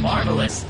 [0.00, 0.64] Marvelous.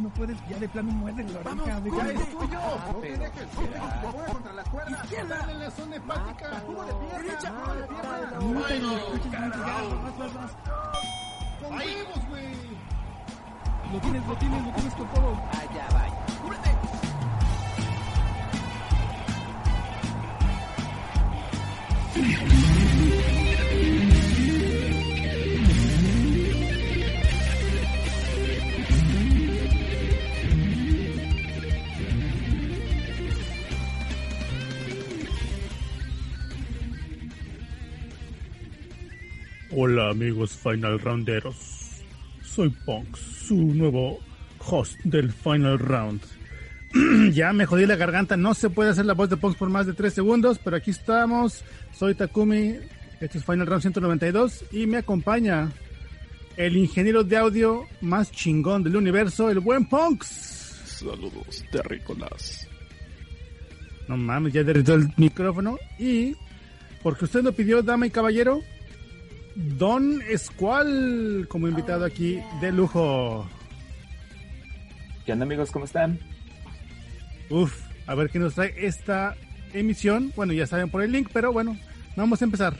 [0.00, 1.80] No puedes, ya de plano muerde la Vamos, oreja.
[1.90, 2.58] corre, deja- es tuyo.
[2.62, 5.04] Ah, No te dejes, no te dejes, te mueves contra las cuerdas.
[5.04, 5.36] Izquierda.
[5.38, 6.62] Dale en la zona hepática.
[6.66, 7.18] Jugo de pierna.
[7.22, 7.50] Derecha.
[7.52, 8.30] jugo de pierna.
[8.40, 10.50] Nunca lo escuches mendigar, vas, vas, vas.
[11.62, 12.54] Con huevos, güey.
[13.92, 15.36] Lo tienes, lo tienes, lo tienes con todo.
[15.50, 16.22] Allá vaya.
[39.74, 41.81] Hola amigos Final Rounderos,
[42.54, 44.18] soy Ponks, su nuevo
[44.58, 46.20] host del Final Round.
[47.32, 49.86] ya me jodí la garganta, no se puede hacer la voz de Ponks por más
[49.86, 52.76] de 3 segundos, pero aquí estamos, soy Takumi,
[53.20, 55.72] este es Final Round 192 y me acompaña
[56.58, 60.28] el ingeniero de audio más chingón del universo, el buen Ponks.
[60.84, 62.68] Saludos, terrícolas.
[64.08, 66.36] No mames, ya derritó el micrófono y
[67.02, 68.60] porque usted lo pidió, dama y caballero,
[69.54, 73.46] Don Escual como invitado aquí de lujo.
[75.26, 75.70] ¿Qué onda amigos?
[75.70, 76.18] ¿Cómo están?
[77.50, 79.36] Uf, a ver qué nos trae esta
[79.72, 80.32] emisión.
[80.34, 81.76] Bueno, ya saben por el link, pero bueno,
[82.16, 82.74] vamos a empezar.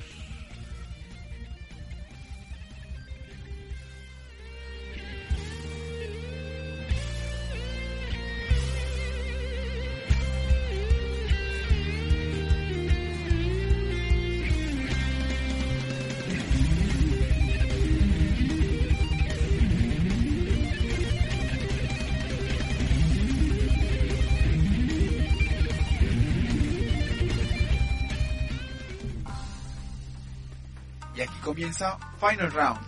[32.20, 32.80] Final Round.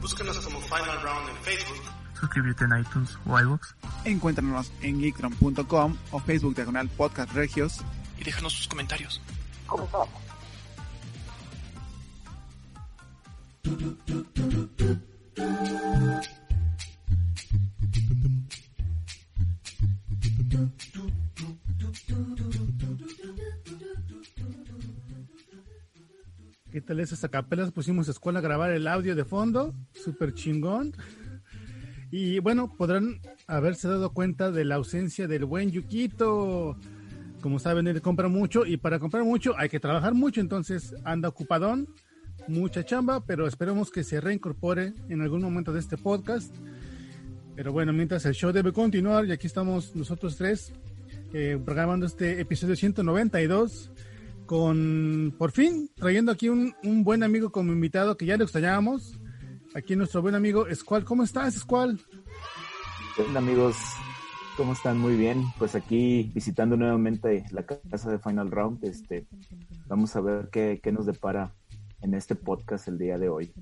[0.00, 1.80] Búscanos como Final Round en Facebook.
[2.18, 3.74] Suscríbete en iTunes o iVoox.
[4.04, 7.80] Encuéntranos en geekdrum.com o Facebook diagonal podcast regios.
[8.18, 9.20] Y déjanos sus comentarios.
[26.74, 27.70] ¿Qué tal esas acapelas?
[27.70, 30.92] Pusimos a escuela a grabar el audio de fondo, súper chingón.
[32.10, 36.76] Y bueno, podrán haberse dado cuenta de la ausencia del buen Yukito.
[37.40, 41.28] Como saben, él compra mucho y para comprar mucho hay que trabajar mucho, entonces anda
[41.28, 41.86] ocupadón,
[42.48, 46.52] mucha chamba, pero esperemos que se reincorpore en algún momento de este podcast.
[47.54, 50.72] Pero bueno, mientras el show debe continuar y aquí estamos nosotros tres
[51.32, 53.92] eh, grabando este episodio 192
[54.46, 59.18] con, por fin, trayendo aquí un, un buen amigo como invitado que ya lo extrañábamos.
[59.74, 61.04] Aquí nuestro buen amigo Squall.
[61.04, 62.00] ¿Cómo estás, Squall?
[63.16, 63.76] ¿Qué onda amigos?
[64.56, 64.98] ¿Cómo están?
[64.98, 65.42] Muy bien.
[65.58, 68.84] Pues aquí visitando nuevamente la casa de Final Round.
[68.84, 69.26] Este,
[69.86, 71.52] vamos a ver qué, qué nos depara
[72.02, 73.52] en este podcast el día de hoy.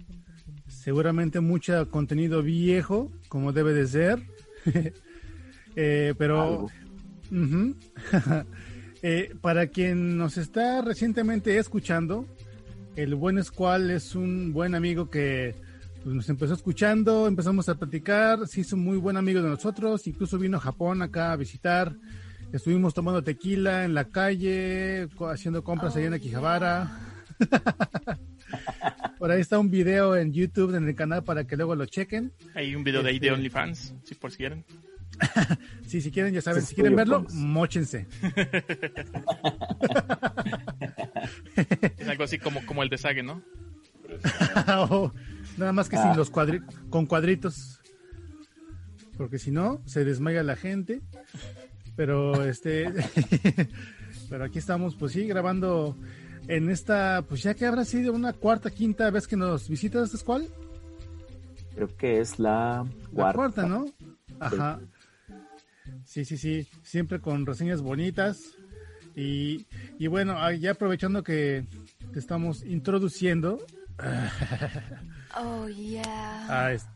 [0.69, 4.23] Seguramente mucho contenido viejo, como debe de ser.
[5.75, 6.67] Eh, pero.
[9.03, 12.27] Eh, para quien nos está recientemente escuchando,
[12.95, 15.55] el buen Squall es un buen amigo que
[16.05, 20.39] pues, nos empezó escuchando, empezamos a platicar, se hizo muy buen amigo de nosotros, incluso
[20.39, 21.95] vino a Japón acá a visitar,
[22.53, 26.99] estuvimos tomando tequila en la calle, haciendo compras allá en Akihabara.
[29.19, 32.33] Por ahí está un video en YouTube en el canal para que luego lo chequen.
[32.55, 34.65] Hay un video de ahí de Este- OnlyFans, si por si quieren.
[35.87, 38.07] Sí, si quieren, ya saben, si quieren verlo, mochense.
[41.99, 43.43] Es algo así como, como el de Sage, ¿no?
[44.69, 45.13] Oh,
[45.57, 47.81] nada más que sin los cuadri con cuadritos.
[49.17, 51.01] Porque si no, se desmaya la gente.
[51.97, 52.91] Pero este.
[54.31, 55.97] pero aquí estamos, pues sí, grabando
[56.49, 57.23] en esta.
[57.29, 60.49] Pues ya que habrá sido una cuarta, quinta vez que nos visitas, ¿es cuál?
[61.75, 63.35] Creo que es la La cuarta.
[63.37, 63.87] cuarta, ¿no?
[64.41, 64.81] Ajá.
[66.05, 66.67] Sí, sí, sí.
[66.83, 68.41] Siempre con reseñas bonitas.
[69.15, 69.67] Y,
[69.99, 71.67] y bueno, ah, ya aprovechando que
[72.13, 73.59] te estamos introduciendo.
[75.35, 76.45] Oh, yeah.
[76.67, 76.91] a este-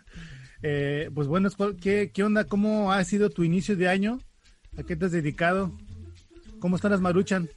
[0.62, 1.50] Eh, pues bueno,
[1.82, 2.44] ¿qué, ¿qué onda?
[2.44, 4.20] ¿Cómo ha sido tu inicio de año?
[4.78, 5.72] ¿A qué te has dedicado?
[6.60, 7.50] ¿Cómo están las maruchan?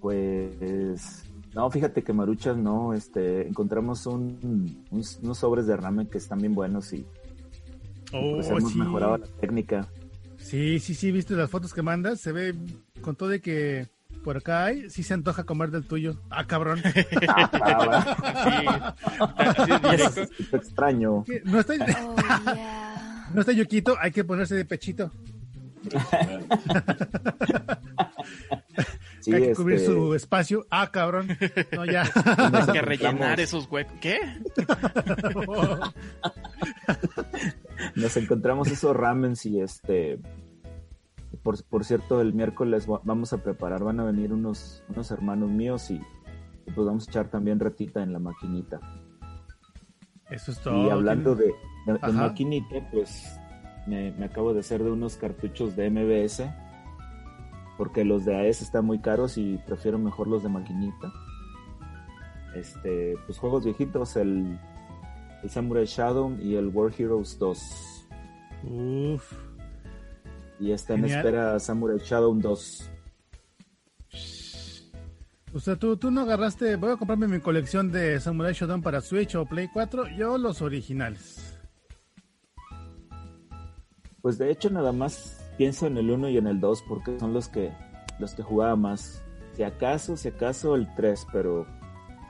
[0.00, 4.38] Pues no, fíjate que Maruchas no, este, encontramos un,
[4.90, 7.04] un- unos sobres de ramen que están bien buenos y
[8.12, 8.78] Oh, Pues hemos sí.
[8.78, 9.86] mejorado la técnica.
[10.38, 12.54] Sí, sí, sí, viste las fotos que mandas, se ve
[13.00, 13.88] con todo de que
[14.22, 16.20] por acá hay, sí se antoja comer del tuyo.
[16.30, 16.80] Ah, cabrón.
[19.38, 20.22] Ah, directo.
[20.50, 21.24] Qué extraño.
[21.24, 21.42] ¿Qué?
[21.44, 21.76] No está, Oh,
[22.54, 23.30] yeah.
[23.34, 25.10] no está Yuquito, hay que ponerse de pechito.
[29.26, 30.66] Sí, hay que cubrir este, su espacio.
[30.70, 31.28] Ah, cabrón.
[31.72, 32.02] No, ya.
[32.52, 33.94] Hay que rellenar esos huecos.
[34.00, 34.18] ¿Qué?
[37.94, 40.18] nos encontramos esos ramens y este
[41.42, 45.50] por, por cierto el miércoles va- vamos a preparar van a venir unos unos hermanos
[45.50, 46.00] míos y,
[46.74, 48.80] pues vamos a echar también ratita en la maquinita
[50.30, 50.86] Eso es todo.
[50.86, 51.52] y hablando de,
[51.86, 53.38] de- maquinita pues
[53.86, 56.42] me, me acabo de hacer de unos cartuchos de MBS
[57.76, 61.12] porque los de AES están muy caros y prefiero mejor los de maquinita
[62.54, 64.58] este pues juegos viejitos el
[65.42, 67.96] el Samurai Shadow y el War Heroes 2
[68.64, 69.32] Uf.
[70.58, 72.90] Y está en espera Samurai Shadow 2.
[75.54, 76.76] O sea, tú, tú no agarraste.
[76.76, 80.08] Voy a comprarme mi colección de Samurai Shodown para Switch o Play 4.
[80.16, 81.58] Yo los originales.
[84.20, 87.32] Pues de hecho nada más pienso en el 1 y en el 2 porque son
[87.32, 87.72] los que
[88.18, 89.22] los que jugaba más.
[89.54, 91.66] Si acaso, si acaso el 3, pero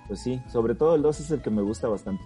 [0.07, 2.25] pues sí, sobre todo el 2 es el que me gusta bastante.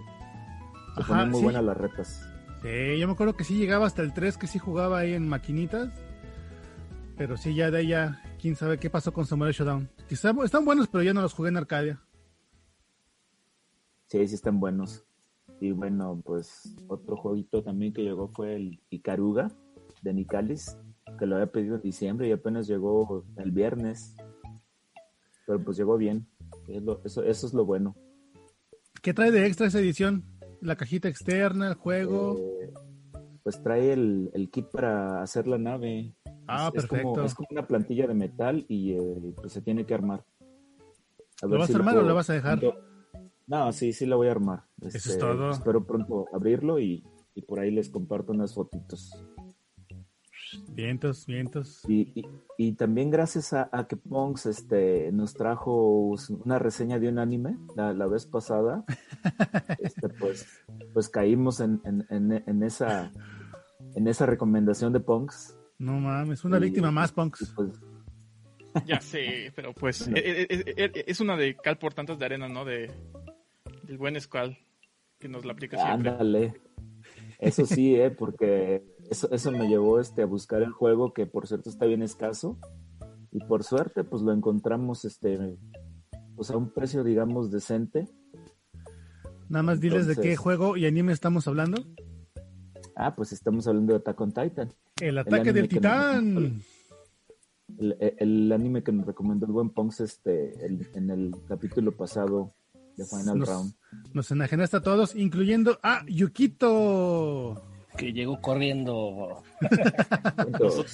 [0.94, 1.44] Se Ajá, ponen muy sí.
[1.44, 2.26] buenas las retas.
[2.62, 5.28] Sí, yo me acuerdo que sí llegaba hasta el 3, que sí jugaba ahí en
[5.28, 5.88] maquinitas.
[7.16, 9.88] Pero sí, ya de ahí ya, quién sabe qué pasó con Samurai Shodown.
[10.08, 12.00] Quizá están buenos, pero yo no los jugué en Arcadia.
[14.06, 15.04] Sí, sí están buenos.
[15.60, 19.50] Y bueno, pues otro jueguito también que llegó fue el Icaruga
[20.02, 20.76] de Nicalis,
[21.18, 24.16] que lo había pedido en diciembre y apenas llegó el viernes.
[25.46, 26.26] Pero pues llegó bien.
[26.68, 27.96] Es lo- eso, eso es lo bueno.
[29.02, 30.24] ¿Qué trae de extra esa edición?
[30.60, 32.36] La cajita externa, el juego.
[32.38, 32.72] Eh,
[33.42, 36.14] pues trae el, el kit para hacer la nave.
[36.46, 37.24] Ah, Es- es como- perfecto.
[37.24, 40.24] Es como, una plantilla de metal y eh, pues se tiene que armar.
[41.42, 42.60] A ¿Lo vas a armar o lo vas a dejar?
[43.46, 44.64] No, sí, sí la voy a armar.
[44.82, 45.50] Eso Este, es todo.
[45.50, 47.02] Espero pronto abrirlo y,
[47.34, 49.10] y por ahí les comparto unas fotitos.
[50.70, 51.82] Vientos, vientos.
[51.88, 52.26] Y, y,
[52.58, 56.14] y también gracias a, a que Ponks este, nos trajo
[56.44, 58.84] una reseña de un anime la, la vez pasada,
[59.80, 60.46] este, pues,
[60.92, 63.10] pues caímos en, en, en, en esa,
[63.94, 65.56] en esa recomendación de Ponks.
[65.78, 67.52] No mames, una Y- víctima más, y Punks.
[67.54, 67.70] pues,
[68.86, 70.12] Ya sé, pero pues eh,
[70.48, 72.64] eh, eh, es una de cal por tantas de arena, ¿no?
[72.64, 72.90] De
[73.82, 74.56] del buen Squall
[75.18, 76.10] que nos la aplica siempre.
[76.10, 76.54] ándale.
[77.40, 81.46] Eso sí, eh, porque eso, eso me llevó este, a buscar el juego que por
[81.46, 82.58] cierto está bien escaso.
[83.32, 85.56] Y por suerte, pues lo encontramos este,
[86.34, 88.08] pues a un precio, digamos, decente.
[89.48, 91.84] Nada más diles de qué juego y anime estamos hablando.
[92.96, 94.72] Ah, pues estamos hablando de Attack on Titan.
[95.00, 96.60] El ataque del titán.
[97.78, 102.52] El, el anime que nos recomendó el buen Ponks este, el- en el capítulo pasado
[102.96, 103.74] de Final Nos, Round.
[104.12, 107.69] nos enajenaste a todos, incluyendo a Yukito.
[107.96, 109.42] Que llegó corriendo.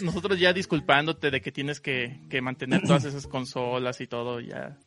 [0.03, 4.79] Nosotros, ya disculpándote de que tienes que, que mantener todas esas consolas y todo, ya.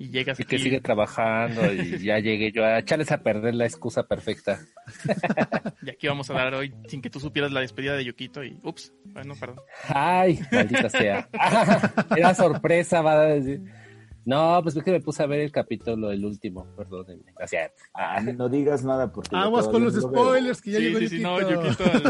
[0.00, 3.66] Y llegas Y que sigue trabajando y ya llegué yo a echarles a perder la
[3.66, 4.58] excusa perfecta.
[5.82, 8.58] Y aquí vamos a dar hoy sin que tú supieras la despedida de Yukito y.
[8.62, 9.60] Ups, bueno, perdón.
[9.88, 11.28] Ay, maldita sea.
[12.16, 13.60] Era sorpresa, va a decir.
[14.24, 17.32] No, pues es que me puse a ver el capítulo, el último, perdónenme.
[17.42, 19.34] O sea, ah, no digas nada porque...
[19.34, 20.24] Aguas con los no lo veo.
[20.24, 21.84] spoilers que ya Sí, llegó sí, sí, no, Yukito.
[21.84, 22.02] El-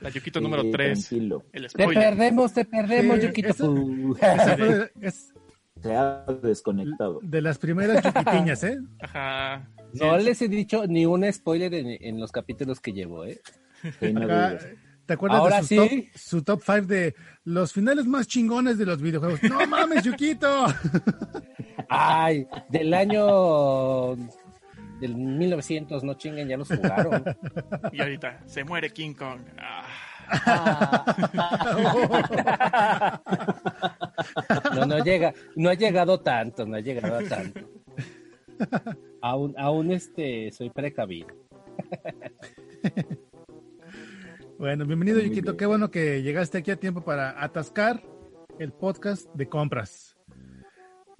[0.00, 1.08] la Yukito Sí, número 3.
[1.08, 1.44] tranquilo.
[1.52, 3.48] El te perdemos, te perdemos, Sí, Yukito.
[3.48, 4.16] eso- Fu.
[4.20, 5.32] Esa fue de- es
[5.80, 7.18] Se ha desconectado.
[7.22, 8.78] de las primeras Yukitiñas, ¿eh?
[9.00, 9.68] Ajá.
[9.92, 13.24] Sí, No es- les he dicho ni un spoiler en, en los capítulos que llevo,
[13.24, 13.40] ¿eh?
[14.00, 14.58] Sí, no Acá.
[15.06, 15.76] ¿Te acuerdas Ahora de su, sí.
[15.76, 19.42] top, su top 5 de los finales más chingones de los videojuegos?
[19.42, 20.66] ¡No mames, Yukito!
[21.88, 24.14] Ay, del año
[25.00, 27.24] del 1900, no chinguen, ya los jugaron.
[27.92, 29.40] Y ahorita, se muere King Kong.
[29.58, 29.84] Ah,
[34.74, 37.60] No, no llega, no ha llegado tanto, no ha llegado a tanto.
[39.20, 41.26] Aún, aún este, soy precavido.
[44.62, 45.46] Bueno, bienvenido, Muy Yukito.
[45.52, 45.56] bien.
[45.56, 48.00] Qué bueno que llegaste aquí a tiempo para atascar
[48.60, 50.16] el podcast de compras.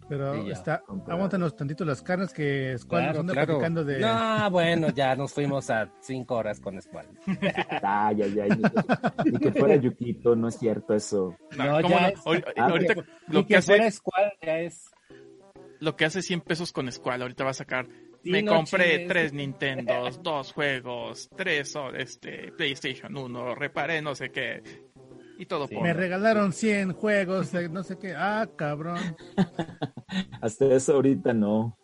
[0.08, 1.16] Pero Sí, ya, está, comprar.
[1.16, 3.46] aguántanos tantito las carnes que Squall nos Claro, anda claro.
[3.54, 3.98] platicando de.
[3.98, 7.08] No, bueno, ya nos fuimos a cinco horas con Squall.
[7.82, 8.48] Ay, ay, ay.
[8.50, 11.36] Ni que, ni que fuera Yukito, no es cierto eso.
[11.58, 12.06] no, No, ¿cómo ya no?
[12.10, 14.88] es- Ahori- Ah, ahorita Ni lo que que fuera hace, Squall ya es.
[15.80, 17.88] lo que hace 100 pesos con Squall, ahorita va a sacar
[18.24, 24.30] Me no compré tres Nintendos, dos juegos, tres oh, este, PlayStation 1, reparé no sé
[24.30, 24.62] qué.
[25.38, 25.82] Y todo por...
[25.82, 28.14] Me regalaron 100 juegos, de no sé qué.
[28.16, 28.98] Ah, cabrón.
[30.40, 31.78] Hasta eso ahorita no.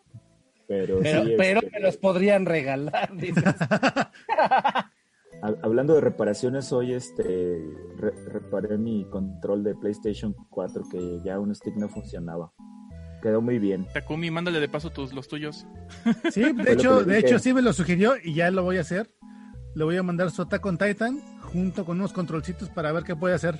[0.69, 3.17] Pero, Pero, sí, pero este, me los podrían regalar.
[3.17, 3.43] dices.
[5.63, 7.59] hablando de reparaciones, hoy este
[7.97, 12.53] re- reparé mi control de PlayStation 4 que ya un stick no funcionaba.
[13.23, 13.87] Quedó muy bien.
[13.93, 15.67] Takumi, mándale de paso tus, los tuyos.
[16.33, 19.11] Sí, de hecho, de hecho sí me lo sugirió y ya lo voy a hacer.
[19.75, 23.17] Le voy a mandar su Attack on Titan junto con unos controlcitos para ver qué
[23.17, 23.59] puede hacer.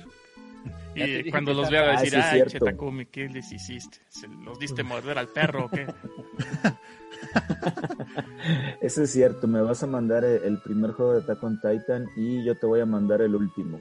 [0.95, 2.51] Y cuando los vea va a Ah, decir, sí es ay, cierto.
[2.51, 3.99] che, Takumi, ¿qué les hiciste?
[4.09, 5.87] ¿Se los diste morder al perro o qué?
[8.81, 12.07] Eso es cierto, me vas a mandar el, el primer juego de Attack on Titan
[12.15, 13.79] y yo te voy a mandar el último.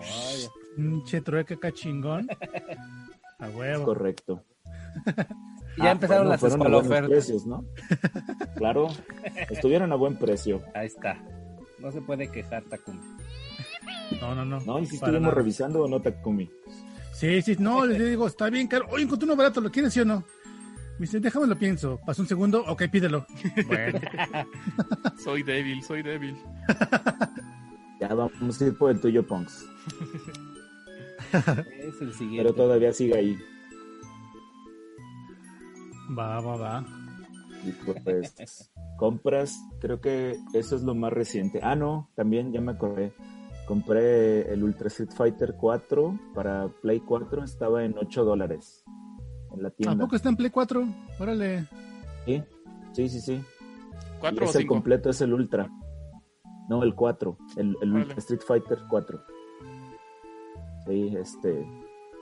[0.00, 2.26] Ay, Pinche trueque acá chingón.
[3.38, 3.84] A Es huevo.
[3.84, 4.44] correcto.
[5.78, 7.10] Ya Ah, empezaron bueno, las fueron a buenos escualofertas.
[7.26, 7.64] precios, ¿no?
[8.56, 8.88] Claro,
[9.48, 10.60] estuvieron a buen precio.
[10.74, 11.16] Ahí está.
[11.78, 13.00] No se puede quejar, Takumi.
[14.20, 14.60] No, no, no.
[14.60, 14.78] ¿No?
[14.80, 15.34] ¿Y si estuvimos nada.
[15.34, 16.50] revisando o no, Takumi?
[17.14, 18.86] Sí, sí, no, le digo, está bien caro.
[18.90, 20.22] Oye, encontré uno barato, ¿lo quieres sí o no?
[20.98, 21.98] Me dice, déjame lo pienso.
[22.04, 23.26] Pasó un segundo, ok, pídelo.
[23.66, 23.98] Bueno,
[25.24, 26.36] Soy débil, soy débil.
[27.98, 29.64] Ya vamos a ir por el tuyo, Punks.
[31.32, 32.42] Es el siguiente.
[32.42, 33.38] Pero todavía sigue ahí.
[36.16, 36.84] Va, va, va.
[37.64, 41.60] Y pues, compras, creo que eso es lo más reciente.
[41.62, 43.12] Ah, no, también ya me acordé.
[43.66, 48.84] Compré el Ultra Street Fighter 4 para Play 4, estaba en 8 dólares
[49.54, 50.04] en la ¿A tienda.
[50.04, 50.88] poco está en Play 4?
[51.20, 51.66] Órale.
[52.24, 52.42] Sí,
[52.92, 53.20] sí, sí.
[53.20, 53.44] sí.
[54.20, 54.74] ¿Cuatro o es el cinco?
[54.74, 55.68] completo, es el Ultra.
[56.68, 57.92] No, el 4, el, el.
[57.92, 59.20] Ultra Street Fighter 4.
[60.86, 61.66] Sí, este,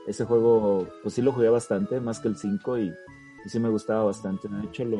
[0.06, 2.92] ese juego, pues sí lo jugué bastante, más que el 5 y,
[3.44, 4.48] y sí me gustaba bastante.
[4.48, 4.98] De hecho, lo,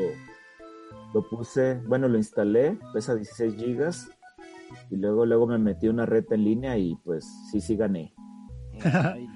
[1.14, 4.08] lo puse, bueno, lo instalé, pesa 16 gigas
[4.90, 8.14] y luego, luego me metí una reta en línea y pues sí, sí gané.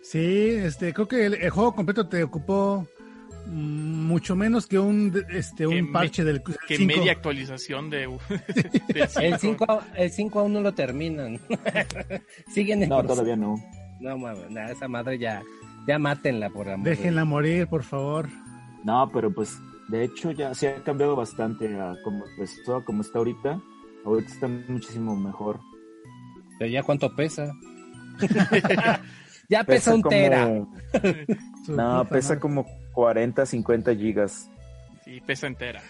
[0.00, 0.18] Sí,
[0.54, 2.86] este, creo que el, el juego completo te ocupó
[3.46, 6.86] mm, mucho menos que un, este, Que un me- parche del Que 5.
[6.96, 8.04] media actualización de,
[8.94, 9.66] El cinco.
[9.66, 11.38] 5 el cinco aún no lo terminan.
[12.48, 13.14] Siguen en No, proceso.
[13.16, 13.56] todavía no.
[14.00, 15.42] No mames, nah, esa madre ya,
[15.88, 16.84] ya mátenla por amor.
[16.84, 18.28] de Déjenla morir, por favor.
[18.84, 23.00] No, pero pues de hecho ya se ha cambiado bastante a como, pues, todo como
[23.02, 23.60] está ahorita.
[24.04, 25.58] Ahorita está muchísimo mejor.
[26.58, 27.52] Pero ya cuánto pesa.
[29.48, 30.46] ya pesa, un como- tera.
[31.64, 32.40] Su No, pesa madre.
[32.40, 34.50] como 40, 50 gigas.
[35.04, 35.82] Sí, pesa entera.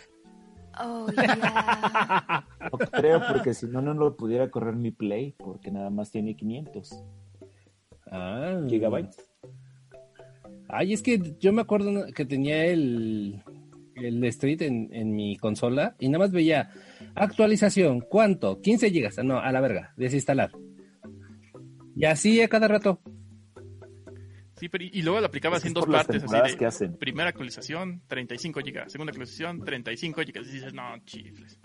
[0.80, 2.44] Oh, yeah.
[2.72, 6.36] No creo, porque si no, no lo pudiera correr mi Play, porque nada más tiene
[6.36, 7.02] 500
[8.10, 8.60] Ah.
[8.68, 9.27] gigabytes.
[10.68, 13.42] Ay, es que yo me acuerdo que tenía el,
[13.94, 16.70] el Street en, en mi consola y nada más veía
[17.14, 18.60] actualización, ¿cuánto?
[18.60, 19.18] 15 gigas.
[19.24, 20.52] No, a la verga, desinstalar.
[21.96, 23.00] Y así a cada rato.
[24.56, 26.96] Sí, pero y y luego lo aplicabas en dos partes, así de que hacen.
[26.96, 30.48] primera actualización, 35 gigas, segunda actualización, 35 gigas.
[30.48, 31.60] Y dices, no, chifles.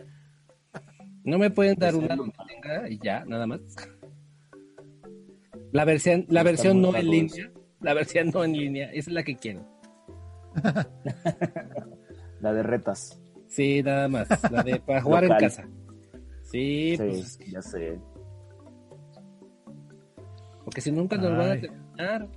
[1.24, 3.62] No me pueden dar Pues, una y ya, nada más.
[5.72, 7.52] La versión, la versión no en línea.
[7.84, 9.62] La versión no en línea, esa es la que quiero.
[12.40, 13.20] La de retas.
[13.48, 14.28] Sí, nada más.
[14.52, 15.64] La de para jugar en casa.
[16.44, 18.00] Sí, Sí, pues ya sé.
[20.64, 22.28] porque si nunca nos van a terminar.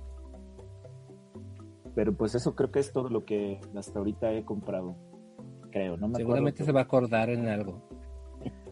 [1.95, 4.95] Pero pues eso creo que es todo lo que hasta ahorita he comprado.
[5.71, 6.65] Creo, no me Seguramente acuerdo.
[6.65, 7.81] se va a acordar en algo.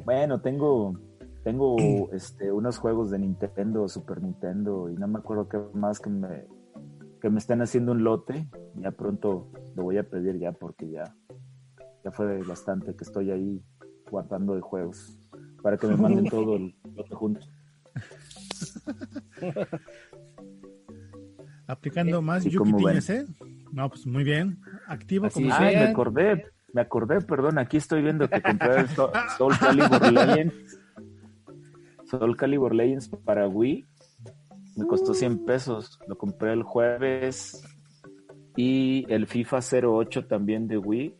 [0.03, 0.93] Bueno, tengo
[1.43, 1.75] tengo
[2.13, 6.45] este unos juegos de Nintendo, Super Nintendo y no me acuerdo qué más que me
[7.21, 8.47] que me están haciendo un lote.
[8.75, 11.15] Ya pronto lo voy a pedir ya porque ya
[12.05, 13.61] ya fue bastante que estoy ahí
[14.11, 15.17] guardando de juegos
[15.63, 17.41] para que me manden todo el lote junto.
[21.67, 22.73] Aplicando más ¿Y Yuki?
[22.73, 23.25] Piñas, ¿eh?
[23.71, 24.59] No, pues muy bien.
[24.87, 25.79] Activo Así como siempre.
[25.79, 30.79] me acordé, me acordé, perdón, aquí estoy viendo que compré el Soul Calibur Legends.
[32.05, 33.83] Soul Calibur Legends para Wii.
[34.75, 35.99] Me costó 100 pesos.
[36.07, 37.63] Lo compré el jueves.
[38.57, 41.15] Y el FIFA 08 también de Wii.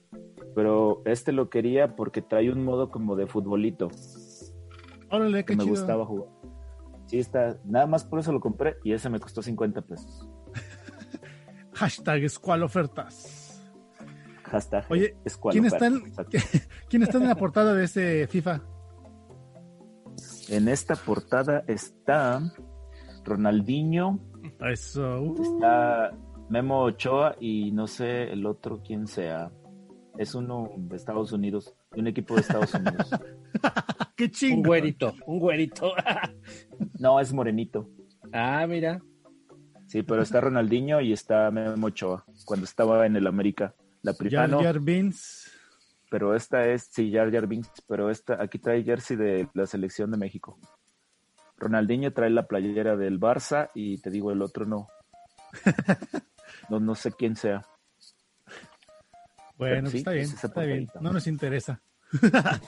[0.55, 3.89] Pero este lo quería porque trae un modo como de futbolito.
[5.09, 5.75] Órale, Que qué me chido.
[5.75, 6.29] gustaba jugar.
[7.07, 7.57] Sí, está.
[7.65, 8.77] Nada más por eso lo compré.
[8.83, 10.27] Y ese me costó 50 pesos.
[11.73, 13.61] Hashtag Squall Ofertas.
[14.43, 15.17] Hashtag Oye,
[15.51, 16.03] ¿quién está, en.
[16.89, 18.61] ¿quién está en la portada de este FIFA?
[20.49, 22.41] En esta portada está
[23.25, 24.19] Ronaldinho,
[24.61, 25.21] Eso.
[25.21, 26.11] uh, está
[26.49, 29.51] Memo Ochoa y no sé el otro quién sea.
[30.17, 33.09] Es uno de Estados Unidos, de un equipo de Estados Unidos.
[34.15, 34.67] ¡Qué Un chingo!
[34.69, 35.91] güerito, un güerito.
[36.99, 37.89] No, es morenito.
[38.31, 39.01] ah, mira.
[39.87, 43.75] Sí, pero está Ronaldinho y está Memo Ochoa, cuando estaba en el América.
[44.01, 45.51] La primera, Jar no, Jar Binks.
[46.09, 50.09] pero esta es, sí, Jar Jar Binks, pero esta, aquí trae jersey de la selección
[50.11, 50.57] de México.
[51.57, 54.87] Ronaldinho trae la playera del Barça y te digo, el otro no.
[56.69, 57.63] No, no sé quién sea.
[59.57, 60.89] Bueno, Pero pues sí, está bien, es está bien.
[61.01, 61.81] No nos interesa.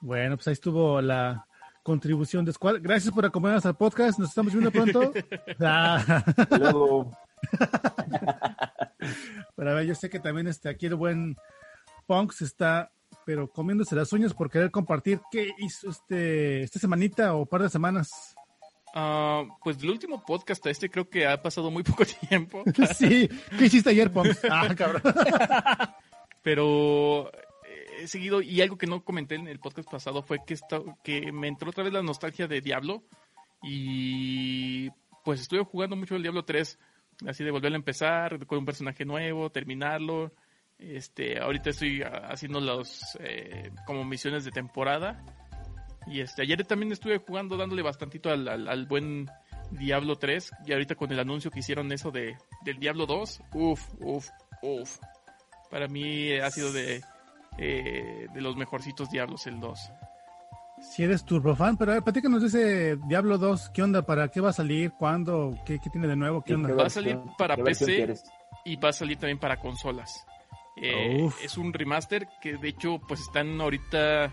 [0.00, 1.46] Bueno, pues ahí estuvo la
[1.82, 2.76] contribución de Squad.
[2.82, 4.18] Gracias por acompañarnos al podcast.
[4.18, 5.12] Nos estamos viendo pronto.
[5.60, 6.22] Ah,
[6.58, 7.10] Luego,
[9.56, 11.36] pero a ver, yo sé que también este, aquí el buen
[12.06, 12.90] Punks está,
[13.26, 17.68] pero comiéndose las uñas por querer compartir qué hizo este esta semanita o par de
[17.70, 18.36] semanas.
[18.96, 22.62] Ah, pues del último podcast a este creo que ha pasado muy poco tiempo.
[22.96, 23.28] Sí,
[23.58, 24.40] ¿qué hiciste ayer, Punks?
[24.50, 25.02] Ah, cabrón.
[26.42, 27.30] Pero
[27.64, 30.82] eh, he seguido, y algo que no comenté en el podcast pasado fue que, esta-
[31.02, 33.02] que me entró otra vez la nostalgia de Diablo.
[33.62, 34.90] Y
[35.24, 36.78] pues estuve jugando mucho el Diablo 3,
[37.26, 40.32] así de volver a empezar con un personaje nuevo, terminarlo.
[40.78, 45.24] Este, ahorita estoy ah, haciendo los eh, como misiones de temporada.
[46.06, 49.30] Y este, ayer también estuve jugando, dándole bastantito al, al- al buen
[49.70, 50.50] Diablo 3.
[50.66, 54.28] Y ahorita con el anuncio que hicieron eso de, del Diablo 2, uff, uff,
[54.62, 54.98] uff.
[55.70, 57.02] Para mí ha sido de,
[57.58, 59.78] eh, de los mejorcitos Diablos el 2.
[60.82, 63.70] Si eres turbofan, pero a ver, platícanos de ese Diablo 2.
[63.70, 64.04] ¿Qué onda?
[64.04, 64.92] ¿Para qué va a salir?
[64.92, 65.56] ¿Cuándo?
[65.64, 66.42] ¿Qué, qué tiene de nuevo?
[66.42, 66.74] ¿Qué ¿Y onda?
[66.74, 67.86] Va a salir para PC.
[67.86, 68.24] quieres?
[68.66, 70.26] y va a salir también para consolas.
[70.76, 74.32] Eh, es un remaster que de hecho pues están ahorita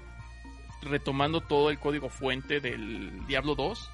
[0.81, 3.91] retomando todo el código fuente del Diablo 2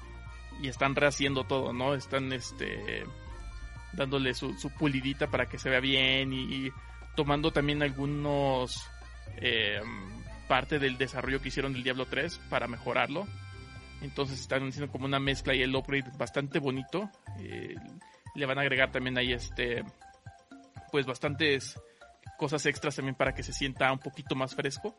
[0.62, 1.94] y están rehaciendo todo, ¿no?
[1.94, 3.04] Están este
[3.92, 6.72] dándole su, su pulidita para que se vea bien y, y
[7.16, 8.88] tomando también algunos
[9.36, 9.80] eh,
[10.46, 13.26] parte del desarrollo que hicieron del Diablo 3 para mejorarlo.
[14.00, 17.10] Entonces están haciendo como una mezcla y el upgrade bastante bonito.
[17.40, 17.74] Eh,
[18.34, 19.84] le van a agregar también ahí este
[20.90, 21.78] pues bastantes
[22.38, 24.94] cosas extras también para que se sienta un poquito más fresco.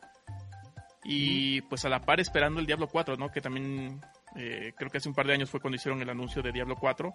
[1.04, 3.30] Y pues a la par esperando el Diablo 4, ¿no?
[3.30, 4.02] Que también
[4.36, 6.76] eh, creo que hace un par de años fue cuando hicieron el anuncio de Diablo
[6.76, 7.12] 4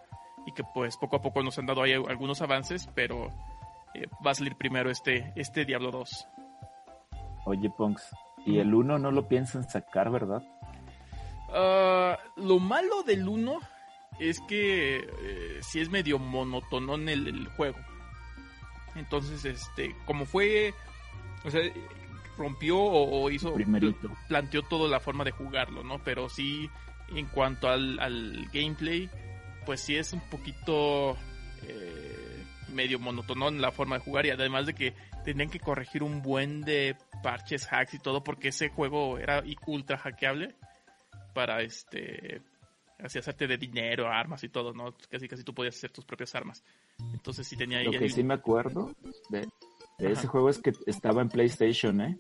[0.46, 3.28] y que pues poco a poco nos han dado ahí algunos avances, pero
[3.94, 6.28] eh, va a salir primero este, este Diablo 2.
[7.44, 8.10] Oye, Punks,
[8.46, 10.42] y el 1 no lo piensan sacar, ¿verdad?
[11.50, 13.60] Ah, lo malo del 1
[14.18, 17.78] es que eh, sí es medio monotonón el, el juego.
[18.94, 20.74] Entonces, este, como fue,
[21.44, 21.60] o sea,
[22.36, 24.08] rompió o, o hizo, Primerito.
[24.08, 25.98] pl- planteó toda la forma de jugarlo, ¿no?
[26.04, 26.68] Pero sí,
[27.08, 29.08] en cuanto al, al gameplay,
[29.66, 31.16] pues sí es un poquito
[31.62, 36.22] eh, medio monotonón la forma de jugar y además de que tenían que corregir un
[36.22, 40.54] buen de parches, hacks y todo porque ese juego era ultra hackeable
[41.34, 42.42] para este
[42.98, 44.94] así hacerte de dinero, armas y todo, ¿no?
[45.10, 46.64] Casi casi tú podías hacer tus propias armas.
[47.12, 48.94] Entonces sí tenía Lo que ahí- sí me acuerdo
[49.28, 49.46] de,
[49.98, 52.18] de ese juego es que estaba en PlayStation, ¿eh?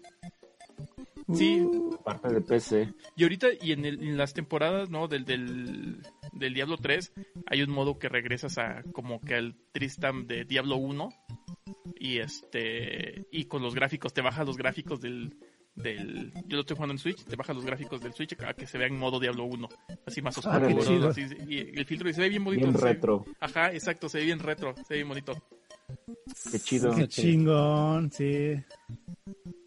[1.32, 1.66] Sí,
[2.04, 2.92] Parte de PC.
[3.16, 5.08] y ahorita y en, el- en las temporadas, ¿no?
[5.08, 7.12] Del, del, del Diablo 3
[7.46, 11.08] hay un modo que regresas a como que al Tristam de Diablo 1
[11.98, 15.34] y este y con los gráficos te bajas los gráficos del
[15.74, 18.66] del yo lo estoy jugando en Switch, te bajas los gráficos del Switch a que
[18.66, 19.68] se vea en modo Diablo 1,
[20.06, 21.08] así más Ah, oscuro, chido.
[21.08, 22.66] así, y el filtro y se ve bien bonito.
[22.66, 23.24] Bien ve- retro.
[23.40, 25.34] Ajá, exacto, se ve bien retro, se ve bien bonito.
[26.50, 26.94] Qué chido.
[26.94, 28.54] Qué chingón, sí.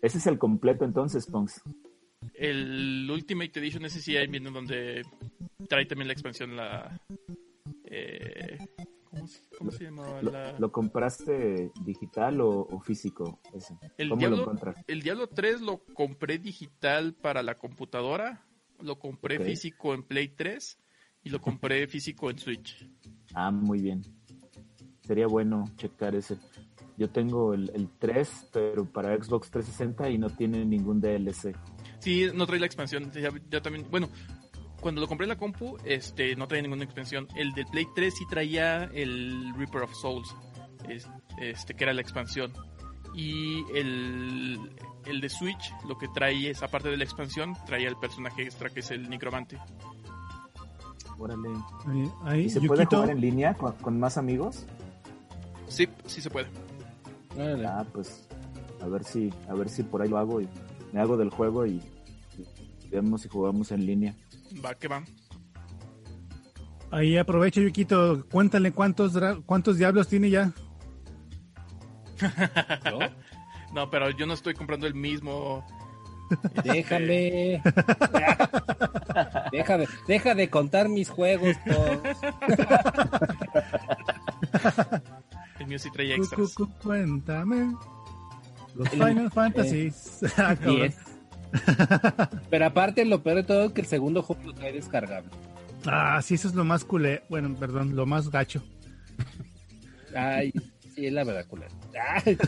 [0.02, 1.62] Ese es el completo entonces, Punks.
[2.34, 5.04] El Ultimate Edition, ese sí hay viendo donde
[5.68, 7.00] trae también la expansión, la...
[7.86, 8.47] eh,
[10.22, 13.40] ¿Lo, lo compraste digital o, o físico?
[13.54, 13.78] Ese?
[13.98, 14.76] el, ¿Cómo lo Diablo, encuentras?
[14.88, 18.46] el Diablo 3 lo compré digital para la computadora,
[18.82, 20.78] lo compré físico en Play 3
[21.24, 22.90] y lo compré físico en Switch.
[23.34, 24.02] Ah, muy bien.
[25.02, 26.38] Sería bueno checar ese.
[26.98, 31.56] Yo tengo el, el 3, pero para Xbox 360 y no tiene ningún DLC.
[32.00, 33.12] Sí, no trae la expansión.
[33.12, 34.10] Ya, ya también, bueno,
[34.82, 37.28] cuando lo compré en la compu, este, no traía ninguna expansión.
[37.36, 40.36] El del Play 3 sí traía el Reaper of Souls,
[40.90, 41.08] es-
[41.40, 42.52] este, que era la expansión.
[43.16, 44.60] Y el,
[45.06, 48.70] el de Switch, lo que trae es, aparte de la expansión, traía el personaje extra
[48.70, 49.58] que es el Necromante.
[51.20, 51.50] Órale.
[51.88, 54.66] Ahí, ahí, ¿Y se puede jugar en línea con, con más amigos?
[55.68, 56.48] Sí, sí se puede.
[57.36, 57.66] Órale.
[57.66, 58.28] Ah, pues
[58.82, 60.48] a ver si a ver si por ahí lo hago y
[60.94, 61.82] me hago del juego y,
[62.84, 64.16] y vemos si jugamos en línea.
[64.64, 65.04] Va, que va.
[66.92, 68.26] ahí aprovecha, Yukito.
[68.30, 70.52] Cuéntale cuántos, dra- cuántos diablos tiene ya.
[72.86, 73.00] ¿No?
[73.74, 75.66] No, pero yo no estoy comprando el mismo.
[76.64, 77.62] Déjame.
[79.52, 79.88] Déjame.
[80.08, 81.56] Deja de contar mis juegos.
[85.60, 86.54] El mío sí trae Cu- extras.
[86.54, 87.76] cu- cu- Cuéntame.
[88.76, 89.92] Los Final Fantasy.
[90.38, 90.76] Ah, cabrón.
[90.76, 90.98] Diez.
[92.50, 95.30] Pero aparte, lo peor de todo es que el segundo juego lo trae descargable.
[95.86, 97.24] Ah, sí, eso es lo más culé.
[97.30, 98.62] Bueno, perdón, lo más gacho.
[100.16, 100.52] Ay,
[100.96, 101.74] sí, es la verdad, culero.
[102.26, 102.38] Ay.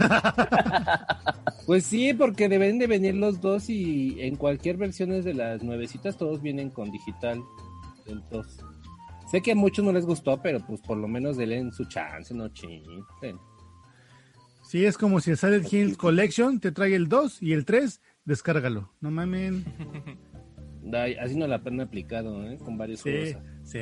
[1.69, 6.17] Pues sí, porque deben de venir los dos y en cualquier versión de las nuevecitas
[6.17, 7.43] todos vienen con digital
[8.07, 8.47] del 2.
[9.29, 12.33] Sé que a muchos no les gustó, pero pues por lo menos denle su chance,
[12.33, 13.05] no chinguen.
[14.67, 18.01] Sí, es como si el Silent Hills Collection te trae el 2 y el 3,
[18.29, 18.93] descárgalo.
[19.01, 19.65] No mamen.
[21.21, 22.57] Así no la han aplicado, ¿eh?
[22.63, 23.43] Con varios Sí, juegos.
[23.63, 23.79] sí.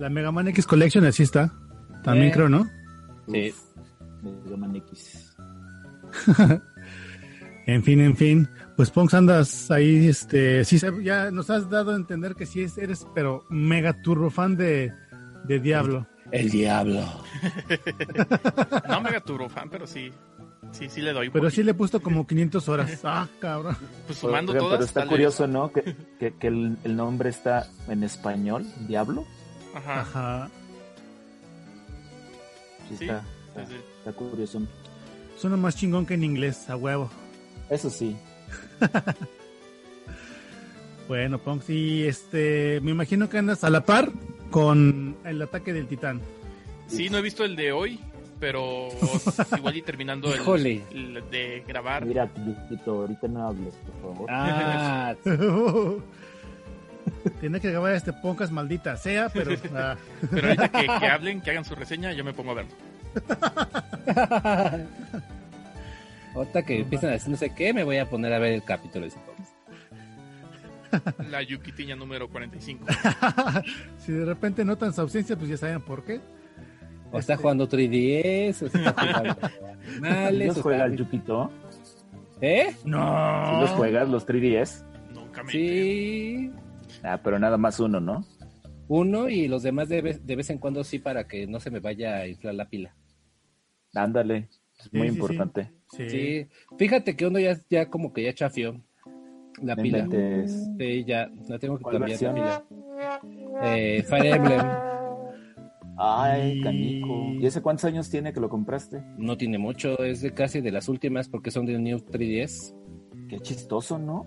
[0.00, 1.52] La Mega Man X Collection así está.
[2.02, 2.32] También Eh.
[2.32, 2.66] creo, ¿no?
[3.28, 3.54] Sí.
[4.22, 5.36] Mega Man X.
[7.66, 8.46] En fin, en fin.
[8.76, 12.76] Pues Ponks andas ahí, este, sí, ya nos has dado a entender que sí es-
[12.76, 14.92] eres, pero mega turbo fan de,
[15.46, 16.06] de Diablo.
[16.30, 17.02] El diablo.
[18.88, 20.10] No mega turbo fan, pero sí.
[20.72, 21.28] Sí, sí le doy.
[21.30, 21.56] Pero poquito.
[21.56, 23.00] sí le he puesto como 500 horas.
[23.04, 23.76] Ah, cabrón.
[24.06, 24.78] Pues sumando Oigan, todas.
[24.78, 25.72] pero está curioso, ¿no?
[25.72, 25.82] Que,
[26.18, 29.24] que, que el, el nombre está en español, Diablo.
[29.74, 30.00] Ajá.
[30.00, 30.50] Ajá.
[32.88, 33.74] Sí, Sí, está, sí, está, sí.
[33.98, 34.62] está curioso.
[35.38, 37.10] Suena más chingón que en inglés, a huevo.
[37.70, 38.16] Eso sí.
[41.06, 44.10] Bueno, Ponks, y este, me imagino que andas a la par
[44.50, 46.20] con el ataque del titán.
[46.86, 48.00] Sí, no he visto el de hoy,
[48.40, 48.88] pero
[49.56, 52.04] igual y terminando el, de grabar.
[52.04, 54.26] Mira, Luisito, ahorita no hables, por favor.
[54.30, 55.14] Ah,
[57.40, 59.96] Tiene que grabar este Ponkas maldita sea, pero ah,
[60.30, 62.72] Pero ahorita que, que hablen, que hagan su reseña, yo me pongo a verlo.
[66.34, 68.64] Ahorita que empiezan a decir no sé qué, me voy a poner a ver el
[68.64, 69.52] capítulo de ese podcast.
[71.30, 72.86] La Yukitiña número 45.
[73.98, 76.20] si de repente notan su ausencia, pues ya saben por qué.
[77.14, 79.34] O está jugando 3DS, o está jugando
[79.84, 81.50] ¿Sí canales, los o juegas, está- Yukito?
[82.40, 82.66] ¿Eh?
[82.82, 84.84] ¿Sí los juegas, los 3DS?
[85.14, 85.52] Nunca me.
[85.52, 86.50] Sí.
[87.02, 88.24] Ah, pero nada más uno, ¿no?
[88.88, 91.70] Uno y los demás de vez, de vez en cuando sí para que no se
[91.70, 92.94] me vaya a inflar la pila.
[93.94, 94.48] Ándale,
[94.78, 95.70] es muy Sí, sí, importante.
[95.90, 96.10] Sí.
[96.10, 96.46] Sí.
[96.78, 98.80] Fíjate que uno ya, ya como que ya chafió
[99.62, 99.98] la No pila.
[100.00, 100.68] inventes.
[100.78, 102.34] Sí, ya, la tengo que ¿Cuál cambiar la versión?
[102.34, 102.64] pila.
[103.62, 104.60] Eh, Fire Emblem
[105.96, 107.32] Ay, canico.
[107.40, 109.02] ¿Y ese cuántos años tiene que lo compraste?
[109.16, 112.74] no tiene mucho, es de casi de las últimas porque son de New 3DS.
[113.28, 114.26] Qué chistoso, ¿no?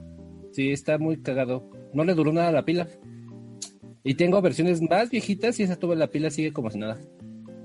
[0.51, 1.69] Sí, está muy cagado.
[1.93, 2.87] No le duró nada la pila.
[4.03, 6.97] Y tengo versiones más viejitas y esa tuve la pila sigue como si nada.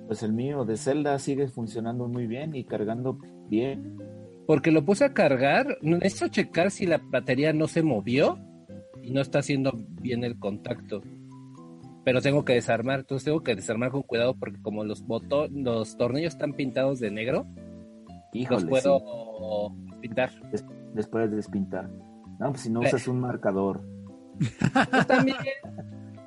[0.07, 3.97] Pues el mío de Zelda sigue funcionando muy bien y cargando bien.
[4.47, 8.39] Porque lo puse a cargar, necesito checar si la batería no se movió
[9.03, 11.03] y no está haciendo bien el contacto.
[12.05, 15.97] Pero tengo que desarmar, entonces tengo que desarmar con cuidado porque como los boto- los
[15.97, 17.47] tornillos están pintados de negro,
[18.33, 20.31] Híjole, los puedo pintar.
[20.51, 21.89] des- después de despintar.
[22.41, 22.87] No, pues si no Eh.
[22.87, 23.83] usas un marcador.
[24.91, 25.43] Pues también, lo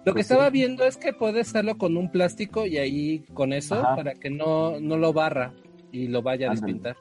[0.05, 0.33] que Pues sí.
[0.33, 3.95] estaba viendo es que puedes hacerlo con un plástico y ahí con eso Ajá.
[3.97, 5.53] para que no, no lo barra
[5.91, 6.73] y lo vaya a Ándale.
[6.73, 6.95] despintar.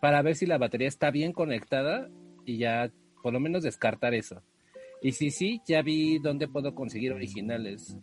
[0.00, 2.08] Para ver si la batería está bien conectada
[2.44, 2.90] y ya
[3.22, 4.42] por lo menos descartar eso.
[5.02, 7.98] Y si sí, ya vi dónde puedo conseguir originales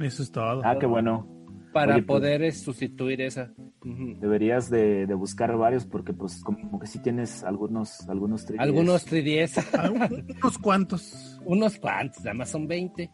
[0.00, 0.62] Eso es todo.
[0.64, 1.28] Ah, qué bueno.
[1.72, 3.52] para Oye, pues- poder eh, sustituir esa.
[3.82, 8.60] Deberías de, de buscar varios porque pues como que sí tienes algunos algunos 3DS.
[8.60, 11.40] Algunos 3DS, Ah, unos cuantos.
[11.44, 13.10] unos cuantos, nada más son 20.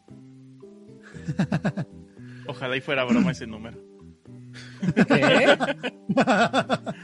[2.47, 3.77] Ojalá y fuera broma ese número.
[5.07, 5.57] ¿Qué?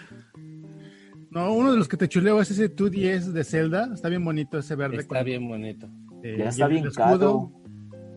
[1.30, 3.90] No, uno de los que te chuleo es ese 2DS de Zelda.
[3.94, 4.98] Está bien bonito ese verde.
[4.98, 5.88] Está con- bien bonito.
[6.34, 7.04] Eh, Ya y está bien escudo.
[7.04, 7.52] caro.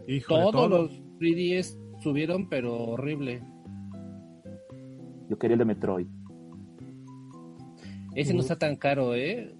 [0.06, 0.68] Híjole, Todos todo.
[0.68, 3.42] los 3DS subieron, pero horrible.
[5.28, 6.06] Yo quería el de Metroid.
[8.14, 9.54] Ese no está tan caro, ¿eh?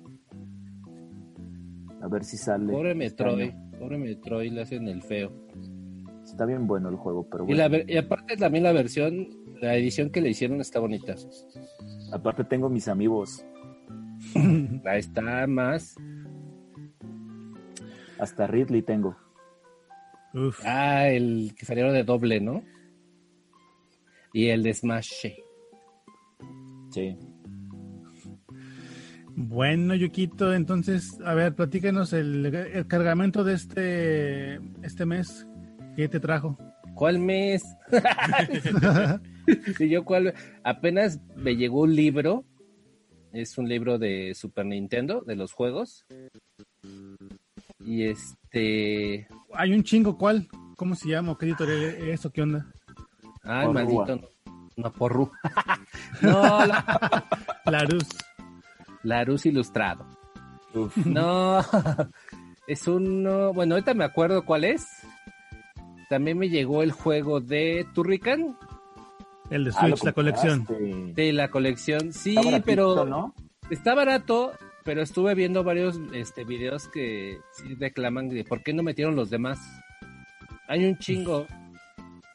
[2.02, 2.72] A ver si sale.
[2.72, 3.50] Pobre este Metroid.
[3.50, 3.70] año.
[3.78, 5.30] Pobre Metroid, le hacen el feo.
[6.24, 7.58] Está bien bueno el juego, pero Y, bueno.
[7.62, 9.28] la, ver- y aparte también la versión,
[9.60, 11.14] la edición que le hicieron está bonita.
[12.12, 13.44] Aparte tengo mis amigos.
[14.84, 15.94] Ahí está más.
[18.20, 19.16] Hasta Ridley tengo.
[20.34, 20.60] Uf.
[20.64, 22.62] Ah, el que salieron de doble, ¿no?
[24.32, 25.26] Y el de Smash.
[26.90, 27.16] Sí.
[29.34, 35.46] Bueno, Yukito, entonces, a ver, platícanos el, el cargamento de este, este mes.
[35.96, 36.58] ¿Qué te trajo?
[37.00, 37.64] ¿cuál mes?
[39.78, 40.34] y yo, ¿cuál?
[40.62, 42.44] Apenas me llegó un libro,
[43.32, 46.04] es un libro de Super Nintendo, de los juegos.
[47.90, 49.26] Y este...
[49.52, 50.46] Hay un chingo, ¿cuál?
[50.76, 51.36] ¿Cómo se llama?
[51.36, 52.30] ¿Qué editorial es eso?
[52.30, 52.64] ¿Qué onda?
[53.42, 54.06] Ay, maldito.
[54.16, 54.28] No,
[54.76, 55.28] no, porru.
[56.22, 57.24] no, la,
[57.66, 58.06] Larus.
[59.02, 60.06] Larus Ilustrado.
[60.72, 60.96] Uf.
[61.04, 61.58] No,
[62.68, 63.52] es uno.
[63.52, 64.86] Bueno, ahorita me acuerdo cuál es.
[66.08, 68.56] También me llegó el juego de Turrican,
[69.50, 70.64] El de Ah, Switch, la colección.
[71.14, 72.12] de la colección.
[72.12, 73.34] Sí, Está baratito, pero ¿no?
[73.68, 74.52] está barato,
[74.84, 79.30] pero estuve viendo varios este, videos que sí reclaman de por qué no metieron los
[79.30, 79.58] demás.
[80.68, 81.46] Hay un chingo.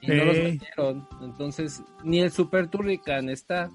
[0.02, 1.08] Y no los metieron.
[1.22, 3.70] Entonces, ni el Super Turrican está.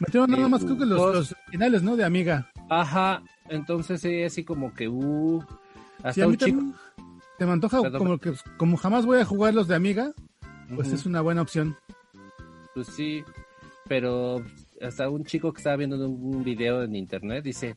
[0.00, 1.96] Metieron nada Eh, más, creo que los, los finales, ¿no?
[1.96, 2.50] De Amiga.
[2.68, 3.22] Ajá.
[3.48, 5.44] Entonces, sí, así como que, uh.
[5.98, 6.60] Hasta Sí, a mí un chico.
[7.38, 7.98] te me antoja Perdón.
[7.98, 10.12] como que como jamás voy a jugar los de Amiga,
[10.74, 11.76] pues es una buena opción.
[12.74, 13.22] Pues sí,
[13.86, 14.42] pero
[14.80, 17.74] hasta un chico que estaba viendo un, un video en internet dice,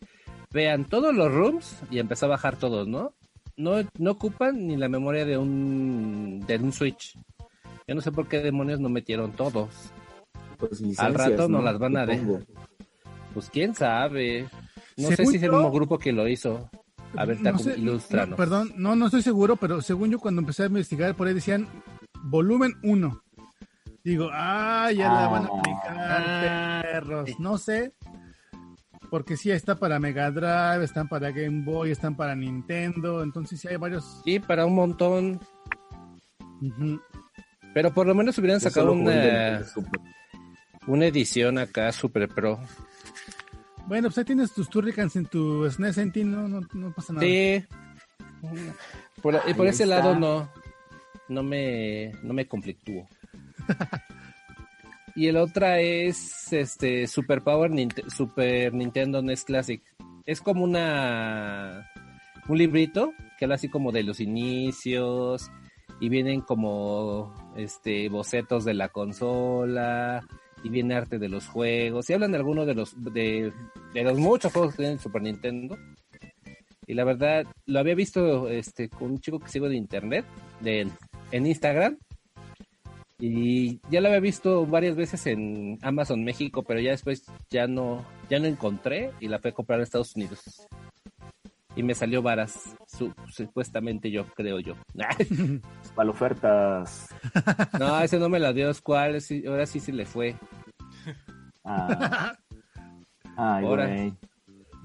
[0.51, 3.13] vean todos los rooms y empezó a bajar todos, ¿no?
[3.55, 7.17] No, no ocupan ni la memoria de un, de un Switch.
[7.87, 9.69] Yo no sé por qué demonios no metieron todos.
[10.57, 12.45] Pues Al rato no las van a dejar.
[13.33, 14.47] Pues quién sabe.
[14.97, 16.69] No sé si es el mismo grupo que lo hizo.
[17.15, 18.29] A ver, No ilústranos.
[18.31, 21.33] no, perdón, no, no estoy seguro, pero según yo cuando empecé a investigar por ahí
[21.35, 21.67] decían
[22.23, 23.22] volumen 1.
[24.03, 25.59] Digo, ah, ya la van a Ah.
[25.59, 27.29] aplicar, perros.
[27.39, 27.93] No sé,
[29.09, 33.67] porque sí está para Mega Drive, están para Game Boy, están para Nintendo, entonces sí
[33.69, 34.21] hay varios.
[34.25, 35.39] Sí, para un montón.
[37.73, 39.63] Pero por lo menos hubieran sacado una,
[40.87, 42.59] una edición acá super pro.
[43.87, 47.25] Bueno, pues ahí tienes tus Turricans en tu SNES Engine, no, no, no pasa nada.
[47.25, 47.63] Sí.
[49.21, 49.97] Por, y por Ahí ese está.
[49.97, 50.49] lado no,
[51.29, 53.07] no me, no me conflictúo.
[55.15, 57.71] y el otra es este Super Power
[58.09, 59.81] Super Nintendo NES Classic.
[60.25, 61.89] Es como una
[62.47, 65.49] un librito que habla así como de los inicios
[65.99, 70.25] y vienen como este bocetos de la consola
[70.63, 72.09] y viene arte de los juegos.
[72.09, 73.53] Y hablan de algunos de los de,
[73.93, 75.77] de los muchos juegos que tiene el Super Nintendo.
[76.85, 80.25] Y la verdad lo había visto este con un chico que sigo de internet
[80.59, 80.87] de
[81.31, 81.97] en Instagram
[83.25, 88.03] y ya lo había visto varias veces en Amazon México pero ya después ya no
[88.29, 90.67] ya no encontré y la fui a comprar en Estados Unidos
[91.75, 94.75] y me salió varas su- supuestamente yo creo yo
[95.95, 97.07] Para ofertas.
[97.79, 100.35] no ese no me la dio cuál sí, ahora sí se le fue
[101.63, 102.35] Ah.
[103.37, 103.89] Ay, Ahora.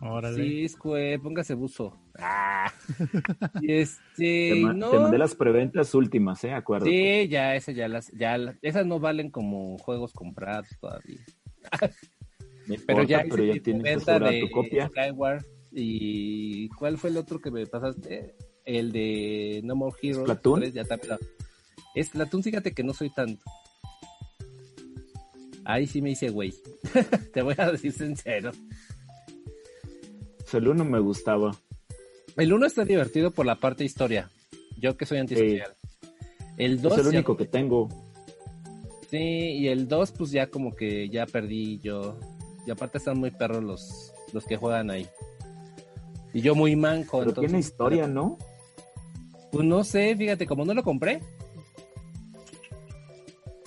[0.01, 0.37] Órale.
[0.37, 2.73] sí escue póngase buzo Ah.
[3.63, 6.53] y Te, este ma- no te mandé las preventas últimas, ¿eh?
[6.53, 6.91] Acuérdate.
[7.23, 11.25] Sí, ya esas ya las, ya esas no valen como juegos comprados todavía.
[11.71, 11.79] No
[12.87, 14.89] Pero importa, ya pero ya mi tienes de tu copia.
[14.89, 18.35] Skyward y ¿cuál fue el otro que me pasaste?
[18.65, 20.25] El de No More Heroes.
[20.25, 20.61] ¿Splatoon?
[20.61, 21.17] 3, ya también
[21.95, 23.43] Es Platoon, fíjate que no soy tanto.
[25.65, 26.55] Ahí sí me hice güey.
[27.33, 28.53] Te voy a decir sincero.
[30.53, 31.55] El uno me gustaba.
[32.39, 34.31] El 1 está divertido por la parte historia.
[34.81, 35.75] Yo que soy antisocial.
[36.57, 37.89] El 2 Es el único que tengo.
[39.11, 42.17] Sí, y el 2 pues ya como que ya perdí yo.
[42.65, 45.09] Y aparte están muy perros los, los que juegan ahí.
[46.33, 47.19] Y yo muy manco.
[47.19, 48.39] Pero entonces, tiene historia, ¿no?
[49.51, 51.21] Pues no sé, fíjate, como no lo compré.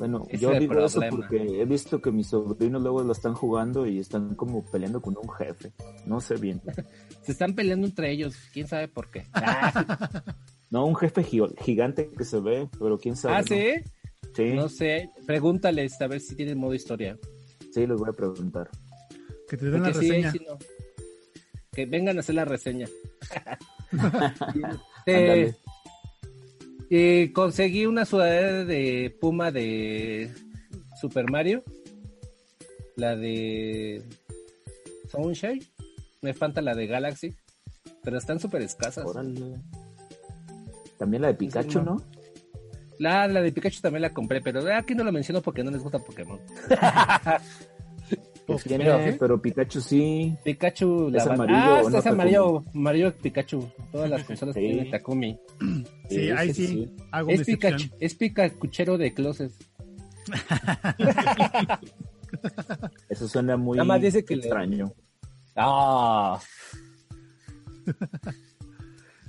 [0.01, 3.35] Bueno, Ese yo es digo eso porque he visto que mis sobrinos luego lo están
[3.35, 5.73] jugando y están como peleando con un jefe.
[6.07, 6.59] No sé bien.
[7.21, 9.25] Se están peleando entre ellos, quién sabe por qué.
[10.71, 13.35] No, un jefe gi- gigante que se ve, pero quién sabe.
[13.35, 13.45] ¿Ah, ¿no?
[13.47, 13.73] sí?
[14.35, 17.15] Sí, No sé, pregúntales a ver si tienen modo historia.
[17.71, 18.69] sí, les voy a preguntar.
[19.49, 20.31] Que te den la Porque sí, reseña.
[20.31, 20.57] sí, no.
[21.73, 22.87] Que vengan a hacer la reseña.
[25.05, 25.53] Eh,
[26.91, 30.31] eh, conseguí una sudadera de Puma de
[30.99, 31.63] Super Mario.
[32.97, 34.03] La de
[35.09, 35.63] Sunshine.
[36.21, 37.35] Me falta la de Galaxy.
[38.03, 39.05] Pero están súper escasas.
[39.05, 39.55] Órale.
[40.99, 41.95] También la de Pikachu, no.
[41.95, 42.03] ¿no?
[42.99, 45.81] La, la de Pikachu también la compré, pero aquí no lo menciono porque no les
[45.81, 46.39] gusta Pokémon.
[48.45, 50.35] Pues tiene, pero- pero Pikachu sí.
[50.43, 53.69] Pikachu la ¿Es van- amarillo Ah, no, es amarillo, amarillo Pikachu.
[53.91, 54.61] Todas las consolas Sí.
[54.61, 55.39] tienen Takumi.
[56.15, 57.45] Sí, ahí sí, hago mi Es.
[57.45, 59.51] Pikachu, es Pikachuchero de closet.
[63.09, 64.93] Eso suena muy Nada más dice que le- extraño.
[65.55, 66.39] Ah,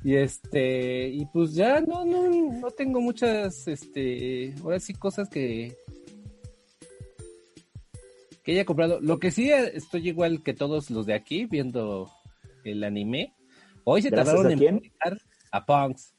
[0.05, 5.77] Y este, y pues ya no, no, no tengo muchas, este, ahora sí cosas que,
[8.43, 9.01] que haya comprado.
[9.01, 12.11] Lo que sí estoy igual que todos los de aquí viendo
[12.65, 13.33] el anime.
[13.85, 14.75] Hoy se ¿Gracias tardaron a en quién?
[14.79, 15.19] publicar
[15.53, 16.15] a Punks.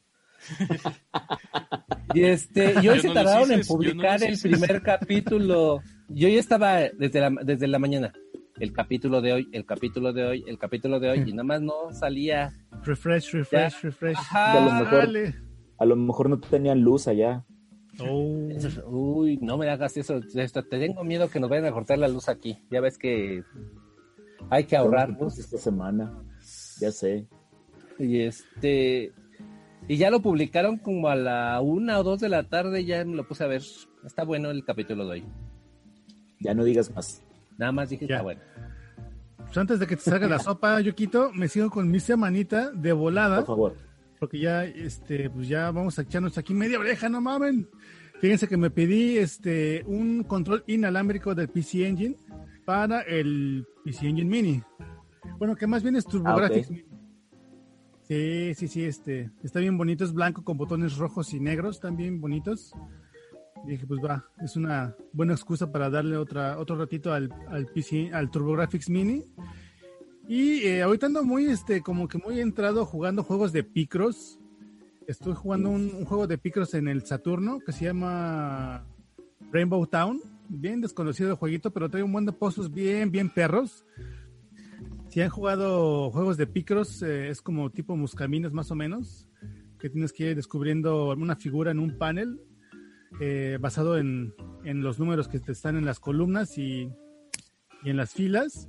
[2.13, 5.81] Y este, y hoy Yo se no tardaron en no publicar el primer capítulo.
[6.09, 8.13] Yo ya estaba desde la, desde la mañana.
[8.59, 11.61] El capítulo de hoy, el capítulo de hoy, el capítulo de hoy, y nada más
[11.61, 12.53] no salía.
[12.83, 14.17] Refresh, refresh, refresh.
[14.17, 14.51] Ajá.
[14.53, 15.35] A lo mejor- Dale.
[15.79, 17.43] A lo mejor no tenían luz allá.
[17.99, 18.47] Oh.
[18.87, 20.19] Uy, no me hagas eso.
[20.35, 22.57] Esto, Te tengo miedo que nos vayan a cortar la luz aquí.
[22.71, 23.43] Ya ves que
[24.49, 25.37] hay que ahorrar luz.
[25.39, 26.13] esta semana.
[26.79, 27.27] Ya sé.
[27.99, 29.11] Y este.
[29.87, 32.85] Y ya lo publicaron como a la una o dos de la tarde.
[32.85, 33.61] Ya me lo puse a ver.
[34.05, 35.25] Está bueno el capítulo de hoy.
[36.39, 37.21] Ya no digas más.
[37.57, 38.15] Nada más dije, Ya.
[38.15, 38.41] está bueno.
[39.37, 42.93] Pues antes de que te salga la sopa, Yukito, me sigo con mi semanita de
[42.93, 43.37] volada.
[43.37, 43.77] Por favor.
[44.19, 47.67] porque ya este pues ya vamos a echarnos aquí media oreja, no mamen.
[48.21, 52.15] Fíjense que me pedí este un control inalámbrico del PC Engine
[52.65, 54.63] para el PC Engine Mini.
[55.37, 56.71] Bueno, que más bien es TurboGrafx.
[56.71, 56.92] Ah.
[58.07, 62.19] Sí, sí, sí, este está bien bonito, es blanco con botones rojos y negros, también
[62.19, 62.73] bonitos.
[63.65, 68.11] Dije, pues va, es una buena excusa para darle otra otro ratito al, al PC,
[68.13, 69.23] al TurboGrafx Mini.
[70.27, 74.37] Y eh, ahorita ando muy, este, como que muy entrado jugando juegos de Picross.
[75.07, 78.85] Estoy jugando un, un juego de Picross en el Saturno que se llama
[79.51, 80.21] Rainbow Town.
[80.49, 83.85] Bien desconocido el jueguito, pero trae un buen de pozos bien, bien perros.
[85.13, 89.29] Si han jugado juegos de Picross, eh, es como tipo Muscaminos más o menos,
[89.79, 92.39] que tienes que ir descubriendo una figura en un panel
[93.21, 96.89] eh, basado en, en los números que te están en las columnas y,
[97.83, 98.67] y en las filas.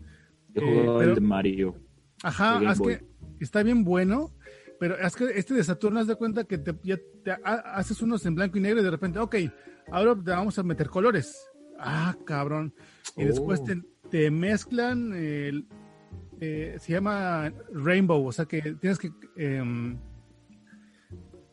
[0.55, 1.77] Yo Eh, pero- el de Mario.
[2.23, 3.07] Ajá, es que
[3.41, 4.31] está bien bueno,
[4.79, 8.03] pero es que este de Saturno, haz de cuenta que te, ya te ha- haces
[8.03, 9.37] unos en blanco y negro y de repente, ok,
[9.91, 11.43] ahora te vamos a meter colores.
[11.79, 12.75] Ah, cabrón.
[13.17, 13.27] Y Oh.
[13.29, 15.67] después te, te mezclan, el-
[16.45, 19.97] eh, se llama Rainbow, o sea que tienes que em,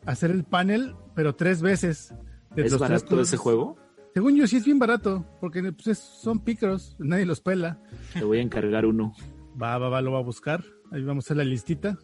[0.06, 2.14] hacer el panel, pero tres veces.
[2.54, 3.28] de ¿Es los tres barato colores.
[3.28, 3.76] ese juego?
[4.14, 7.80] Según yo, sí es bien barato, porque pues, es- son pícaros, nadie los pela.
[8.12, 9.14] Te voy a encargar uno.
[9.60, 10.62] Va, va, va, lo va a buscar.
[10.90, 11.98] Ahí vamos a hacer la listita.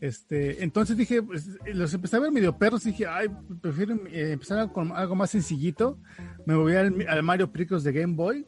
[0.00, 3.28] Este, entonces dije, pues, los empecé a ver medio perros dije, ay,
[3.62, 5.98] prefiero eh, empezar con algo más sencillito.
[6.44, 8.44] Me voy al, al Mario Picross de Game Boy,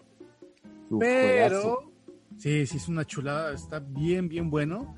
[0.90, 1.92] Uf, pero juegazo.
[2.36, 4.96] Sí, sí es una chulada, está bien, bien bueno.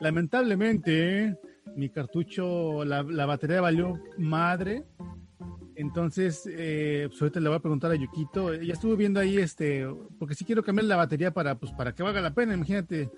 [0.00, 1.38] Lamentablemente,
[1.76, 4.84] mi cartucho, la, la batería valió madre.
[5.76, 8.54] Entonces, eh, pues ahorita le voy a preguntar a Yukito.
[8.54, 9.86] Ya estuve viendo ahí, este,
[10.18, 12.54] porque sí quiero cambiar la batería para, pues, para que valga la pena.
[12.54, 13.10] Imagínate,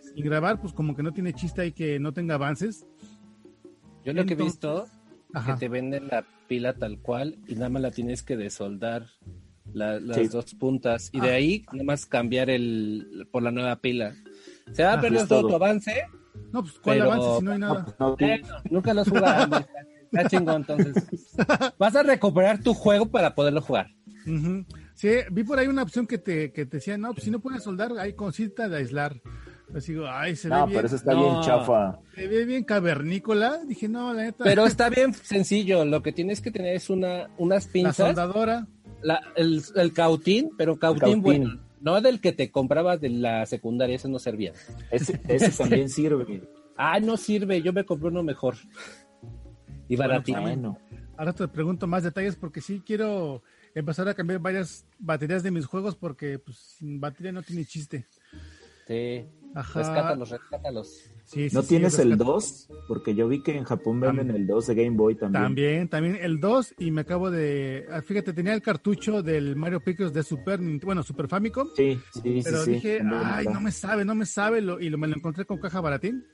[0.00, 2.86] sin grabar, pues como que no tiene chiste ahí que no tenga avances.
[4.04, 4.86] Yo lo que he visto
[5.34, 5.54] Ajá.
[5.54, 9.06] que te venden la pila tal cual y nada más la tienes que desoldar
[9.74, 10.28] la- las Sí.
[10.28, 11.34] dos puntas y de Ah.
[11.34, 14.14] ahí nada más cambiar el por la nueva pila.
[14.72, 15.48] Se va a Ah, perder todo todo.
[15.50, 15.94] tu avance.
[16.52, 17.84] No, pues cuál Pero- avance si no hay No, nada.
[17.84, 19.56] pues no, tú- Bueno, nunca lo has jugado.
[19.66, 19.66] está-
[20.10, 21.36] Está chingón, entonces.
[21.78, 23.88] Vas a recuperar tu juego para poderlo jugar.
[24.26, 24.64] Ujú.
[24.94, 27.40] Sí, vi por ahí una opción que te, que te decía, no, pues si no
[27.40, 29.20] puedes soldar, hay cosita de aislar.
[29.74, 31.22] Así digo, ay, se no, ve bien, pero eso está No.
[31.30, 31.98] bien chafa.
[32.14, 33.58] se ve bien cavernícola.
[33.66, 34.44] Dije, no, la neta.
[34.44, 35.84] Pero está bien sencillo.
[35.84, 38.66] Lo que tienes que tener es una, unas la pinzas, soldadora.
[39.02, 41.22] La- el, el cautín, pero cautín, Cautín.
[41.22, 41.60] bueno.
[41.80, 44.52] No del que te comprabas de la secundaria, ese no servía.
[44.90, 46.42] Ese, ese también sirve.
[46.76, 48.56] Ah, no sirve, yo me compré uno mejor.
[49.88, 50.40] Y baratito.
[50.40, 50.78] Bueno.
[51.16, 53.42] Ahora te pregunto más detalles porque sí quiero
[53.74, 58.04] empezar a cambiar varias baterías de mis juegos porque pues sin batería no tiene chiste.
[58.86, 59.24] Sí.
[59.54, 59.78] Ajá.
[59.80, 61.10] Rescátalos, rescátalos.
[61.30, 62.68] Sí, ¿No sí, tienes el rescata- 2?
[62.88, 65.42] Porque yo vi que en Japón venden el 2 de Game Boy también.
[65.44, 67.84] También, también el 2 y me acabo de...
[67.92, 72.40] ah, Fíjate, tenía el cartucho del Mario Picross de Super, bueno, Super Famicom, Sí, sí,
[72.42, 75.44] pero dije, ay, no me sabe, no me sabe, lo, y lo, me lo encontré
[75.44, 76.24] con caja baratín,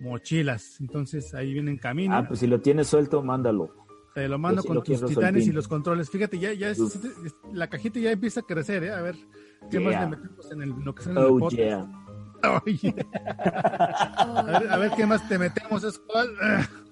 [0.00, 3.74] mochilas, entonces ahí viene en camino, Ah, pues si lo tienes suelto, mándalo.
[4.14, 6.98] te lo mando con tus titanes y los controles, fíjate, ya, ya es-
[7.52, 8.90] la cajita ya empieza a crecer, ¿eh?
[8.92, 9.14] a ver,
[9.70, 11.56] ¿qué más le metemos en el, lo que sea en el Oh, podcast?
[11.56, 11.86] yeah.
[12.42, 12.62] A
[14.60, 16.28] ver, a ver qué más te metemos, cuál.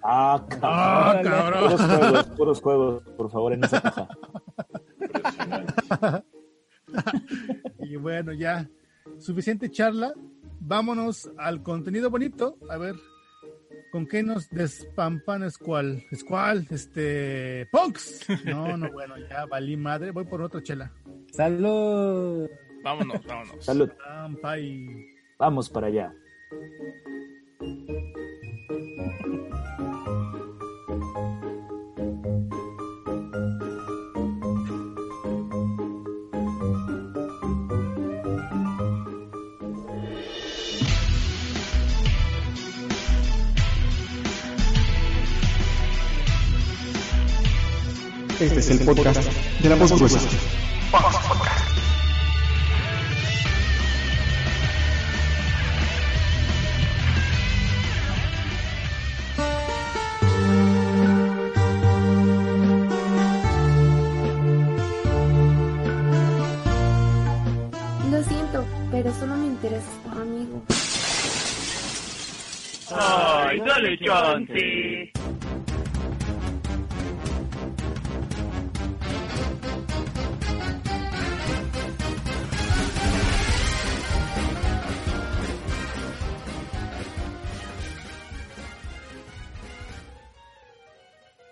[0.02, 1.62] Ah, Ah, cabrón.
[1.76, 4.08] Puros juegos, puros juegos, por favor, en esa caja.
[7.80, 8.68] Y bueno, ya,
[9.18, 10.12] suficiente charla.
[10.60, 12.56] Vámonos al contenido bonito.
[12.70, 12.94] A ver,
[13.92, 16.02] ¿con qué nos despampan Squall?
[16.14, 17.68] Squall, este.
[17.70, 18.26] ¡Punks!
[18.46, 20.10] No, no, bueno, ya valí madre.
[20.12, 20.92] Voy por otra chela.
[21.32, 22.48] ¡Salud!
[22.82, 23.64] Vámonos, vámonos.
[23.64, 23.90] Salud.
[24.08, 25.06] Ampai.
[25.38, 26.14] Vamos para allá.
[48.40, 49.22] Este es el podcast
[49.62, 50.65] de la voz.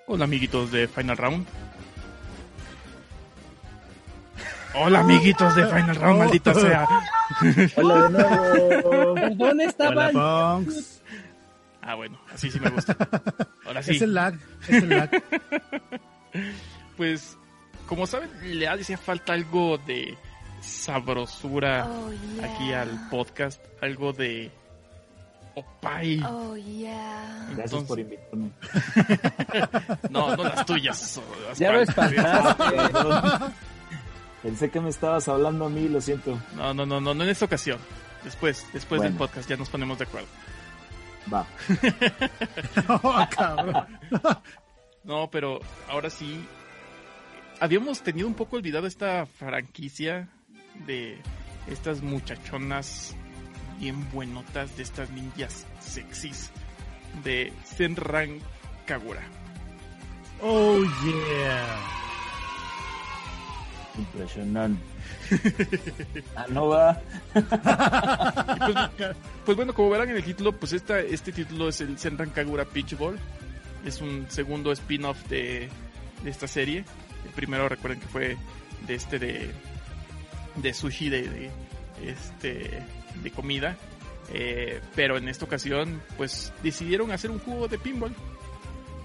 [0.07, 1.47] Hola amiguitos de Final Round.
[4.75, 6.87] Hola amiguitos de Final Round, maldita sea.
[7.77, 9.15] Hola de nuevo.
[9.89, 10.63] Hola.
[11.87, 12.97] Ah, bueno, así sí me gusta.
[13.67, 13.97] Ahora sí.
[13.97, 15.11] Es el lag, es el lag.
[16.97, 17.37] Pues,
[17.87, 20.17] como saben, le hacía falta algo de
[20.61, 22.47] sabrosura Oh, yeah.
[22.47, 24.51] aquí al podcast, algo de
[25.55, 26.21] opay.
[26.25, 27.49] Oh, yeah.
[27.57, 28.51] Gracias por invitarme.
[30.11, 31.21] No, no las tuyas.
[31.57, 32.15] Ya lo Aspal.
[32.15, 33.55] espantaste.
[34.43, 36.39] Pensé que me estabas hablando a mí, lo siento.
[36.57, 37.79] No, no, no, no, no en esta ocasión.
[38.23, 40.29] Después, después del podcast ya nos ponemos de acuerdo.
[41.33, 41.47] Va.
[42.89, 43.87] Oh, cabrón.
[45.05, 46.45] No, pero ahora sí.
[47.61, 50.29] Habíamos tenido un poco olvidado esta franquicia
[50.87, 51.19] de
[51.69, 53.15] estas muchachonas
[53.79, 56.51] bien buenotas, de estas ninjas sexys
[57.23, 58.41] de Senran
[58.87, 59.23] Kagura.
[60.43, 61.79] Oh, yeah.
[63.99, 64.83] Impresionante.
[66.37, 67.01] ah, no va.
[67.33, 68.77] Pues,
[69.45, 72.65] pues bueno, como verán en el título, pues esta, este título es el Senran Kagura
[72.65, 73.19] Pitch Ball.
[73.85, 75.69] Es un segundo spin-off de,
[76.23, 76.85] de esta serie.
[77.25, 78.37] El primero recuerden que fue
[78.87, 79.51] de este de,
[80.57, 81.51] de sushi de, de,
[82.05, 82.83] este
[83.23, 83.77] de comida.
[84.33, 88.15] Eh, pero en esta ocasión, pues decidieron hacer un juego de pinball.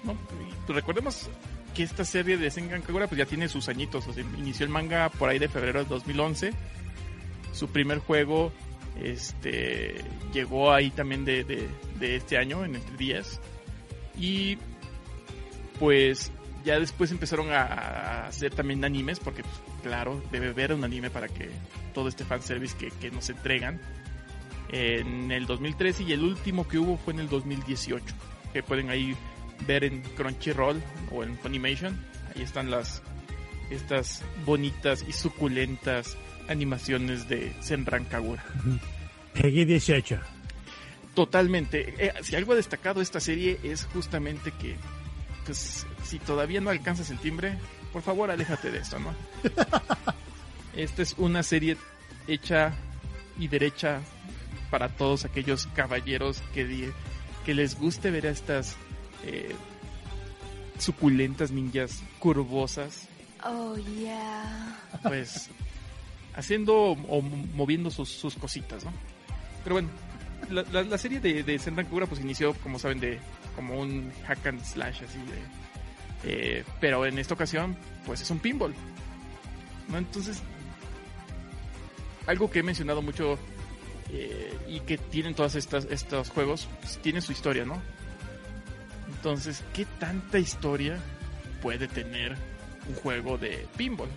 [0.04, 0.12] ¿no?
[0.12, 1.28] Y, pues, recordemos
[1.74, 4.06] que esta serie de Senran Kagura pues ya tiene sus añitos.
[4.06, 6.52] O sea, inició el manga por ahí de febrero de 2011.
[7.52, 8.52] Su primer juego
[9.00, 11.68] este llegó ahí también de, de,
[11.98, 13.40] de este año, en entre días.
[14.18, 14.58] Y
[15.78, 16.30] pues
[16.64, 21.10] ya después empezaron a, a hacer también animes, porque pues, claro, debe haber un anime
[21.10, 21.48] para que
[21.94, 23.80] todo este fanservice que, que nos entregan.
[24.72, 28.04] En el 2013 y el último que hubo fue en el 2018,
[28.52, 29.16] que pueden ahí
[29.66, 31.98] ver en Crunchyroll o en Funimation.
[32.34, 33.02] Ahí están las
[33.70, 36.16] estas bonitas y suculentas
[36.48, 38.44] animaciones de Senran Kagura.
[39.32, 40.18] Peggy 18.
[41.14, 41.94] Totalmente.
[41.98, 44.76] Eh, si algo ha destacado esta serie es justamente que,
[45.46, 47.56] pues, si todavía no alcanzas el timbre,
[47.92, 49.14] por favor, aléjate de esto, ¿no?
[50.76, 51.76] Esta es una serie
[52.28, 52.72] hecha
[53.38, 54.00] y derecha
[54.70, 56.92] para todos aquellos caballeros que,
[57.44, 58.76] que les guste ver a estas
[59.24, 59.54] eh,
[60.78, 63.06] suculentas ninjas curvosas,
[63.44, 64.78] Oh, yeah.
[65.02, 65.48] pues
[66.34, 68.92] haciendo o moviendo sus, sus cositas, ¿no?
[69.64, 69.88] Pero bueno,
[70.50, 73.18] la, la- la serie de, de Senran Kagura pues inició, como saben, de
[73.56, 75.40] como un hack and slash así de...
[76.24, 78.74] eh, pero en esta ocasión, pues es un pinball.
[79.88, 79.98] ¿no?
[79.98, 80.40] Entonces,
[82.26, 83.38] algo que he mencionado mucho
[84.10, 87.80] eh, y que tienen todos estos juegos, pues tiene su historia, ¿no?
[89.20, 90.98] Entonces, ¿qué tanta historia
[91.60, 92.36] puede tener
[92.88, 94.08] un juego de pinball?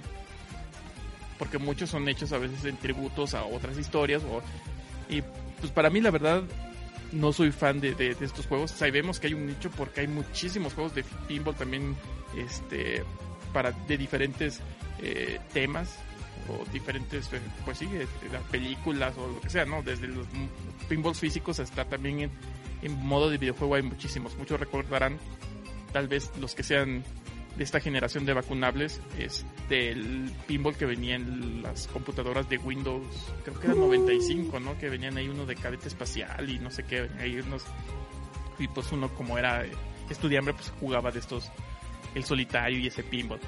[1.38, 4.24] Porque muchos son hechos a veces en tributos a otras historias.
[4.24, 4.42] O,
[5.10, 5.22] y
[5.60, 6.42] pues para mí, la verdad,
[7.12, 8.72] no soy fan de, de- estos juegos.
[8.72, 11.98] Sabemos que hay un nicho porque hay muchísimos juegos de pinball también
[12.38, 13.04] este,
[13.52, 14.62] para, de diferentes
[15.02, 15.98] eh, temas
[16.48, 19.82] o diferentes, eh, pues sí, este, las películas o lo que sea, ¿no?
[19.84, 20.26] Desde los
[20.88, 22.32] pinballs físicos hasta también en,
[22.84, 24.38] en modo de videojuego hay muchísimos.
[24.38, 25.18] Muchos recordarán,
[25.92, 27.04] tal vez los que sean
[27.56, 33.06] de esta generación de vacunables, es del pinball que venía en las computadoras de Windows,
[33.44, 34.78] creo que era 95, ¿no?
[34.80, 37.64] Que venían ahí uno de cadete espacial y no sé qué, ahí unos...
[38.58, 39.66] Y pues uno como era
[40.10, 41.52] estudiante, pues jugaba de estos,
[42.16, 43.40] el solitario y ese pinball.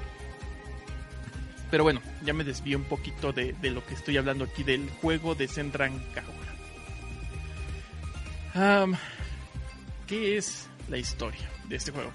[1.70, 4.88] Pero bueno, ya me desvío un poquito de, de lo que estoy hablando aquí del
[5.00, 6.46] juego de Senran Kagura.
[8.54, 8.96] Am,
[10.06, 12.10] ¿Qué es la historia de este juego?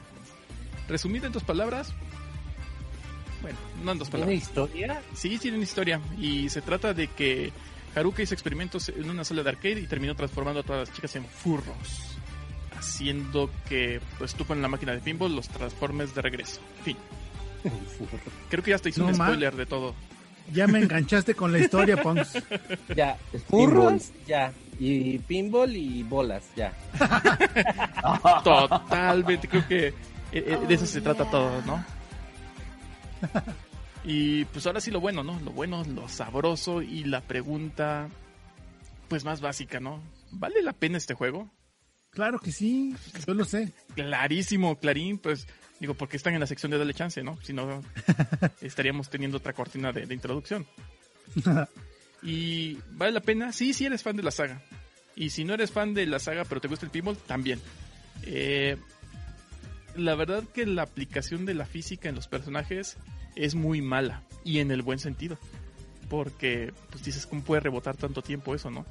[0.87, 1.93] Resumida en dos palabras.
[3.41, 4.43] Bueno, no en dos ¿Tiene palabras.
[4.47, 5.01] historia?
[5.13, 5.99] Sí, tiene una historia.
[6.17, 7.51] Y se trata de que
[7.95, 11.15] Haruka hizo experimentos en una sala de arcade y terminó transformando a todas las chicas
[11.15, 12.17] en furros.
[12.77, 16.59] Haciendo que, pues tú con la máquina de pinball los transformes de regreso.
[16.83, 16.97] Fin.
[18.49, 19.93] Creo que ya te hice No, un spoiler de todo.
[20.51, 22.33] Ya me enganchaste con la historia, Ponks.
[22.95, 23.17] Ya,
[23.47, 24.51] furros, ya.
[24.83, 26.73] Y pinball y bolas, ya.
[28.43, 29.93] Totalmente, creo que eh,
[30.31, 31.85] eh, de eso se trata todo, ¿no?
[34.03, 35.39] Y pues ahora sí lo bueno, ¿no?
[35.41, 38.09] Lo bueno, lo sabroso y la pregunta,
[39.07, 40.01] pues más básica, ¿no?
[40.31, 41.53] ¿Vale la pena este juego?
[42.09, 42.95] Claro que sí,
[43.27, 43.73] yo lo sé.
[43.93, 45.45] Clarísimo, Clarín, pues
[45.79, 47.37] digo, porque están en la sección de Dale Chance, ¿no?
[47.43, 47.83] Si no,
[48.61, 50.65] estaríamos teniendo otra cortina de, de introducción.
[52.23, 53.51] ¿Y vale la pena?
[53.51, 54.61] Sí, sí eres fan de la saga.
[55.15, 57.59] Y si no eres fan de la saga, pero te gusta el pinball, también.
[58.23, 58.77] Eh,
[59.95, 62.97] la verdad que la aplicación de la física en los personajes
[63.35, 64.23] es muy mala.
[64.43, 65.37] Y en el buen sentido.
[66.09, 68.85] Porque, pues dices, ¿cómo puede rebotar tanto tiempo eso, no?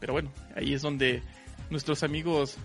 [0.00, 1.22] Pero bueno, ahí es donde
[1.70, 2.56] nuestros amigos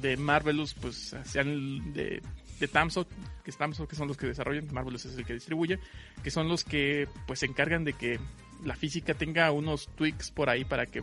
[0.00, 2.22] de Marvelous, pues, sean de,
[2.60, 3.56] de que es
[3.88, 5.78] que son los que desarrollan, Marvelous es el que distribuye,
[6.22, 8.18] que son los que, pues, se encargan de que
[8.64, 11.02] la física tenga unos tweaks por ahí para que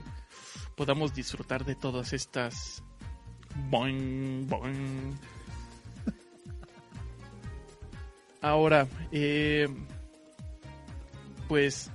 [0.75, 2.83] podamos disfrutar de todas estas
[3.69, 5.17] boing, boing.
[8.41, 9.67] Ahora, eh,
[11.47, 11.89] pues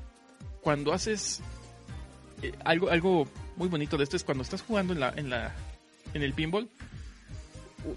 [0.60, 1.40] cuando haces
[2.42, 5.54] eh, algo, algo muy bonito de esto es cuando estás jugando en la, en la,
[6.14, 6.68] en el pinball,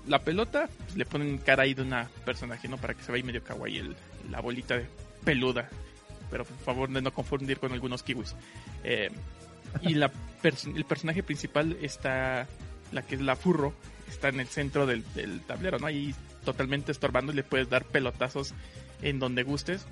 [0.07, 2.78] la pelota pues, le ponen cara ahí de una personaje, ¿no?
[2.78, 3.95] Para que se vea ahí medio kawaii el-
[4.30, 4.88] la bolita de
[5.26, 5.70] peluda.
[6.34, 8.34] Pero por favor de no confundir con algunos kiwis.
[8.84, 9.12] Eh,
[9.84, 10.12] y la
[10.42, 12.48] pers- el personaje principal está,
[12.92, 13.72] la que es la furro,
[14.10, 15.86] está en el centro del, del tablero, ¿no?
[15.86, 18.56] Ahí totalmente estorbando y le puedes dar pelotazos
[19.04, 19.86] en donde gustes.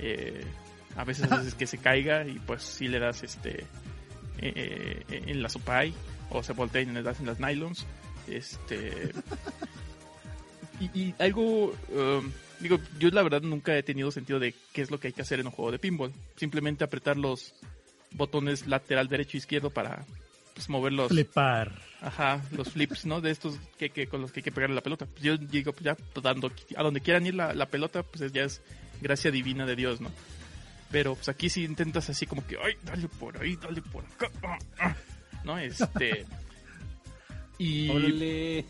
[0.00, 0.44] Eh,
[0.96, 3.60] a veces haces que se caiga y pues si le das este
[4.40, 5.94] eh, eh, en la supay
[6.30, 7.86] o se voltea y le das en las nylons.
[8.26, 9.12] Este
[10.80, 14.90] y, y algo um, digo, yo la verdad nunca he tenido sentido de qué es
[14.90, 16.12] lo que hay que hacer en un juego de pinball.
[16.36, 17.54] Simplemente apretar los
[18.12, 20.04] botones lateral derecho e izquierdo para
[20.54, 21.72] pues, mover los Flipar.
[22.00, 23.20] Ajá, los flips, ¿no?
[23.20, 25.04] De estos que, que- con los que hay que pegarle la pelota.
[25.06, 28.20] Pues yo digo, pues ya, pues, dando, a donde quieran ir la, la pelota, pues
[28.22, 28.60] es- ya es
[29.00, 30.10] gracia divina de Dios, ¿no?
[30.90, 34.30] Pero pues aquí sí intentas así como que, ay, dale por ahí, dale por acá,
[34.44, 34.96] ah, ah",
[35.44, 35.58] ¿no?
[35.58, 36.24] Este...
[37.60, 37.88] Y.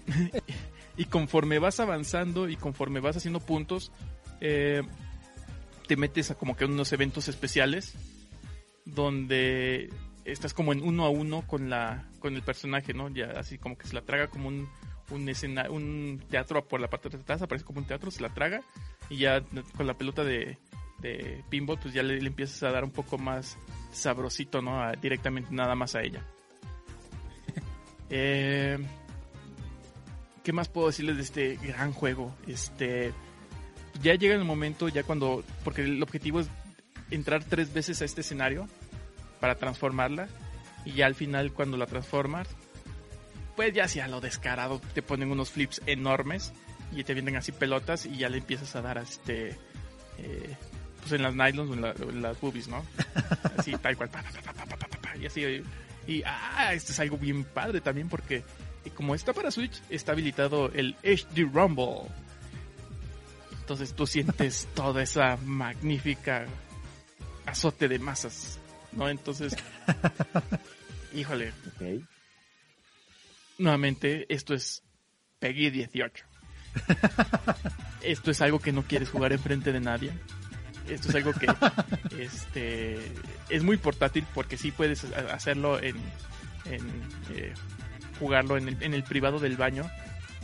[0.99, 3.93] y conforme vas avanzando y conforme vas haciendo puntos,
[4.41, 4.83] eh,
[5.87, 7.95] te metes a como que unos eventos especiales
[8.85, 9.91] donde
[10.25, 13.09] estás como en uno a uno con la con el personaje, ¿no?
[13.09, 14.69] Ya así como que se la traga como un
[15.11, 18.35] un escena, un teatro por la parte de atrás, aparece como un teatro, se la
[18.35, 18.61] traga
[19.09, 19.41] y ya
[19.77, 20.59] con la pelota de,
[20.99, 23.57] de pinball pues ya le, empiezas a dar un poco más
[23.93, 24.91] sabrosito, ¿no?
[25.01, 26.25] Directamente nada más a ella.
[28.11, 28.79] Eh,
[30.49, 32.35] ¿qué más puedo decirles de este gran juego?
[32.47, 33.13] Este,
[34.01, 36.49] ya llega el momento, ya cuando, porque el objetivo es
[37.11, 38.67] entrar tres veces a este escenario
[39.41, 40.27] para transformarla
[40.87, 42.49] y ya al final cuando la transformas,
[43.57, 46.55] pues ya sea lo descarado, te ponen unos flips enormes
[46.93, 49.49] y te vienen así pelotas y ya le empiezas a dar a este...
[50.17, 50.57] Eh,
[51.01, 52.83] pues en las nylons o en, la, las boobies, ¿no?
[53.59, 54.09] Así tal cual,
[55.21, 55.63] y así.
[56.07, 58.43] Y, ah, esto es algo bien padre también porque
[58.85, 62.09] y como está para Switch, está habilitado el HD Rumble.
[63.61, 66.47] Entonces tú sientes toda esa magnífica
[67.47, 68.59] azote de masas,
[68.93, 69.09] ¿no?
[69.09, 69.55] Entonces,
[71.15, 72.03] híjole, Ok.
[73.59, 74.83] nuevamente, esto es
[75.39, 76.25] Peggy 18.
[78.03, 80.13] Esto es algo que no quieres jugar enfrente de nadie.
[80.89, 81.47] Esto es algo que
[82.23, 83.13] este,
[83.49, 85.97] es muy portátil porque sí puedes ha- hacerlo en,
[86.67, 86.87] en,
[87.35, 87.53] eh,
[88.19, 89.89] jugarlo en el, en el privado del baño,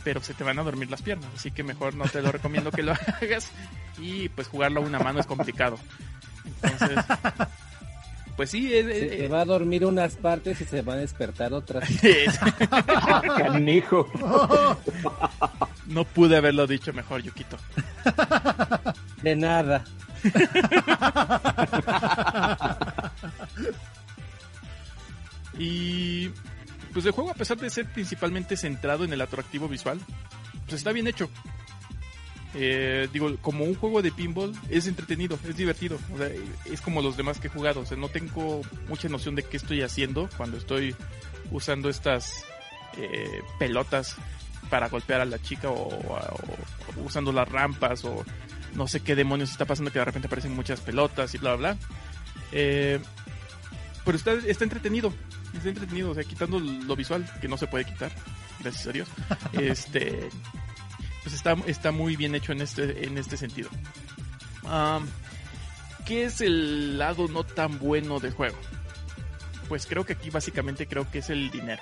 [0.03, 2.71] pero se te van a dormir las piernas, así que mejor no te lo recomiendo
[2.71, 3.51] que lo hagas
[3.97, 5.77] y pues jugarlo a una mano es complicado.
[6.61, 7.03] Entonces,
[8.37, 10.97] pues sí, es- Se, es- se va a dormir unas partes y se va a
[10.97, 11.89] despertar otras.
[13.37, 14.07] Canijo.
[15.87, 17.57] no pude haberlo dicho mejor, Yukito.
[19.23, 19.83] De nada.
[25.57, 26.31] Y
[26.95, 29.99] pues el juego, a pesar de ser principalmente centrado en el atractivo visual,
[30.65, 31.29] pues está bien hecho.
[32.53, 35.99] Eh, digo, como un juego de pinball es entretenido, es divertido.
[36.13, 36.29] O sea,
[36.71, 37.81] es como los demás que he jugado.
[37.81, 40.95] O sea, no tengo mucha noción de qué estoy haciendo cuando estoy
[41.51, 42.45] usando estas
[42.97, 44.15] eh, pelotas
[44.69, 48.23] para golpear a la chica o, o- usando las rampas o
[48.73, 51.73] no sé qué demonios está pasando que de repente aparecen muchas pelotas y bla bla
[51.73, 51.87] bla.
[52.53, 52.99] Eh,
[54.05, 55.13] pero está, está entretenido,
[55.57, 58.11] está entretenido, o sea, quitando lo visual, que no se puede quitar,
[58.59, 59.09] gracias a Dios.
[59.53, 60.29] este
[61.25, 63.67] pues está, está muy bien hecho en este, en este sentido.
[66.05, 68.55] ¿Qué es el lado no tan bueno del juego?
[69.67, 71.81] Pues creo que aquí básicamente creo que es el dinero.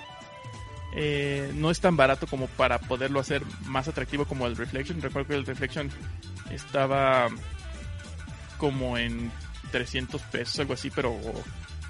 [0.96, 5.02] Eh, no es tan barato como para poderlo hacer más atractivo como el Reflection.
[5.02, 5.90] Recuerdo que el Reflection
[6.50, 7.28] estaba
[8.56, 9.30] como en
[9.72, 11.14] 300 pesos, algo así, pero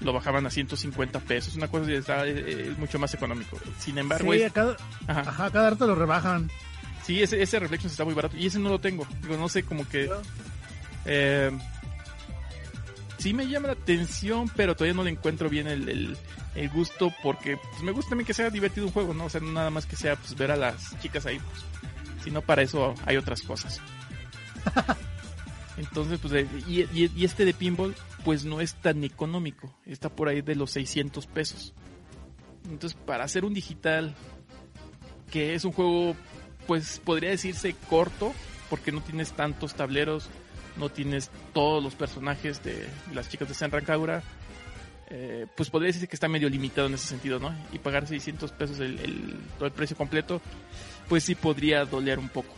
[0.01, 1.55] lo bajaban a 150 pesos.
[1.57, 3.59] Una cosa que está eh, es mucho más económico.
[3.79, 4.77] Sin embargo, Sí, es- a cada,
[5.07, 5.21] Ajá.
[5.21, 6.51] ajá, cada rato lo rebajan.
[7.05, 8.37] Sí, ese, ese Reflections está muy barato.
[8.37, 9.07] Y ese no lo tengo.
[9.23, 10.11] Digo, no sé, como que.
[11.05, 11.51] Eh,
[13.19, 16.17] sí me llama la atención, pero todavía no le encuentro bien el, el-
[16.55, 17.13] el gusto.
[17.23, 19.25] Porque pues, me gusta también que sea divertido un juego, ¿no?
[19.27, 21.39] O sea, no nada más que sea pues, ver a las chicas ahí.
[21.39, 21.65] Pues,
[22.25, 23.81] sino para eso hay otras cosas.
[25.77, 29.75] Entonces, pues, eh, y, y- y este de pinball, pues no es tan económico.
[29.87, 31.75] Está por ahí de los 600 pesos.
[32.65, 34.15] Entonces, para hacer un digital,
[35.31, 36.17] que es un juego,
[36.67, 38.33] pues podría decirse corto,
[38.71, 40.29] porque no tienes tantos tableros,
[40.79, 44.23] no tienes todos los personajes de las chicas de San Rancagura,
[45.11, 47.55] eh, pues podría decirse que está medio limitado en ese sentido, ¿no?
[47.73, 50.41] Y pagar 600 pesos el, el- todo el precio completo,
[51.09, 52.55] pues sí podría doler un poco.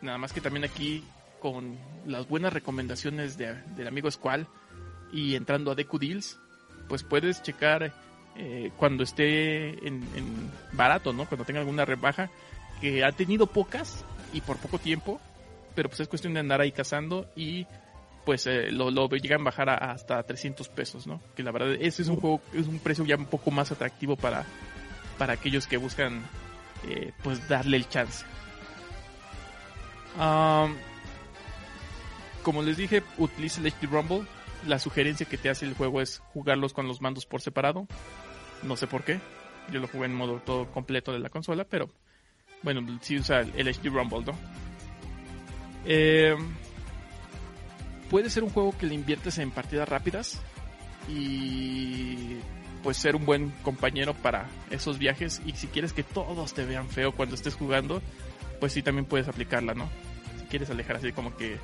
[0.00, 1.02] Nada más que también aquí,
[1.44, 1.76] con
[2.06, 4.46] las buenas recomendaciones de- del amigo Squall
[5.12, 6.38] y entrando a Deku Deals,
[6.88, 7.92] pues puedes checar
[8.36, 10.02] eh, cuando esté en,
[10.72, 11.26] barato, ¿no?
[11.26, 12.30] Cuando tenga alguna rebaja,
[12.80, 15.20] que ha tenido pocas y por poco tiempo,
[15.74, 17.66] pero pues es cuestión de andar ahí cazando y
[18.24, 21.20] pues eh, lo, llegan a bajar a- hasta 300 pesos, ¿no?
[21.36, 24.16] Que la verdad ese es un juego, es un precio ya un poco más atractivo
[24.16, 24.46] para,
[25.18, 26.22] para aquellos que buscan
[26.88, 28.24] eh, pues darle el chance.
[30.18, 30.74] Am,
[32.44, 34.22] como les dije, utilice el HD Rumble.
[34.68, 37.88] La sugerencia que te hace el juego es jugarlos con los mandos por separado.
[38.62, 39.18] No sé por qué.
[39.72, 41.90] Yo lo jugué en modo todo completo de la consola, pero
[42.62, 44.38] bueno, sí usa el HD Rumble, ¿no?
[45.86, 46.36] Eh,
[48.10, 50.40] puede ser un juego que le inviertes en partidas rápidas
[51.08, 52.36] y
[52.82, 56.88] pues ser un buen compañero para esos viajes y si quieres que todos te vean
[56.88, 58.02] feo cuando estés jugando,
[58.60, 59.88] pues sí también puedes aplicarla, ¿no?
[60.38, 61.58] Si quieres alejar así como que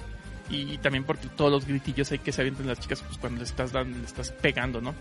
[0.50, 3.44] y, también porque todos los gritillos hay que se avienten las chicas pues cuando le
[3.44, 4.94] estás dando, le estás pegando, ¿no?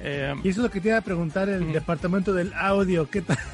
[0.00, 3.08] Eh, Y eso es lo que te iba a preguntar el departamento del audio.
[3.10, 3.38] ¿Qué tal?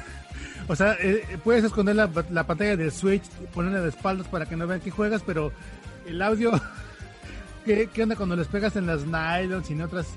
[0.67, 4.55] O sea, eh, puedes esconder la, la pantalla del Switch, ponerla de espaldas para que
[4.55, 5.51] no vean que juegas, pero
[6.05, 6.51] el audio,
[7.65, 10.07] ¿qué, qué onda cuando les pegas en las nylons y en otras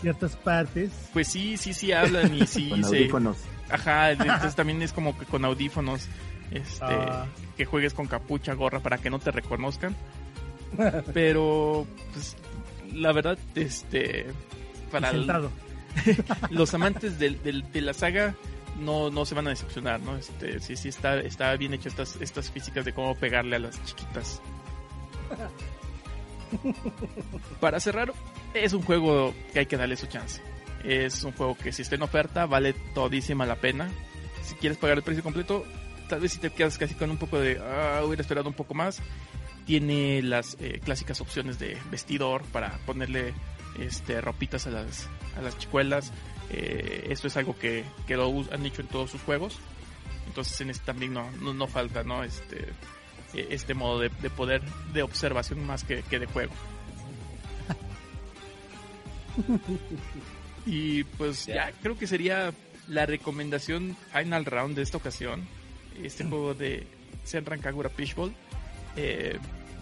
[0.00, 0.90] ciertas partes?
[1.12, 3.36] Pues sí, sí, sí hablan y sí Con se- audífonos.
[3.68, 6.06] Ajá, entonces también es como que con audífonos,
[6.50, 7.26] este, Ah.
[7.56, 9.94] que juegues con capucha, gorra para que no te reconozcan.
[11.14, 12.36] Pero, pues,
[12.92, 14.26] la verdad, este,
[14.90, 15.50] para sentado.
[16.50, 18.34] los amantes del- del- de la saga
[18.78, 20.16] no, no se van a decepcionar, ¿no?
[20.16, 23.82] Este, sí, sí está, está bien hecho estas, estas físicas de cómo pegarle a las
[23.84, 24.40] chiquitas.
[27.60, 28.12] Para cerrar,
[28.54, 30.40] es un juego que hay que darle su chance.
[30.84, 33.88] Es un juego que si está en oferta vale todísima la pena.
[34.42, 35.64] Si quieres pagar el precio completo,
[36.08, 38.74] tal vez si te quedas casi con un poco de, ah, hubiera esperado un poco
[38.74, 39.00] más.
[39.70, 43.34] Tiene las eh, clásicas opciones de vestidor para ponerle
[43.78, 45.08] este, ropitas a las,
[45.38, 46.10] a las chicuelas.
[46.50, 49.60] Eh, esto es algo que, que lo han hecho en todos sus juegos.
[50.26, 52.24] Entonces en este también no, no, no falta ¿no?
[52.24, 52.62] Este,
[53.32, 54.60] eh, este modo de, de poder
[54.92, 56.52] de observación más que, que de juego.
[60.66, 62.52] Y pues ya creo que sería
[62.88, 65.46] la recomendación final round de esta ocasión.
[66.02, 66.88] Este juego de
[67.22, 68.34] Senran Kagura Fishball.
[68.96, 69.38] Eh,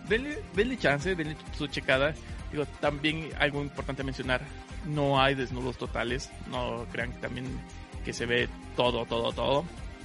[0.09, 2.14] denle, denle chance, denle su checada.
[2.50, 4.40] Digo, también algo importante a mencionar.
[4.86, 6.30] No hay desnudos totales.
[6.50, 7.46] No crean que también
[8.04, 9.64] que se ve todo, todo, todo.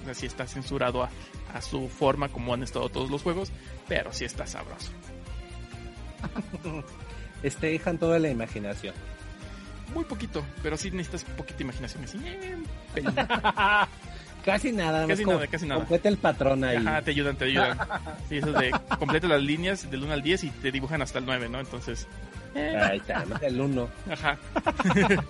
[0.10, 1.10] Así está censurado a,
[1.54, 3.51] a su forma como han estado todos los juegos.
[3.88, 4.91] Pero sí está sabroso.
[7.43, 8.95] Este dejan toda la imaginación.
[9.93, 12.06] Muy poquito, pero sí necesitas poquita imaginación.
[12.06, 12.58] Así, eh,
[12.93, 13.14] pelín.
[14.46, 15.80] Casi nada, Casi nada, casi nada.
[15.80, 16.76] Completa el patrón ahí.
[16.78, 17.78] Ajá, te ayudan, te ayudan.
[18.30, 21.26] Sí, eso de completa las líneas del 1 al 10 y te dibujan hasta el
[21.26, 21.60] 9, ¿no?
[21.60, 22.08] Entonces.
[22.56, 23.38] eh, Ahí está, ¿no?
[23.41, 23.89] el uno.
[24.10, 24.38] Ajá.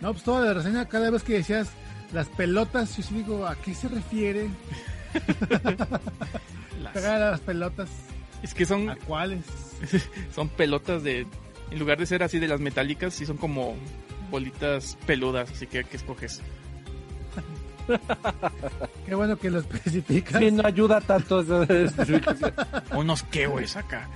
[0.00, 1.70] No, pues toda la reseña, cada vez que decías
[2.12, 4.48] las pelotas, yo sí digo, ¿a qué se refiere?
[6.92, 7.88] Pegar a las pelotas.
[8.42, 8.90] Es que son.
[8.90, 9.40] ¿A cuáles?
[10.34, 11.26] son pelotas de.
[11.70, 13.76] En lugar de ser así de las metálicas, sí son como
[14.30, 16.42] bolitas peludas, así que ¿qué escoges?
[19.06, 20.40] Qué bueno que lo especificas.
[20.40, 21.66] Sí, no ayuda tanto esa.
[22.96, 24.08] Unos qué, güey, saca.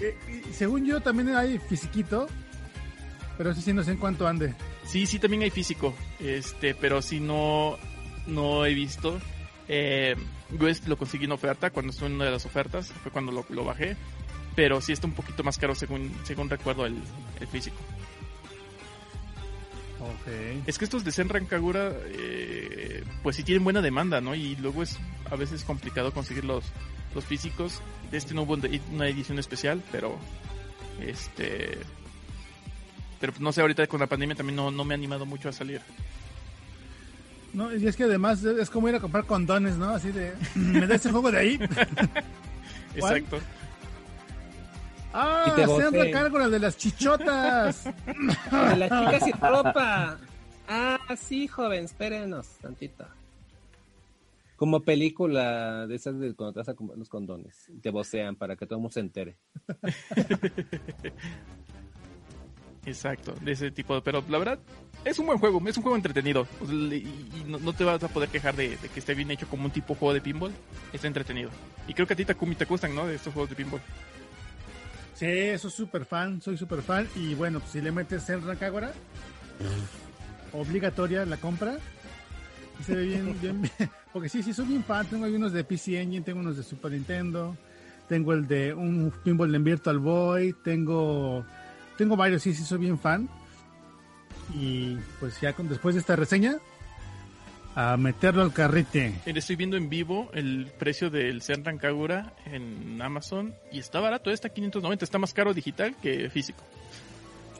[0.00, 0.16] Eh,
[0.52, 2.28] según yo, también hay fisiquito.
[3.36, 4.54] pero ese sí no sé en cuánto ande.
[4.84, 7.76] Sí, sí, también hay físico, este, pero sí no,
[8.26, 9.18] no he visto.
[9.68, 10.16] Eh,
[10.50, 13.44] yo lo conseguí en oferta, cuando estuve en una de las ofertas, fue cuando lo,
[13.50, 13.96] lo bajé,
[14.58, 16.96] pero sí está un poquito más caro según, según recuerdo el,
[17.38, 17.76] el físico.
[20.00, 20.66] Ok.
[20.66, 24.34] Es que estos de Senran Kagura, eh, pues sí tienen buena demanda, ¿no?
[24.34, 24.98] Y luego es
[25.30, 26.64] a veces complicado conseguir los,
[27.14, 27.82] los físicos.
[28.10, 28.58] De este no hubo
[28.92, 30.18] una edición especial, pero
[31.00, 31.78] este
[33.20, 35.52] pero no sé, ahorita con la pandemia también no, no me ha animado mucho a
[35.52, 35.82] salir.
[37.52, 39.90] No, y es que además es como ir a comprar condones, ¿no?
[39.90, 41.54] Así de, ¿me da ese juego de ahí?
[42.96, 43.38] Exacto.
[45.12, 46.12] Ah, Y te Sandra voceen.
[46.12, 47.84] Cárgora de las chichotas.
[48.14, 50.18] De las chicas sin ropa.
[50.68, 53.06] Ah, sí, joven, espérenos tantito.
[54.56, 57.68] Como película de esas de cuando te vas a los condones.
[57.68, 59.36] y Te vocean para que todo el mundo se entere.
[62.86, 64.00] Exacto, de ese tipo de...
[64.02, 64.58] Pero la verdad,
[65.04, 66.46] es un buen juego, es un juego entretenido.
[66.68, 69.30] Le- Y, y no, no te vas a poder quejar de, de que esté bien
[69.30, 70.52] hecho como un tipo juego de pinball.
[70.92, 71.50] Está entretenido.
[71.86, 73.06] Y creo que a ti, Takumi, te gustan, ¿no?
[73.06, 73.80] De estos juegos de pinball.
[75.18, 77.08] Sí, soy súper fan, soy súper fan.
[77.16, 78.92] Y bueno, pues si le metes Sandra Cárgora,
[80.52, 81.76] obligatoria la compra.
[82.86, 83.90] Se ve bien, bien, bien.
[84.12, 85.04] Porque sí, sí, soy bien fan.
[85.06, 87.56] Tengo algunos de PC Engine, tengo unos de Super Nintendo.
[88.08, 90.54] Tengo el de un pinball en Virtual Boy.
[90.62, 91.44] Tengo,
[91.96, 93.28] tengo varios, sí, sí, soy bien fan.
[94.54, 96.58] Y pues ya con, después de esta reseña,
[97.80, 99.14] a meterlo al carrete.
[99.24, 104.32] Eh, Estoy viendo en vivo el precio del Senran Kagura en Amazon y está barato,
[104.32, 106.60] está 590, está más caro digital que físico.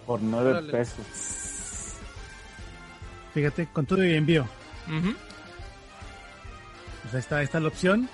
[0.07, 0.73] Por nueve Órale.
[0.73, 1.07] pesos.
[3.33, 4.43] Fíjate, con todo y envío.
[4.89, 5.15] Ujú.
[7.03, 8.09] Pues ahí está, ahí está la opción.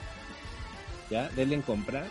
[1.11, 2.05] Ya, denle en comprar.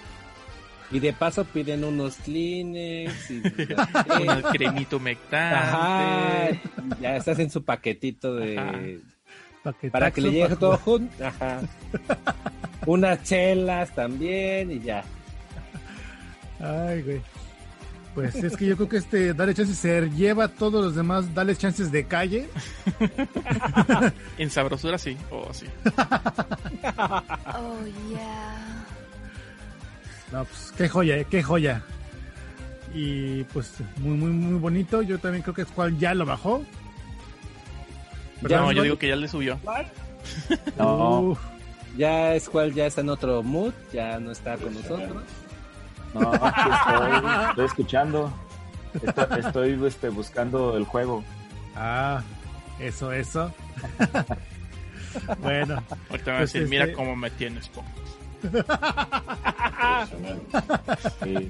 [0.90, 3.42] Y de paso piden unos Kleenex y...
[3.44, 5.56] Un cremito humectante.
[5.56, 6.50] Ajá,
[7.00, 9.02] ya estás en su paquetito de...
[9.92, 11.26] Para que le llegue todo junto.
[11.26, 11.62] Ajá.
[12.86, 15.04] Unas chelas también y ya.
[16.60, 17.22] Ay, güey.
[18.14, 21.34] Pues es que yo creo que este Dale Chances se lleva a todos los demás
[21.34, 22.48] Dale Chances de calle.
[24.38, 25.66] En sabrosura sí, oh sí.
[26.86, 27.80] Oh,
[28.12, 28.86] yeah.
[30.32, 31.82] No, pues qué joya, eh, qué joya.
[32.94, 35.02] Y pues muy, muy, muy bonito.
[35.02, 36.64] Yo también creo que Squall ya lo bajó.
[38.48, 39.60] Ya, no, yo digo que ya le subió.
[40.78, 41.38] No,
[41.98, 45.24] Ya Squall ya está en otro mood, ya no está con nosotros.
[46.14, 48.34] no, aquí estoy, estoy escuchando.
[48.94, 51.24] Estoy, estoy, este, buscando el juego.
[51.76, 52.22] ah,
[52.80, 53.54] eso, eso.
[55.40, 57.84] bueno, Ahorita me Pues, decir, mira este- cómo me tienes, po".
[61.24, 61.50] Sí.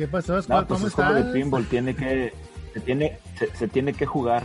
[0.00, 0.62] ¿Qué pasó, Squall?
[0.62, 1.34] No, pues ¿Cómo es juego de estás?
[1.34, 2.32] pinball, tiene que,
[2.72, 4.42] se tiene, se, se tiene que jugar.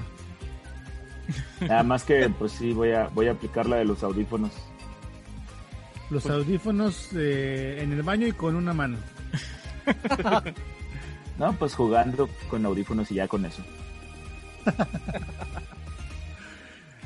[1.62, 4.51] Nada más que, pues sí, voy a, voy a aplicar la de los audífonos.
[6.10, 8.97] Los audífonos eh, en el baño y con una mano.
[11.38, 13.62] No, pues jugando con audífonos y ya con eso.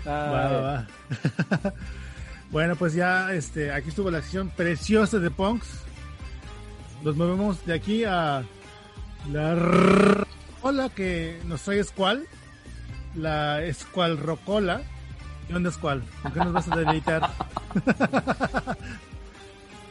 [0.08, 0.88] Va, va, va.
[2.52, 5.68] bueno, pues ya este, aquí estuvo la sección preciosa de Punks.
[7.04, 8.44] Nos movemos de aquí a
[9.32, 12.26] la rocola que nos trae Squall.
[13.16, 14.82] La Squall Rocola.
[15.48, 16.04] ¿Qué onda, Squall?
[16.22, 17.30] ¿Con qué nos vas a deleitar?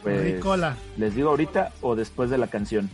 [0.01, 0.77] Pues, Ricola.
[0.95, 2.89] ¿Les digo ahorita o después de la canción?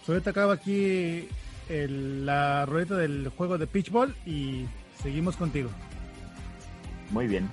[0.00, 1.28] Pues ahorita acaba aquí
[1.68, 4.64] el- la rueda del juego de Pitchball y
[5.00, 5.70] seguimos contigo.
[7.12, 7.48] Muy bien.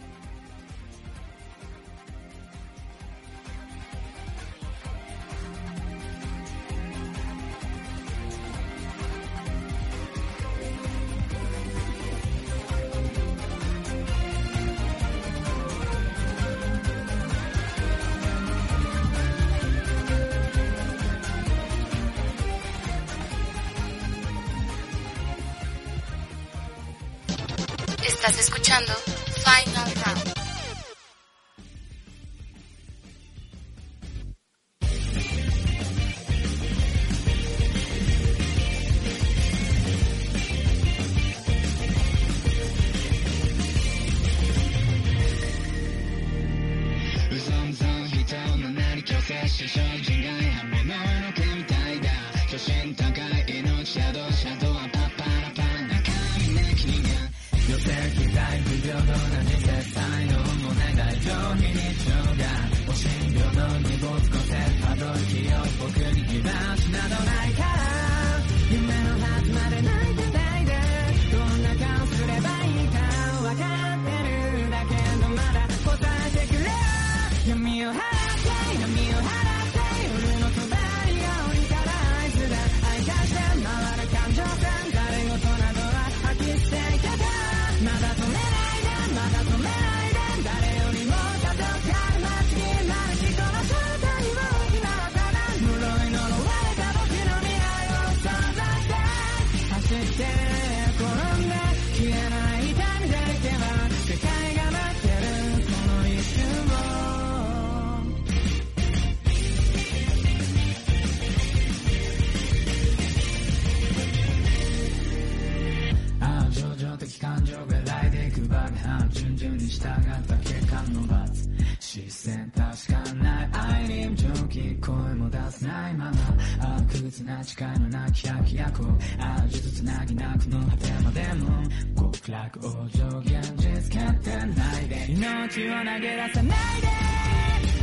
[127.06, 128.84] ああ苦痛な誓いのなき百役
[129.20, 131.64] ああ術つなぎなくの果てまでも
[132.12, 136.88] 極楽往生現実決定ないで命を投げ出さないで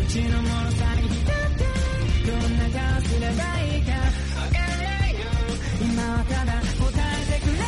[0.02, 1.64] うちのものさに浸って
[2.26, 4.00] どんな顔すればいいかわ
[4.50, 5.18] からないよ
[5.80, 7.66] 今はただ答えてくれよ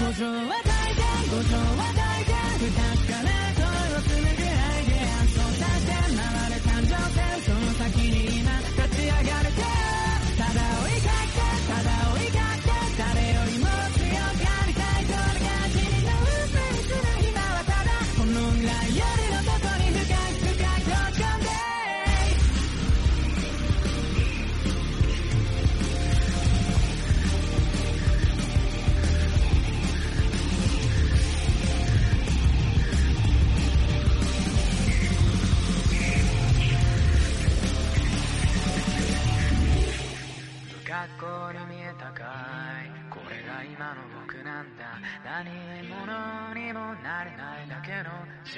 [0.00, 1.81] 五条は大変五条は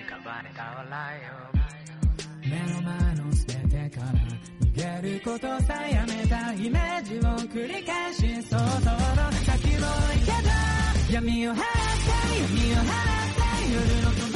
[0.02, 1.54] 屍た笑いを。
[2.50, 4.06] 目の前の捨ててから
[4.60, 10.32] 逃げることさえやめたイメージを繰り返し想像の先を行け
[11.08, 11.62] た闇を払って
[12.42, 14.33] 闇を払って夜の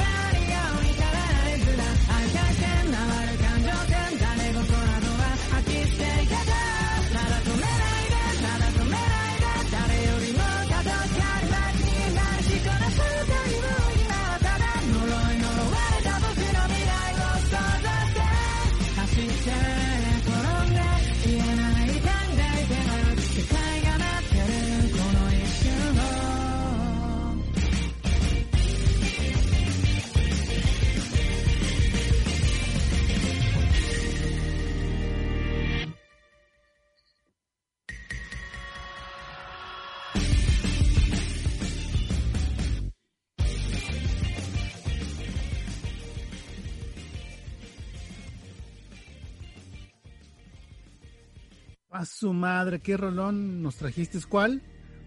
[51.99, 54.17] A su madre, qué rolón nos trajiste.
[54.29, 54.61] ¿Cuál?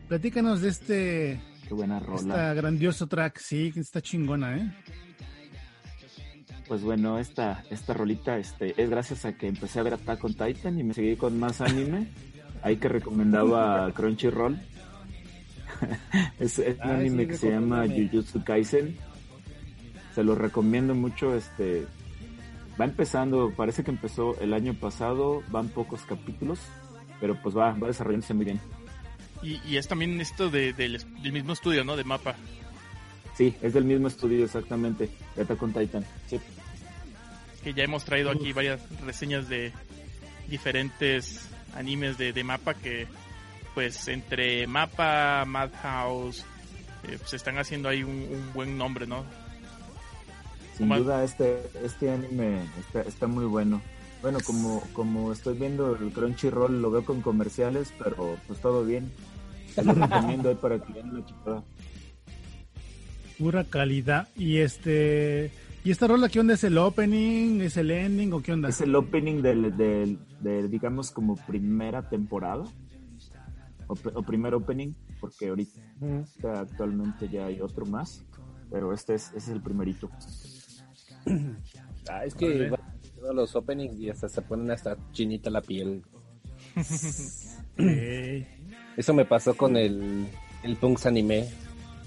[0.09, 1.40] Platícanos de este.
[1.66, 2.20] Qué buena rola.
[2.20, 4.70] Esta grandioso track, sí, está chingona, ¿eh?
[6.68, 10.34] Pues bueno, esta, esta rolita este, es gracias a que empecé a ver Attack on
[10.34, 12.09] Titan y me seguí con más anime.
[12.62, 14.61] Ahí que recomendaba Crunchyroll.
[16.38, 17.86] es, es un Ay, anime sí, que se llama.
[17.86, 18.99] Jujutsu Kaisen.
[20.14, 21.34] Se lo recomiendo mucho.
[21.34, 21.86] Este
[22.80, 26.61] va empezando, parece que empezó el año pasado, van pocos capítulos,
[27.23, 28.61] pero pues va, va desarrollándose muy bien.
[29.45, 31.97] Y, y es también esto de, del, del mismo estudio, ¿no?
[31.97, 32.35] De mapa.
[33.37, 36.05] Sí, es del mismo estudio exactamente, de Attack on Titan.
[36.27, 36.41] Sí.
[37.62, 39.73] Que ya hemos traído aquí varias reseñas de
[40.49, 43.07] diferentes animes de, de mapa que,
[43.73, 46.45] pues, entre mapa, Madhouse,
[47.05, 49.25] eh, pues están haciendo ahí un, un buen nombre, ¿no?
[50.77, 53.81] Sin duda este, este anime está, está muy bueno.
[54.23, 59.11] Bueno, como, como estoy viendo el Crunchyroll, lo veo con comerciales, pero pues todo bien.
[59.75, 61.64] Se lo recomiendo ahí para que vean la chupada.
[63.39, 64.29] Pura calidad.
[64.37, 65.51] Y este.
[65.85, 66.55] ¿Y esta rola qué onda?
[66.55, 67.61] ¿Es el opening?
[67.62, 68.33] ¿Es el ending?
[68.33, 68.68] ¿O qué onda?
[68.68, 72.64] Es el opening del, del, de, digamos, como primera temporada.
[73.89, 78.25] O, pr- o primer opening, porque ahorita actualmente ya hay otro más.
[78.70, 80.09] Pero este es, este es el primerito.
[82.09, 82.70] Ah, es que
[83.31, 86.03] a los openings y hasta se ponen hasta chinita la piel.
[88.97, 90.27] Eso me pasó con el,
[90.62, 91.49] el Punks anime.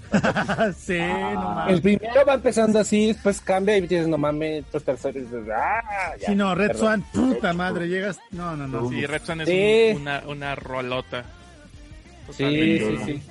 [0.76, 1.74] sí, no mames.
[1.74, 5.82] El primero va empezando así, después cambia y dices, no mames, tercero y dices, ah,
[6.20, 6.28] ya.
[6.28, 7.04] Sí, no, Red perdón.
[7.12, 8.18] Swan, puta madre, llegas.
[8.30, 8.88] No, no, no.
[8.88, 9.96] Sí, Red Swan es Sí.
[9.96, 11.24] un- una, una rolota.
[12.30, 13.04] Sí, Totalmente.
[13.04, 13.22] sí, sí.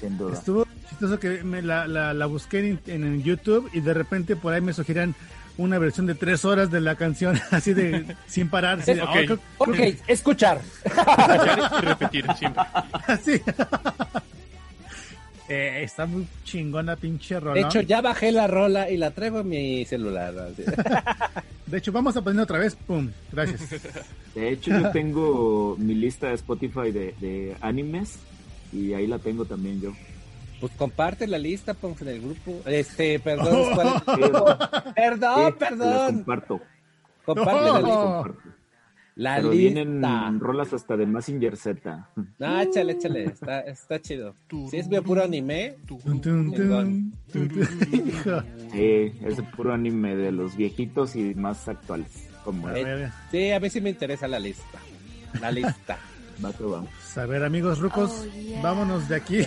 [0.00, 0.32] Sin duda.
[0.34, 4.60] Estuvo chistoso que me la, la, la busqué en, YouTube y de repente por ahí
[4.62, 5.14] me sugerían
[5.58, 8.80] una versión de tres horas de la canción, así de sin parar.
[8.80, 9.40] así de, Ok.
[9.58, 9.66] "Oh,
[10.08, 10.60] escuchar.
[10.84, 12.62] Escuchar y repetir siempre.
[13.06, 13.40] así.
[15.48, 17.54] Eh, está muy chingona, pinche rolón.
[17.54, 20.32] De hecho, ya bajé la rola y la traigo en mi celular.
[20.38, 20.62] así.
[21.66, 22.74] De hecho, vamos a poner otra vez.
[22.86, 23.60] Pum, gracias.
[24.34, 28.14] De hecho, yo tengo mi lista de Spotify de, de animes
[28.72, 29.92] y ahí la tengo también yo.
[30.62, 32.60] Pues comparte la lista, ponte en el grupo.
[32.66, 34.00] Este, perdón, ¿cuál?
[34.94, 36.14] Perdón, Sí, la perdón.
[36.16, 36.60] comparto.
[37.24, 37.66] Comparte No.
[37.66, 38.02] la la lista.
[38.04, 38.40] comparto.
[39.16, 40.32] La Pero vienen lista.
[40.38, 42.08] rolas hasta de Massinger Z.
[42.38, 43.24] No, échale, échale.
[43.24, 44.34] Está, está chido.
[44.70, 45.76] Si es de puro anime.
[48.72, 52.28] Sí, es puro anime de los viejitos y más actuales.
[52.44, 52.84] Como A es.
[52.84, 54.78] ver, sí, a mí sí me interesa la lista.
[55.40, 55.98] La lista.
[56.44, 56.80] Va que va.
[56.82, 58.62] pues, a ver, amigos rucos, Oh, yeah.
[58.62, 59.42] vámonos de aquí.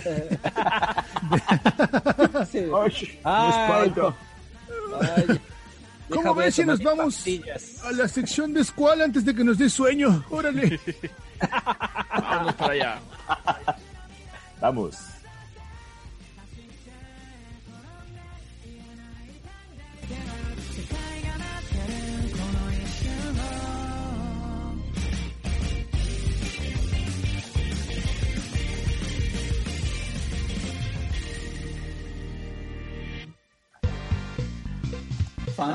[2.50, 2.58] Sí.
[2.74, 3.20] ¡Ay!
[3.24, 4.16] Ay, me espanto.
[5.16, 5.40] Ay,
[6.08, 7.82] ¿Cómo ves si nos vamos pastillas.
[7.84, 10.24] a la sección de Squall antes de que nos dé sueño?
[10.30, 10.78] Órale.
[12.10, 12.98] Vámonos para allá.
[14.60, 14.96] Vamos.
[35.56, 35.68] Pues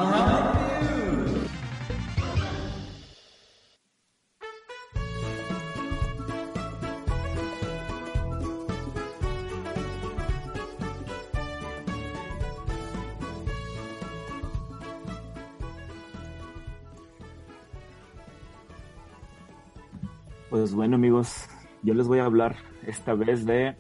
[20.76, 21.48] bueno amigos,
[21.82, 22.56] yo les voy a hablar
[22.86, 23.76] esta vez de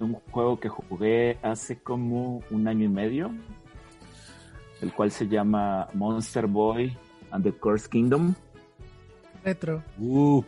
[0.00, 3.30] un juego que jugué hace como un año y medio,
[4.82, 6.96] el cual se llama Monster Boy
[7.30, 8.34] and the Curse Kingdom.
[9.44, 9.82] Retro.
[9.98, 10.42] Uh,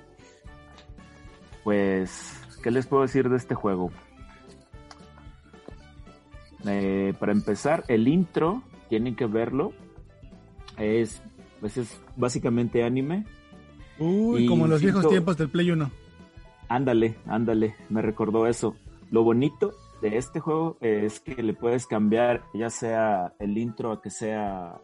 [1.63, 3.91] Pues, ¿qué les puedo decir de este juego?
[6.67, 9.73] Eh, para empezar, el intro, tienen que verlo,
[10.77, 11.23] es,
[11.61, 13.25] pues es básicamente anime.
[13.99, 15.91] Uy, Y como en los viejos tiempos del Play 1.
[16.69, 18.75] Ándale, ándale, me recordó eso.
[19.11, 19.75] Lo bonito
[20.11, 24.79] de este juego es que le puedes cambiar ya sea el intro a que sea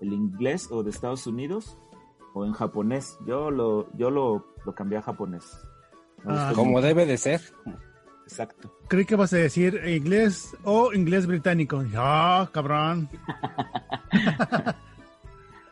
[0.00, 1.76] el inglés o de Estados Unidos
[2.32, 3.18] o en japonés.
[3.26, 5.44] Yo lo, yo lo, lo cambié a japonés.
[6.24, 7.40] Ah, como debe de ser.
[8.22, 8.72] Exacto.
[8.86, 11.82] Creí que vas a decir inglés o inglés británico.
[11.96, 13.08] Ah, cabrón.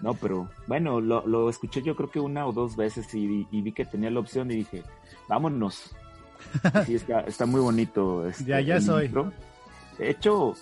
[0.01, 3.63] No, pero bueno, lo, lo escuché yo creo que una o dos veces y, y
[3.63, 4.85] vi que tenía la opción y dije,
[5.29, 5.93] vámonos.
[6.87, 8.27] Sí, está, está muy bonito.
[8.27, 9.07] este, Ya, ya soy.
[9.07, 9.33] intro.
[9.99, 10.55] De hecho,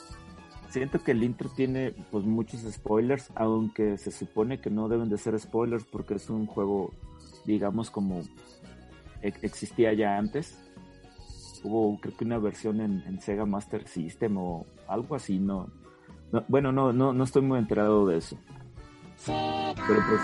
[0.71, 5.19] siento que el intro tiene pues muchos spoilers, aunque se supone que no deben de
[5.19, 6.91] ser spoilers porque es un juego,
[7.45, 8.23] digamos, como
[9.23, 10.59] ex- existía ya antes.
[11.63, 15.69] Hubo creo que una versión en, en Sega Master System o algo así, no.
[16.33, 18.39] no- bueno, no, no, no estoy muy enterado de eso.
[19.27, 20.21] Pero pues.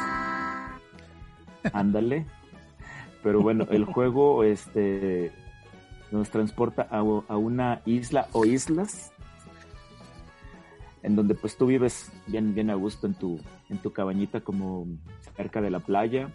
[1.73, 2.27] Ándale.
[3.23, 5.31] Pero bueno, el juego este
[6.13, 9.13] nos transporta a, a una isla o islas
[11.03, 14.87] en donde pues tú vives bien, bien a gusto en tu, en tu cabañita como
[15.37, 16.31] cerca de la playa.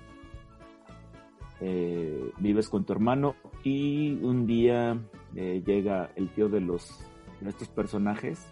[1.59, 4.97] Eh, vives con tu hermano y un día
[5.35, 6.99] eh, llega el tío de los
[7.41, 8.45] de estos personajes,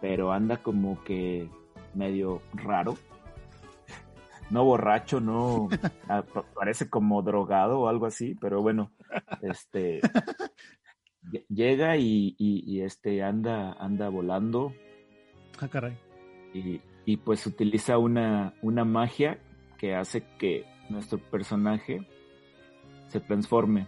[0.00, 1.48] pero anda como que
[1.94, 2.96] medio raro.
[4.50, 5.68] No borracho, no
[6.06, 8.90] pa- parece como drogado o algo así, pero bueno,
[9.42, 10.00] este
[11.22, 14.72] lle- llega y, y- y, este anda anda volando
[15.60, 15.96] Ah, caray.
[16.52, 19.38] y, y, pues utiliza una, una magia
[19.78, 22.00] que hace que nuestro personaje
[23.08, 23.86] se transforme.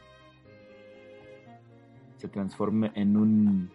[2.19, 3.71] Se transforme en un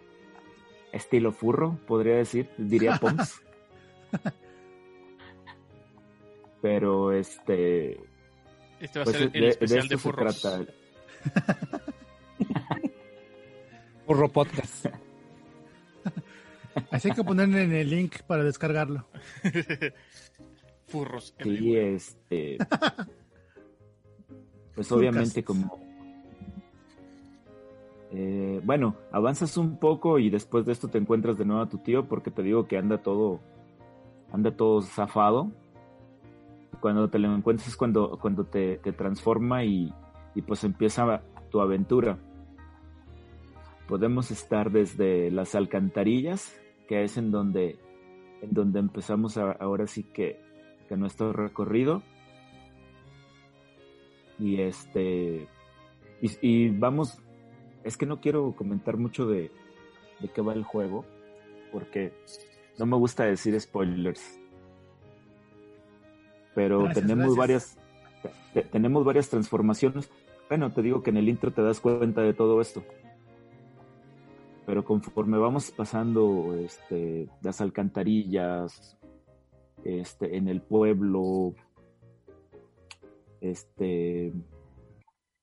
[0.94, 3.42] estilo furro, podría decir, diría Pons.
[6.68, 7.98] Pero este.
[8.82, 10.42] Este va a pues, ser el de- especial de, esto furros.
[10.42, 10.66] trata.
[14.06, 14.86] Furro Podcast.
[16.92, 19.08] Así hay que ponerle en el link para descargarlo.
[20.88, 21.34] Furros.
[21.42, 22.58] Sí, este.
[24.76, 25.80] Pues obviamente como.
[28.12, 31.70] eh, Eh, bueno, avanzas un poco y después de esto te encuentras de nuevo a
[31.70, 33.40] tu tío porque te digo que anda todo,
[34.34, 35.50] anda todo zafado.
[36.80, 39.94] Cuando te lo encuentras es cuando, cuando te, transforma y,
[40.36, 42.18] y pues empieza tu aventura.
[43.88, 47.80] Podemos estar desde las alcantarillas, que es en donde,
[48.42, 50.40] en donde empezamos a- ahora sí que,
[50.88, 52.04] que nuestro recorrido.
[54.40, 55.48] Y este,
[56.22, 57.20] y vamos,
[57.84, 59.52] es que no quiero comentar mucho de,
[60.20, 61.06] de qué va el juego,
[61.72, 62.14] porque
[62.78, 64.40] no me gusta decir spoilers.
[66.58, 67.78] Pero Gracias, tenemos gracias.
[68.18, 70.10] varias, te- tenemos varias transformaciones.
[70.50, 72.84] Bueno, te digo que en el intro te das cuenta de todo esto.
[74.66, 78.98] Pero conforme vamos pasando este, las alcantarillas,
[79.84, 81.54] este, en el pueblo,
[83.40, 84.34] este,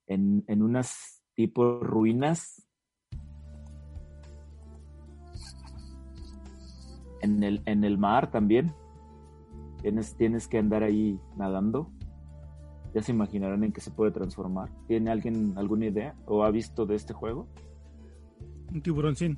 [0.08, 2.66] en, en unas tipo ruinas,
[7.20, 8.74] en el, en el mar también,
[9.84, 11.90] tienes, tienes que andar ahí nadando.
[12.94, 14.70] Ya se imaginarán en qué se puede transformar.
[14.88, 17.46] ¿Tiene alguien alguna idea o ha visto de este juego?
[18.72, 19.36] Un tiburoncín.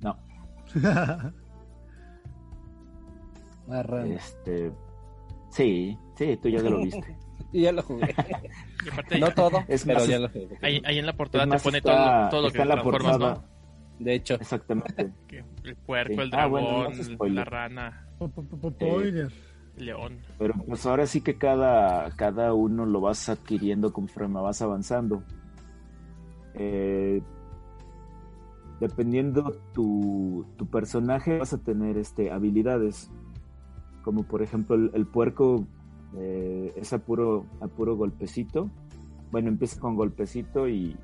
[0.00, 0.16] No.
[3.68, 4.14] Marrano.
[4.14, 4.72] Este,
[5.50, 7.16] sí, sí, tú ya lo viste.
[7.52, 8.14] Y ya lo jugué.
[9.20, 10.58] No todo, Es pero más, ya es- lo jugué.
[10.62, 12.82] ahí, ahí en la portada te pone está- todo, todo lo que está en la
[12.82, 13.34] portada.
[13.34, 13.55] ¿no?
[13.98, 15.12] De hecho, Exactamente.
[15.64, 16.20] El puerco, Sí.
[16.20, 18.08] el Ah, bueno, no dragón, la rana,
[18.78, 19.30] el
[19.78, 20.18] león.
[20.38, 25.22] Pero pues ahora sí que cada, cada uno lo vas adquiriendo conforme vas avanzando.
[26.54, 27.20] Eh,
[28.80, 33.10] dependiendo tu, tu personaje vas a tener este, habilidades.
[34.02, 35.66] Como por ejemplo el, el puerco
[36.16, 38.70] eh, es a puro, a puro golpecito.
[39.32, 40.96] Bueno, empieza con golpecito y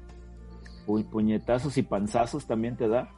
[0.87, 3.09] pu- puñetazos y panzazos también te da.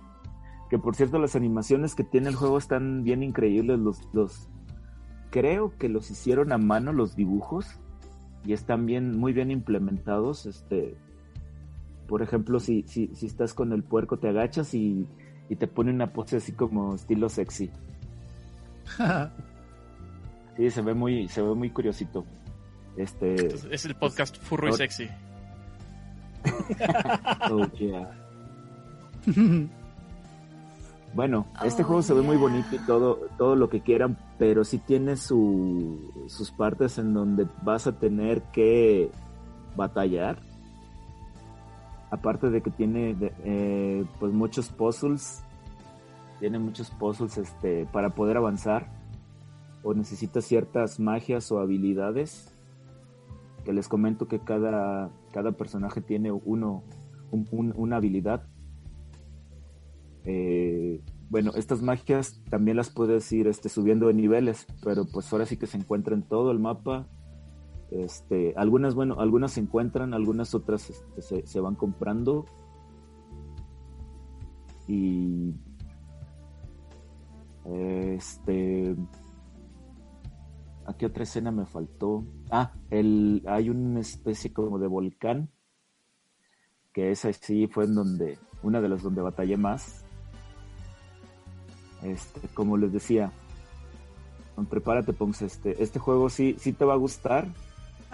[0.71, 3.79] Que por cierto las animaciones que tiene el juego están bien increíbles.
[3.79, 4.49] Los, los,
[5.31, 7.67] creo que los hicieron a mano los dibujos
[8.45, 10.47] y están bien, muy bien implementados.
[10.47, 10.97] Este,
[12.09, 15.07] por ejemplo, si, si, si estás con el puerco, te agachas y,
[15.49, 17.71] y te pone una pose así como estilo sexy.
[20.57, 22.25] Sí, se ve muy, se ve muy curiosito.
[22.97, 25.09] Este, es el podcast Furro y Sexy.
[27.51, 28.11] oh, yeah.
[31.15, 32.43] Bueno, este Oh, juego se ve muy yeah.
[32.43, 37.47] bonito y todo, todo lo que quieran, pero sí tiene su, sus partes en donde
[37.63, 39.11] vas a tener que
[39.77, 40.39] batallar.
[42.11, 45.43] Aparte de que tiene de- eh, pues muchos puzzles,
[46.41, 48.89] tiene muchos puzzles este, para poder avanzar.
[49.85, 52.51] O necesitas ciertas magias o habilidades.
[53.65, 56.85] Que les comento que cada, cada personaje tiene uno,
[57.33, 58.45] un- un- una habilidad.
[60.25, 65.45] Eh, bueno, estas magias también las puedes ir este, subiendo de niveles, pero pues ahora
[65.45, 67.09] sí que se encuentra en todo el mapa.
[67.91, 72.45] Este, algunas, bueno, algunas se encuentran, algunas otras este, se, se van comprando.
[74.87, 75.53] Y
[77.65, 78.95] este
[80.87, 82.25] ¿A qué otra escena me faltó?
[82.57, 85.51] Ah, el, hay una especie como de volcán.
[86.93, 90.05] Que esa sí fue en donde, una de las donde batallé más.
[92.05, 93.33] Este, como les decía,
[94.71, 97.49] prepárate, Ponce, este, este juego sí, sí te va a gustar,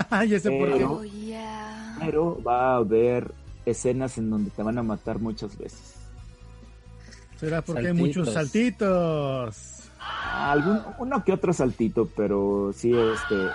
[0.09, 0.75] Ah, ya sé por qué.
[0.77, 1.97] Pero- Oh, yeah.
[2.01, 3.35] pero va a haber
[3.67, 5.97] escenas en donde te van a matar muchas veces.
[7.37, 9.91] Será porque hay muchos saltitos.
[10.33, 13.49] Algún, uno que otro saltito, pero sí, este,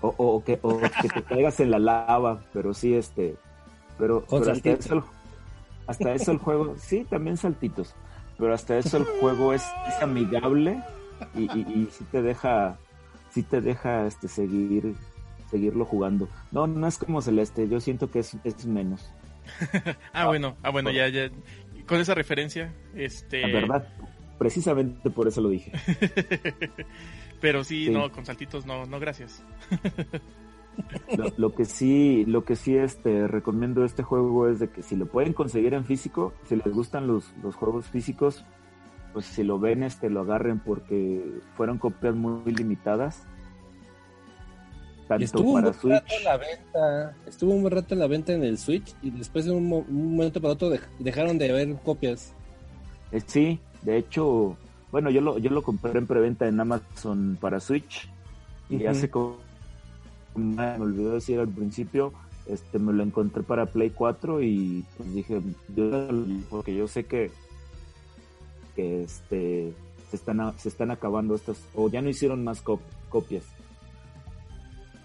[0.00, 3.36] o, o que, o que te caigas en la lava, pero sí, este,
[3.98, 5.02] pero, pero hasta, eso, el-
[5.86, 7.94] hasta eso el juego, sí, también saltitos,
[8.38, 10.80] pero hasta eso el juego es, es amigable
[11.34, 12.76] y, y, y sí te deja,
[13.30, 14.94] sí te deja, este, seguir,
[15.50, 16.28] seguirlo jugando.
[16.52, 19.10] No, no es como Celeste, yo siento que es, es menos,
[20.12, 21.30] Ah, bueno, ah, bueno, ya, ya.
[21.86, 23.42] Con esa referencia, este.
[23.42, 23.88] la verdad,
[24.38, 25.72] precisamente por eso lo dije.
[27.40, 27.90] Pero sí, Sí.
[27.90, 29.42] no, con saltitos no, no, gracias.
[31.16, 34.94] Lo, lo que sí, lo que sí este recomiendo este juego es de que si
[34.96, 38.44] lo pueden conseguir en físico, si les gustan los, los juegos físicos,
[39.14, 41.24] pues si lo ven, este lo agarren porque
[41.56, 43.24] fueron copias muy limitadas.
[45.08, 46.18] Tanto estuvo un para buen rato Switch.
[46.18, 47.16] en la venta.
[47.26, 49.86] Estuvo un buen rato en la venta en el Switch y después de un, mo-
[49.88, 52.34] un momento para otro dej- dejaron de haber copias.
[53.12, 54.56] Eh, sí, de hecho,
[54.96, 58.08] bueno, yo lo, yo lo compré en preventa en Amazon para Switch
[58.70, 59.36] y hace como
[60.34, 62.14] me olvidó decir al principio,
[62.46, 65.42] este me lo encontré para Play 4 y pues dije,
[65.76, 66.08] yo,
[66.48, 67.30] porque yo sé que,
[68.74, 69.74] que este
[70.10, 73.44] se están, se están acabando estas, o ya no hicieron más cop- copias.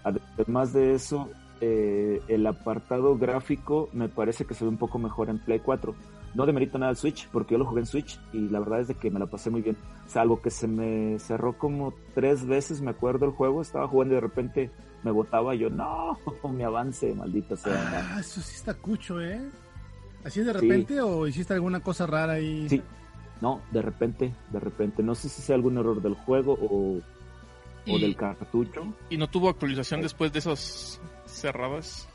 [0.04, 1.28] Además de eso,
[1.60, 5.94] eh, el apartado gráfico me parece que se ve un poco mejor en Play 4.
[6.34, 8.88] No demerito nada el Switch, porque yo lo jugué en Switch y la verdad es
[8.88, 9.76] de que me la pasé muy bien.
[10.06, 14.16] Salvo que se me cerró como tres veces, me acuerdo el juego, estaba jugando y
[14.16, 14.70] de repente
[15.02, 16.18] me botaba y yo, no,
[16.50, 18.14] mi avance, maldita sea.
[18.14, 19.40] Ah, eso sí está cucho, ¿eh?
[20.24, 22.68] ¿Así de repente o hiciste alguna cosa rara ahí?
[22.68, 22.80] Sí,
[23.40, 25.02] no, de repente, de repente.
[25.02, 27.00] No sé si sea algún error del juego o,
[27.88, 28.94] o del cartucho.
[29.10, 32.08] ¿Y no tuvo actualización después de esos cerradas?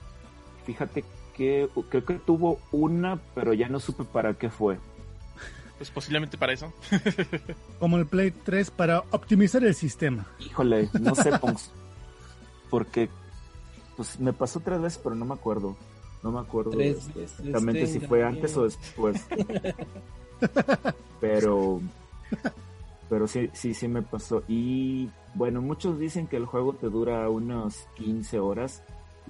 [0.66, 1.04] Fíjate
[1.38, 4.78] que creo que tuvo una, pero ya no supe para qué fue.
[5.78, 6.74] Pues posiblemente para eso.
[7.80, 10.26] Como el Play 3 para optimizar el sistema.
[10.40, 11.32] Híjole, no sé.
[12.70, 13.10] Porque
[13.96, 15.78] pues me pasó tres veces, pero no me acuerdo.
[16.24, 19.24] No me acuerdo Tres este, exactamente si fue antes o después.
[21.22, 21.80] pero
[23.10, 24.44] pero sí, sí, sí me pasó.
[24.48, 28.84] Y bueno, muchos dicen que el juego te dura unos 15 horas,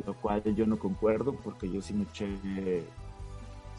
[0.05, 2.27] lo cual yo no concuerdo porque yo sí me eché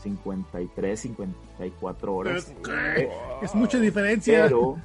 [0.02, 2.52] 53, 54 horas.
[2.96, 3.08] Eh,
[3.42, 4.44] Es mucha diferencia.
[4.44, 4.76] pero,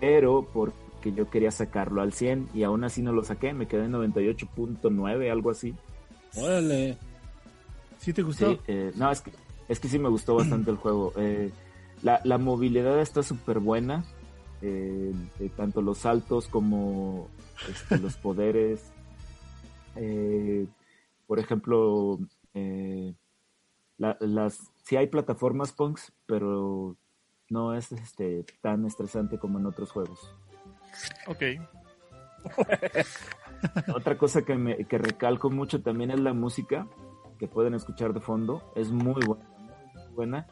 [0.00, 3.84] pero porque yo quería sacarlo al 100 y aún así no lo saqué, me quedé
[3.86, 5.74] en 98.9, algo así.
[6.36, 6.96] Órale.
[7.98, 8.52] ¿Sí te gustó?
[8.52, 9.32] Sí, eh, no, es que,
[9.68, 11.12] es que sí me gustó bastante el juego.
[11.16, 11.50] Eh,
[12.02, 14.04] la, la movilidad está súper buena,
[14.62, 15.12] eh,
[15.56, 17.28] tanto los saltos como
[17.68, 18.82] este, los poderes.
[20.00, 20.66] Eh,
[21.26, 22.18] por ejemplo,
[22.54, 23.14] eh,
[23.96, 26.96] la- las sí hay plataformas punks, pero
[27.50, 30.34] no es este tan estresante como en otros juegos.
[31.26, 31.42] Ok.
[33.94, 36.86] Otra cosa que, me, que recalco mucho también es la música
[37.38, 38.62] que pueden escuchar de fondo.
[38.76, 39.44] Es muy buena,
[39.94, 40.46] muy buena.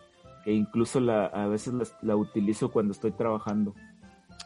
[0.44, 3.74] Que incluso la, a veces la, la utilizo cuando estoy trabajando.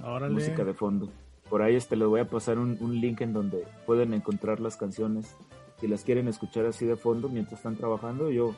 [0.02, 0.32] Órale.
[0.34, 1.10] Música de fondo.
[1.50, 4.76] Por ahí este les voy a pasar un, un link en donde pueden encontrar las
[4.76, 5.36] canciones.
[5.80, 8.54] Si las quieren escuchar así de fondo mientras están trabajando, yo,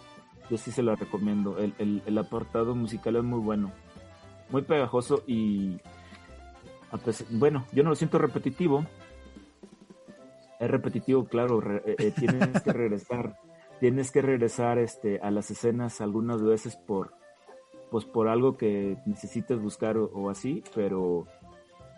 [0.51, 1.57] yo sí se las recomiendo.
[1.57, 3.73] El, el, apartado musical es muy bueno.
[4.51, 5.81] Muy pegajoso y...
[7.31, 8.85] bueno, yo no lo siento repetitivo,
[10.61, 13.37] es repetitivo, claro, eh, eh, tienes que regresar,
[13.81, 17.15] tienes que regresar este a las escenas algunas veces por
[17.91, 21.27] pues por algo que necesites buscar o así, pero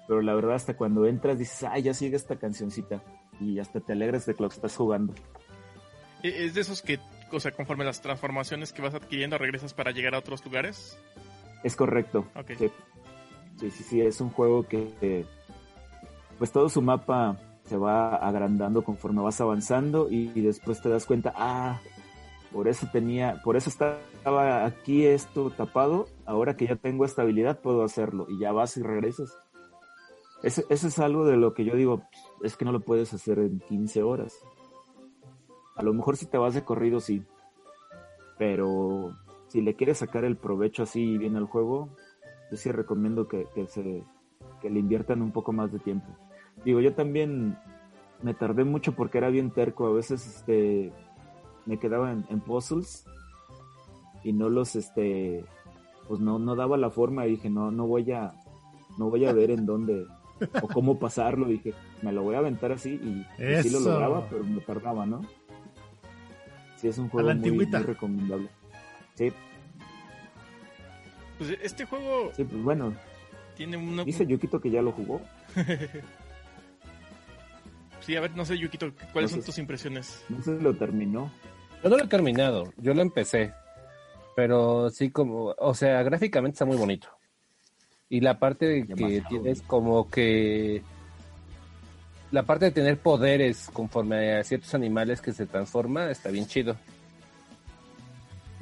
[0.07, 3.03] pero la verdad hasta cuando entras dices, "Ay, ya sigue esta cancioncita"
[3.41, 5.15] y hasta te alegras de que lo estás jugando.
[6.23, 6.99] E- ¿Es de esos que,
[7.31, 10.99] o sea, conforme las transformaciones que vas adquiriendo, regresas para llegar a otros lugares?
[11.63, 12.27] Es correcto.
[12.35, 12.53] Ok.
[12.59, 12.71] Sí.
[13.59, 15.25] sí, sí, sí, es un juego que eh,
[16.39, 21.07] pues todo su mapa se va agrandando conforme vas avanzando y, y después te das
[21.07, 21.81] cuenta, ah,
[22.53, 27.83] por eso tenía, por eso estaba aquí esto tapado, ahora que ya tengo estabilidad puedo
[27.83, 29.37] hacerlo y ya vas y regresas.
[30.43, 32.03] Eso, eso es algo de lo que yo digo,
[32.43, 34.39] es que no lo puedes hacer en 15 horas.
[35.77, 37.23] A lo mejor si te vas de corrido, sí.
[38.39, 39.13] Pero
[39.49, 41.89] si le quieres sacar el provecho así bien al juego,
[42.51, 44.05] yo sí recomiendo que, que se
[44.61, 46.07] que le inviertan un poco más de tiempo.
[46.65, 47.59] Digo, yo también
[48.23, 49.87] me tardé mucho porque era bien terco.
[49.87, 50.93] A veces este
[51.67, 53.07] me quedaba en, puzzles
[54.23, 55.45] y no los este
[56.09, 58.35] pues no, no daba la forma dije no, no voy a
[58.99, 60.07] no voy a ver en dónde
[60.63, 61.47] o cómo pasarlo.
[61.47, 65.07] Dije, me lo voy a aventar así y, y sí lo lograba, pero me tardaba,
[65.07, 65.23] ¿no?
[66.77, 68.49] Sí, es un juego la muy, muy recomendable.
[69.15, 69.33] Sí,
[71.39, 72.95] Pues este juego sí, pues bueno,
[73.57, 74.05] tiene una...
[74.05, 75.21] dice Yukito que ya lo jugó.
[78.01, 80.25] sí, a ver, no sé, Yukito, ¿cuáles No son tus impresiones?
[80.29, 81.31] No sé si lo terminó.
[81.83, 83.53] Yo no lo he terminado, yo lo empecé.
[84.35, 87.09] Pero sí como, o sea, gráficamente está muy bonito.
[88.09, 90.83] Y la parte de que tienes como que
[92.31, 96.77] la parte de tener poderes conforme a ciertos animales que se transforma está bien chido.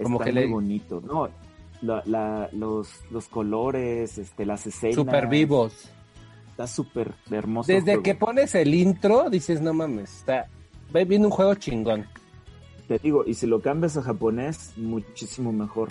[0.02, 1.02] Como Está que muy le- bonito.
[1.04, 1.28] No,
[1.82, 4.94] la, la- los, los colores, este, las escenas.
[4.96, 5.88] Super vivos.
[6.50, 7.72] Está súper hermoso.
[7.72, 8.02] Desde juego.
[8.02, 10.46] que pones el intro dices, no mames, está
[10.92, 12.06] viene un juego chingón.
[12.86, 15.88] Te digo, y si lo cambias a japonés, muchísimo mejor.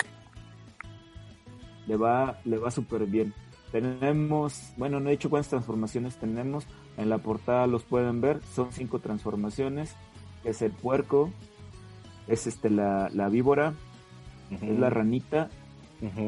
[1.86, 3.32] Le va, le va súper bien.
[3.72, 6.64] Tenemos, bueno, no he dicho cuántas transformaciones tenemos.
[6.96, 8.40] En la portada los pueden ver.
[8.54, 9.94] Son cinco transformaciones.
[10.44, 11.30] Es el puerco,
[12.28, 13.74] es este la, la víbora,
[14.50, 15.48] es la ranita,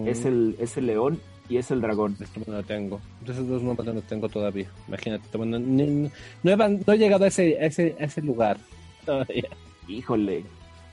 [0.06, 2.16] es el, es el león y es el dragón.
[2.20, 3.00] Esto no lo tengo.
[3.24, 4.68] Esos dos nombres no los tengo todavía.
[4.88, 5.36] Imagínate.
[5.36, 6.10] bueno, ni-
[6.42, 8.56] no, he, no he llegado a ese, a ese, a ese lugar
[9.04, 9.48] todavía.
[9.88, 10.44] híjole.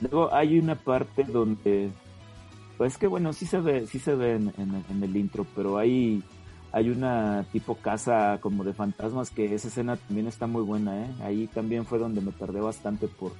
[0.01, 1.91] Luego hay una parte donde,
[2.81, 6.23] pues que bueno, sí se ve, sí se ve en, el intro, pero hay,
[6.71, 11.13] hay una tipo casa como de fantasmas que esa escena también está muy buena, ¿eh?
[11.21, 13.33] Ahí también fue donde me tardé bastante por,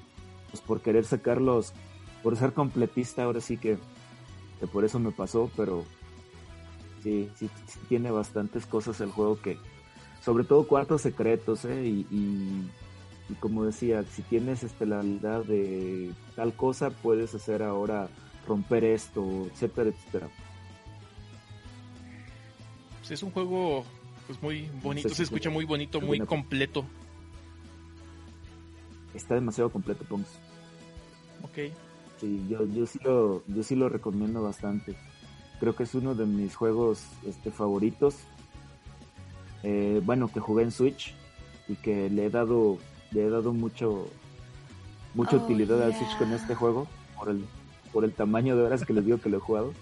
[0.52, 1.74] pues por querer sacarlos,
[2.22, 3.80] por ser completista, ahora sí que,
[4.60, 5.86] que por eso me pasó, pero
[7.02, 7.50] sí, sí,
[7.90, 9.58] tiene bastantes cosas el juego que,
[10.24, 11.84] sobre todo cuartos secretos, ¿eh?
[11.88, 12.68] Y
[13.40, 18.08] como decía, si tienes este, la habilidad de tal cosa, puedes hacer ahora
[18.48, 20.30] romper esto, etcétera, etcétera.
[23.00, 23.86] Pues es un juego
[24.28, 25.54] pues muy bonito, Sí, se escucha sí.
[25.54, 26.86] muy bonito, muy completo.
[29.14, 30.30] Está demasiado completo, Pongs.
[31.44, 31.74] Ok.
[32.20, 34.96] Sí, yo, yo sí lo, yo sí lo recomiendo bastante.
[35.60, 38.16] Creo que es uno de mis juegos este, favoritos.
[39.64, 41.14] Eh, bueno, que jugué en Switch
[41.68, 42.78] y que le he dado,
[43.12, 44.08] le he dado mucho,
[45.14, 47.46] mucha Oh, utilidad al Switch con este juego por el,
[47.92, 49.74] por el tamaño de horas que les digo que lo he jugado.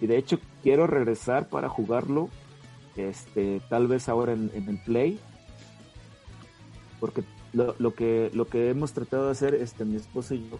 [0.00, 2.28] Y de hecho quiero regresar para jugarlo,
[2.96, 5.18] este, tal vez ahora en, el Play,
[7.00, 10.58] porque lo, lo que lo que hemos tratado de hacer, este, mi esposo y yo,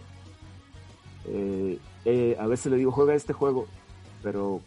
[1.27, 3.65] eh, eh, a veces le digo juega este juego,
[4.21, 4.61] pero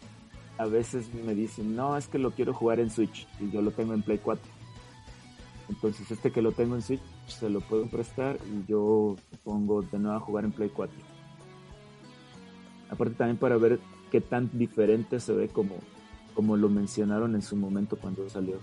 [0.57, 3.71] a veces me dicen no es que lo quiero jugar en Switch y yo lo
[3.71, 4.43] tengo en Play 4.
[5.69, 9.99] Entonces este que lo tengo en Switch se lo puedo prestar y yo pongo de
[9.99, 11.18] nuevo a jugar en Play 4.
[12.89, 13.79] Aparte también para ver
[14.11, 15.75] qué tan diferente se ve como,
[16.33, 18.59] como lo mencionaron en su momento cuando salió,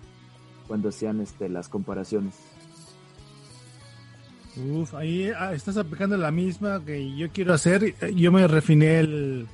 [0.66, 2.34] cuando hacían este, las comparaciones.
[4.56, 7.94] Uf, ahí ah, estás aplicando la misma que yo quiero hacer.
[8.14, 9.46] Yo me refiné el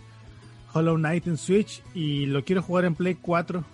[0.72, 3.64] Hollow Knight en Switch y lo quiero jugar en Play 4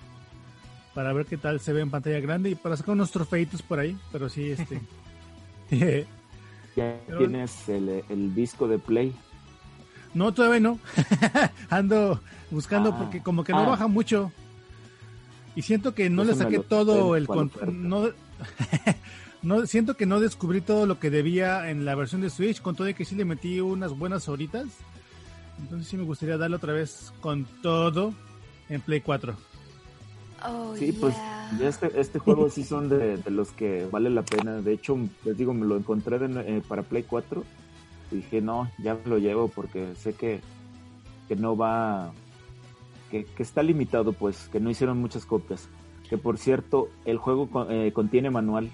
[0.95, 3.79] para ver qué tal se ve en pantalla grande y para sacar unos trofeitos por
[3.79, 3.97] ahí.
[4.11, 4.81] Pero sí, este.
[6.77, 9.13] Ya tienes el, el disco de Play.
[10.15, 10.79] No, todavía no.
[11.71, 12.21] Ando
[12.51, 12.99] buscando Ah.
[12.99, 13.69] porque como que no Ah.
[13.71, 14.33] baja mucho.
[15.55, 17.27] Y siento que no le saqué todo el
[17.73, 18.11] no,
[19.43, 22.77] no siento que no descubrí todo lo que debía en la versión de Switch, con
[22.77, 24.67] todo de que sí le metí unas buenas horitas.
[25.59, 28.15] Entonces sí me gustaría darle otra vez con todo
[28.69, 29.35] en Play 4.
[30.47, 31.69] Oh, Sí, pues yeah.
[31.69, 34.61] este, este juego sí son de, de los que vale la pena.
[34.61, 36.27] De hecho, les digo, me lo encontré de
[36.59, 37.68] eh, para Play 4 y
[38.17, 40.41] dije, no, ya me lo llevo porque sé que,
[41.29, 42.13] que no va,
[43.11, 45.69] que, que está limitado, pues, que no hicieron muchas copias.
[46.09, 48.71] Que por cierto, el juego con- eh, contiene manual.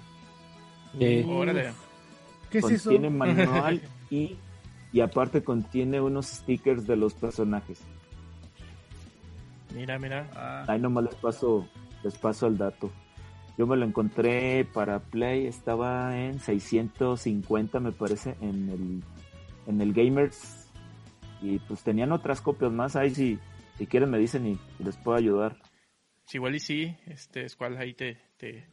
[0.99, 1.71] Eh, Órale.
[2.49, 2.89] ¿Qué es eso?
[2.89, 4.37] contiene manual y,
[4.93, 7.81] y aparte contiene unos stickers de los personajes.
[9.73, 10.63] Mira, mira.
[10.67, 11.67] Ahí nomás les paso,
[12.03, 12.89] les paso el dato.
[13.57, 19.03] Yo me lo encontré para Play, estaba en 650 me parece en el
[19.67, 20.69] en el Gamers
[21.41, 23.39] y pues tenían otras copias más ahí si
[23.77, 25.57] si quieren me dicen y, y les puedo ayudar.
[26.25, 28.65] Sí, igual y sí, este, Squall, ahí te, te,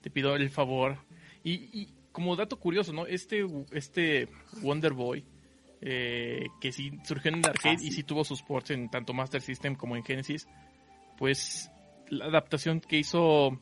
[0.00, 0.96] te pido el favor.
[1.42, 3.04] Y, y como dato curioso, ¿no?
[3.06, 4.28] Este, este
[4.62, 5.24] Wonder Boy,
[5.80, 7.88] eh, que sí surgió en el arcade Ah, sí.
[7.88, 10.46] y sí tuvo sus ports en tanto Master System como en Genesis,
[11.18, 11.70] pues
[12.08, 13.58] la adaptación que hizo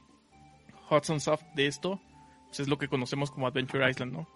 [0.91, 2.01] Hudson Soft de esto,
[2.49, 4.29] pues es lo que conocemos como Adventure Island, ¿no?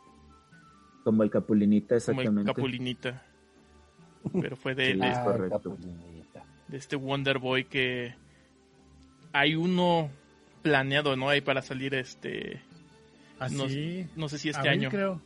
[1.07, 2.53] Como el Capulinita Como el exactamente.
[2.53, 3.23] Capulinita.
[4.43, 5.55] Pero fue de, Sí, de- es correcto.
[5.77, 6.45] Capulinita.
[6.67, 8.13] de este Wonder Boy que
[9.33, 10.11] hay uno
[10.63, 11.29] planeado, ¿no?
[11.29, 12.61] Ahí para salir este...
[13.39, 14.05] Así.
[14.17, 14.91] No, no sé si este año.
[14.91, 15.21] creo.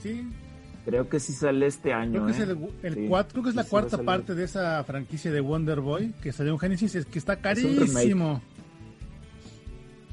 [0.00, 0.26] Sí,
[0.84, 2.24] Creo que sí sale este año.
[2.24, 2.42] creo que es ¿eh?
[2.42, 2.50] el,
[2.82, 3.08] el Sí.
[3.30, 6.52] creo que es la Sí, cuarta parte de esa franquicia de Wonder Boy que salió
[6.54, 8.42] en Genesis, es que está carísimo.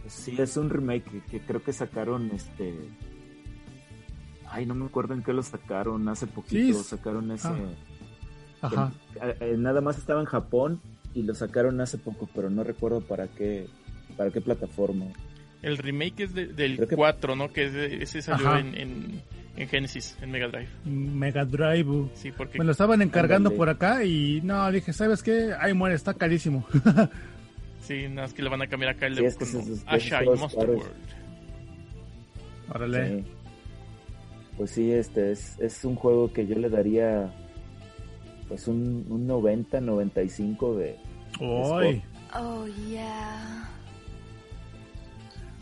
[0.07, 2.75] Sí, es un remake que, que creo que sacaron este.
[4.51, 6.07] Ay, no me acuerdo en qué lo sacaron.
[6.09, 7.47] Hace poquito Sí, sacaron ese.
[7.47, 7.57] ah.
[8.61, 8.91] Ajá.
[9.21, 10.81] Eh, eh, nada más estaba en Japón
[11.13, 13.67] y lo sacaron hace poco, pero no recuerdo para qué
[14.17, 15.05] para qué plataforma.
[15.61, 17.51] El remake es de- del que- 4, ¿no?
[17.53, 19.21] Que es de- ese salió en, en,
[19.55, 20.67] en Genesis, en Mega Drive.
[20.85, 22.09] Mega Drive.
[22.15, 25.53] Sí, porque Me lo estaban encargando por acá y no, dije, ¿sabes qué?
[25.59, 26.65] Ahí muere, está carísimo.
[27.81, 29.45] sí, nada más que le van a cambiar acá el Sí, es que
[29.87, 30.77] Asha y Monster caros.
[30.77, 30.93] World.
[32.73, 33.07] Órale.
[33.21, 33.25] Sí.
[34.59, 37.33] Pues sí, este es, es un juego que yo le daría
[38.49, 40.97] pues un, un 90, 95 de,
[41.39, 42.03] Uy,
[42.37, 43.69] Oh, yeah.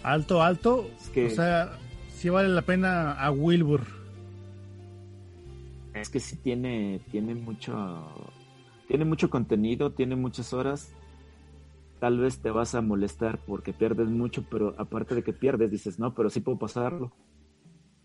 [0.02, 0.90] alto, alto.
[1.00, 1.78] Es que- O sea,
[2.10, 3.82] sí vale la pena a Wilbur.
[5.94, 8.08] Es que sí tiene, tiene mucho,
[8.88, 10.92] tiene mucho contenido, tiene muchas horas.
[12.00, 16.00] Tal vez te vas a molestar porque pierdes mucho, pero aparte de que pierdes, dices,
[16.00, 17.12] no, pero sí puedo pasarlo.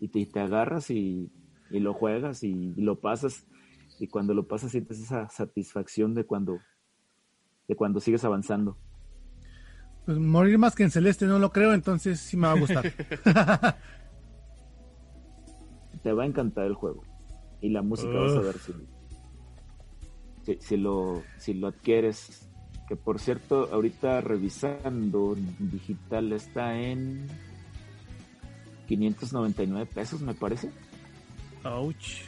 [0.03, 1.31] Y te, agarras y,
[1.69, 3.47] y lo juegas y, lo pasas
[3.99, 6.59] y cuando lo pasas sientes esa satisfacción de cuando
[7.69, 8.77] de cuando sigues avanzando.
[10.05, 12.83] Pues morir más que en Celeste no lo creo, entonces sí me va a gustar.
[16.03, 17.03] Te va a encantar el juego
[17.61, 18.73] y la música vas a ver si,
[20.41, 22.49] si, si lo si lo adquieres
[22.89, 27.25] que por cierto ahorita revisando digital está en
[28.97, 30.69] 599 pesos me parece
[31.63, 32.21] Ouch.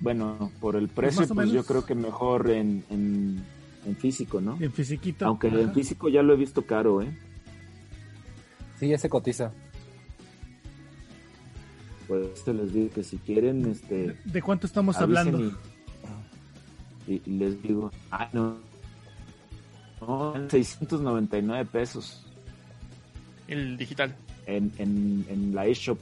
[0.00, 3.42] bueno por el precio más o pues yo creo que mejor en, en,
[3.84, 5.26] en físico no En fisiquito.
[5.26, 5.60] aunque Ajá.
[5.60, 7.16] en físico ya lo he visto caro eh
[8.78, 9.52] Sí, ya se cotiza.
[12.06, 15.50] pues te les digo que si quieren este ¿De cuánto estamos hablando?
[17.08, 18.58] Y, y les digo, ah, no.
[20.00, 22.26] No, en 699 pesos
[23.48, 24.14] El digital.
[24.46, 25.98] En, en, en la eShop,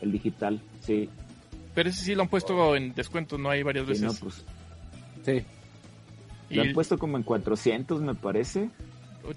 [0.00, 1.08] el digital, sí.
[1.74, 4.04] Pero ese sí lo han puesto en descuento, no hay varias Sí, veces.
[4.04, 4.44] no, pues,
[5.24, 5.44] Sí.
[6.50, 8.70] lo han puesto como en 400, me parece.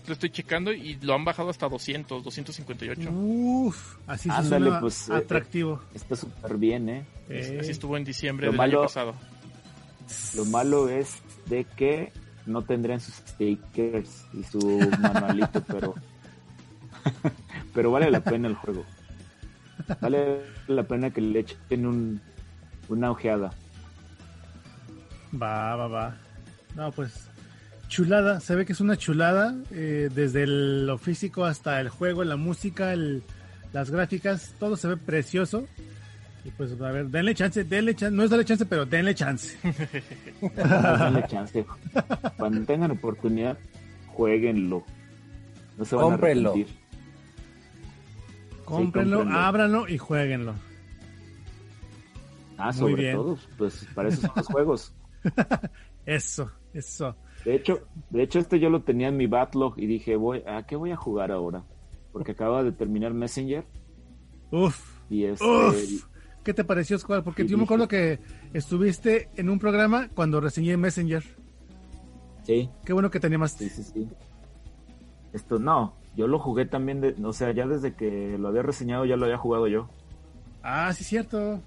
[0.07, 3.11] lo estoy checando y lo han bajado hasta 200, 258.
[3.11, 5.81] Uf, así se Ándale, suena pues, eh, atractivo.
[5.93, 7.05] Está súper bien, ¿eh?
[7.29, 9.15] Eh, Así estuvo en diciembre Lo del malo- año pasado.
[10.35, 11.17] Lo malo es
[11.47, 12.11] de que
[12.45, 15.95] no tendrían sus stickers y su manualito, pero
[17.73, 18.85] pero vale la pena el juego.
[19.99, 22.21] Vale la pena que le echen un,
[22.89, 23.51] una ojeada.
[25.39, 26.17] Va, va, va.
[26.75, 27.27] No, pues
[27.87, 32.23] chulada, se ve que es una chulada, eh, desde el- lo físico hasta el juego,
[32.23, 33.23] la música, el-
[33.73, 35.67] las gráficas, todo se ve precioso.
[36.43, 39.55] Y pues a ver, denle chance, denle chance, no es darle chance, pero denle chance.
[40.41, 41.65] Denle chance.
[42.37, 43.57] Cuando tengan oportunidad,
[44.07, 44.83] jueguenlo.
[45.77, 46.49] No se van Cómprenlo.
[46.49, 46.80] a arrepentir.
[48.65, 49.41] Cómprenlo, cómprenlo.
[49.41, 50.53] ábranlo y jueguenlo.
[52.57, 53.15] Ah, Muy sobre bien.
[53.17, 54.93] todo, pues para eso son los juegos.
[56.05, 57.15] Eso, eso.
[57.43, 60.63] De hecho, de hecho este yo lo tenía en mi backlog y dije, voy, ¿a
[60.65, 61.63] qué voy a jugar ahora?
[62.11, 63.65] Porque acaba de terminar Messenger
[64.51, 66.05] Uf, y este uf.
[66.43, 67.23] ¿Qué te pareció, Squad?
[67.23, 68.19] Porque Sí, yo me acuerdo que
[68.53, 71.23] estuviste en un programa cuando reseñé Messenger.
[72.43, 73.69] sí, Qué bueno que te animaste.
[73.69, 74.07] sí, sí, sí.
[75.33, 79.05] Esto no, yo lo jugué también, de, o sea, ya desde que lo había reseñado
[79.05, 79.87] ya lo había jugado yo.
[80.63, 81.59] Ah, sí, cierto.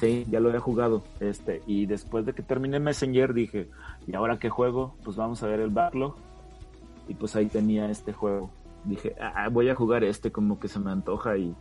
[0.00, 1.04] Sí, ya lo había jugado.
[1.20, 3.68] Este, y después de que terminé Messenger dije,
[4.06, 4.96] ¿y ahora qué juego?
[5.04, 6.16] Pues vamos a ver el backlog.
[7.08, 8.50] Y pues ahí tenía este juego.
[8.84, 11.54] Dije, ah, voy a jugar este como que se me antoja y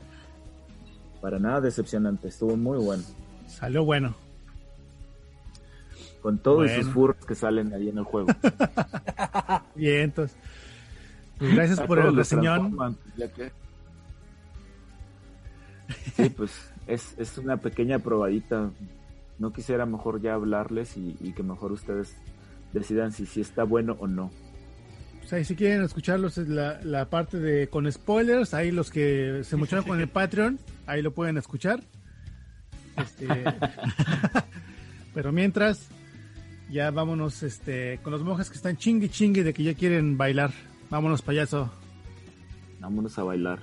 [1.22, 3.04] para nada decepcionante, estuvo muy bueno.
[3.48, 4.16] Salió bueno.
[6.22, 6.84] Con todos Bueno.
[6.84, 8.28] sus furros que salen ahí en el juego.
[9.76, 10.38] Bien, entonces.
[11.42, 12.96] Pues gracias A por el reseñón.
[16.16, 16.52] Sí, pues
[16.86, 18.70] es, es una pequeña probadita.
[19.40, 22.16] No quisiera mejor ya hablarles y, y que mejor ustedes
[22.74, 24.30] decidan si, si está bueno o no.
[25.18, 29.42] Pues ahí si quieren escucharlos es la, la parte de con spoilers, ahí los que
[29.44, 31.82] se mocharon con el Patreon, ahí lo pueden escuchar.
[32.98, 33.28] Este,
[35.16, 35.88] pero mientras,
[36.70, 40.52] ya vámonos este, con los monjes que están chingui chingui de que ya quieren bailar.
[40.92, 41.72] Vámonos, payaso.
[42.82, 43.60] Vámonos a bailar.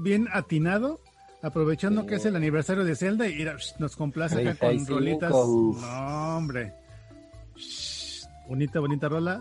[0.00, 1.00] Bien atinado,
[1.42, 3.44] aprovechando que es el aniversario de Zelda y
[3.78, 5.30] nos complace acá con 35, rolitas.
[5.30, 6.72] No, hombre.
[7.56, 9.40] Shh, bonita, bonita rola.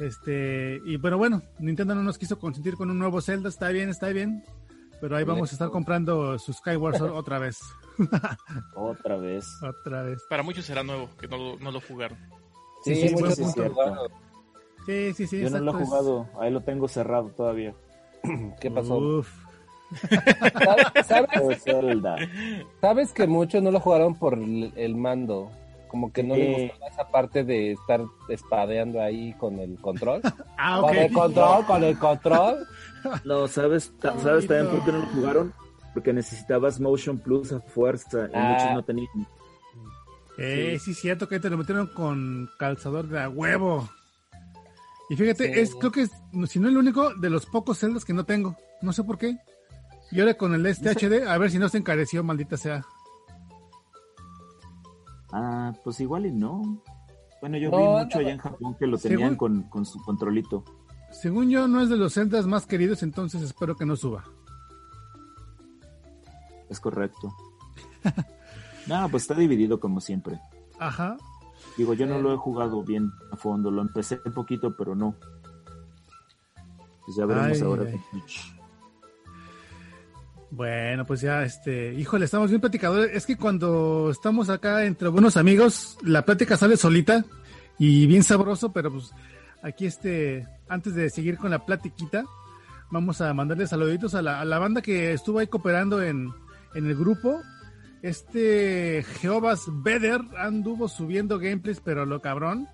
[0.00, 3.90] Este, y bueno, bueno, Nintendo no nos quiso consentir con un nuevo Zelda, está bien,
[3.90, 4.42] está bien.
[5.00, 7.58] Pero ahí vamos a estar comprando su Skyward Sword otra vez.
[8.74, 9.44] Otra vez.
[9.62, 10.22] otra vez.
[10.30, 12.16] Para muchos será nuevo, que no lo, no lo jugaron.
[12.82, 13.36] Sí, Sí, sí, muchos.
[14.86, 15.40] Sí, sí, sí.
[15.42, 17.74] Yo no lo he jugado, ahí lo tengo cerrado todavía.
[18.60, 18.96] ¿Qué pasó?
[18.96, 19.28] Uf.
[20.08, 21.30] ¿Sabes- ¿Sabes?
[21.42, 22.16] Oh, Zelda.
[22.80, 25.50] Sabes que muchos no lo jugaron por el, mando.
[25.88, 26.40] Como que no Sí.
[26.42, 30.20] les gustaba esa parte de estar espadeando ahí con el control.
[30.56, 30.96] Ah, Con ok.
[30.96, 32.66] el control, con el control.
[33.24, 35.54] No, ¿sabes, ¿sabes también por qué no lo jugaron?
[35.94, 38.52] Porque necesitabas Motion Plus a fuerza y Ah.
[38.58, 39.08] muchos no tenían.
[40.38, 43.88] Eh, sí, cierto que te lo metieron con calzador de a huevo.
[45.10, 45.60] Y fíjate, Sí.
[45.60, 46.10] es creo que es,
[46.48, 48.56] si no el único de los pocos celdas que no tengo.
[48.80, 49.36] No sé por qué.
[50.12, 52.84] Y ahora con el este HD, a ver si no se encareció, maldita sea.
[55.32, 56.82] Ah, pues igual y no.
[57.40, 59.86] Bueno, yo No, vi no, mucho allá en Japón que lo Según- tenían con, con
[59.86, 60.64] su controlito.
[61.12, 64.24] Según yo, no es de los celdas más queridos, entonces espero que no suba.
[66.68, 67.32] Es correcto.
[68.86, 70.40] no, pues está dividido como siempre.
[70.78, 71.16] Ajá.
[71.76, 73.70] Digo, yo no lo he jugado bien a fondo.
[73.70, 75.14] Lo empecé un poquito, pero no.
[77.04, 78.00] Pues ya veremos Ay, ahora ay.
[80.50, 83.14] Bueno, pues ya, este, híjole, estamos bien platicadores.
[83.14, 87.24] Es que cuando estamos acá entre buenos amigos, la plática sale solita
[87.78, 89.12] y bien sabroso, pero pues
[89.62, 92.24] aquí, este, antes de seguir con la platiquita,
[92.90, 96.32] vamos a mandarle saluditos a la, a la banda que estuvo ahí cooperando en,
[96.74, 97.40] en el grupo.
[98.02, 102.66] Este Jehovas Beder anduvo subiendo gameplays, pero lo cabrón.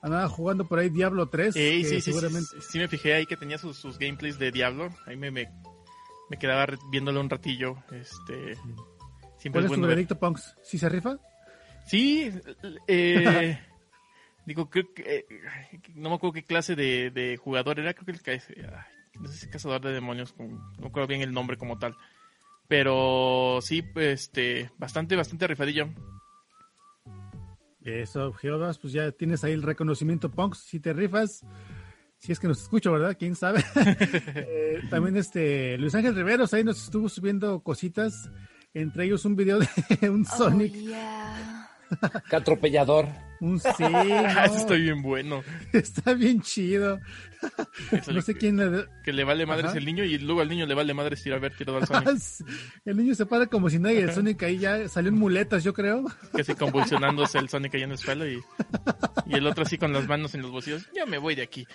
[0.00, 1.54] Andaba jugando por ahí Diablo 3.
[1.54, 2.48] Ey, que sí, sí, sí, seguramente...
[2.60, 4.88] sí, sí me fijé ahí que tenía sus, sus gameplays de Diablo.
[5.06, 5.48] Ahí me, me,
[6.32, 7.76] me quedaba viéndolo un ratillo.
[7.92, 8.54] Este,
[9.36, 9.88] siempre ¿Cuál es es tu bueno ver.
[9.90, 10.56] veredicto, Punks?
[10.62, 11.18] ¿Sí se rifa?
[11.84, 12.32] Sí,
[12.88, 13.60] eh,
[14.46, 15.26] digo, creo que eh,
[15.94, 18.40] no me acuerdo qué clase de, de jugador era, creo que el ay,
[19.20, 21.94] no sé si cazador de demonios, con- no me acuerdo bien el nombre como tal.
[22.66, 25.90] Pero sí, este, bastante, bastante rifadillo.
[27.84, 30.60] Eso, Jehovas, pues ya tienes ahí el reconocimiento, Punks.
[30.60, 31.44] Si te rifas,
[32.22, 33.16] si es que nos escucha, ¿verdad?
[33.18, 33.64] ¿Quién sabe?
[34.34, 38.30] Eh, también este, Luis Ángel Riveros ahí nos estuvo subiendo cositas,
[38.74, 40.74] entre ellos un video de un Sonic.
[42.30, 43.08] Qué atropellador.
[43.40, 45.42] Un sí, Eso no, está bien bueno.
[45.72, 47.00] está bien chido.
[47.90, 48.86] Eso No sé quién le...
[49.02, 49.78] Que le vale madres Ajá.
[49.78, 52.20] el niño y luego al niño le vale madres ir a ver tirado al Sonic.
[52.84, 55.74] El niño se para como si nadie, el Sonic ahí ya salió en muletas, yo
[55.74, 56.04] creo.
[56.32, 58.40] Casi convulsionándose el Sonic ahí en el suelo y,
[59.26, 60.88] y el otro así con las manos en los bolsillos.
[60.94, 61.66] Ya me voy de aquí.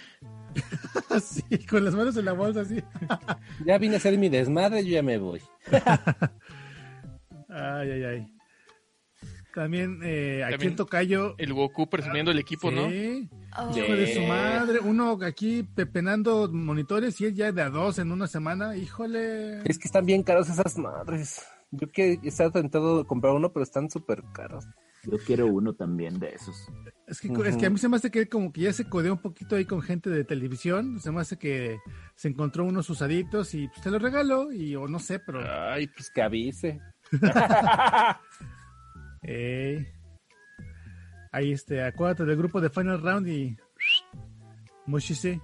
[1.09, 2.81] Así, con las manos en la bolsa, así.
[3.65, 5.41] Ya vine a hacer mi desmadre, yo ya me voy.
[7.49, 8.36] Ay, ay, ay.
[9.57, 11.35] También eh, aquí También el tocayo.
[11.39, 12.91] El Goku presumiendo el equipo, ¿no?
[12.91, 13.27] Sí.
[13.57, 13.75] Oh.
[13.75, 14.77] Hijo de su madre.
[14.81, 18.77] Uno aquí pepenando monitores y él ya de a dos en una semana.
[18.77, 19.63] Híjole.
[19.63, 21.43] Es que están bien caros esas madres.
[21.71, 24.63] Yo que he estado tentado de comprar uno, pero están súper caros.
[25.05, 26.71] Yo quiero uno también de esos.
[27.07, 28.87] Es que, es que a mí se me hace que él como que ya se
[28.87, 30.99] codeó un poquito ahí con gente de televisión.
[30.99, 31.79] Se me hace que
[32.13, 34.51] se encontró unos usaditos y pues te los regaló.
[34.51, 35.41] Y o no sé, pero.
[35.43, 36.79] Ay, pues que avise.
[39.21, 39.87] Ey.
[41.31, 43.57] Ahí este, acuérdate del grupo de Final Round y.
[44.85, 45.41] Mushise.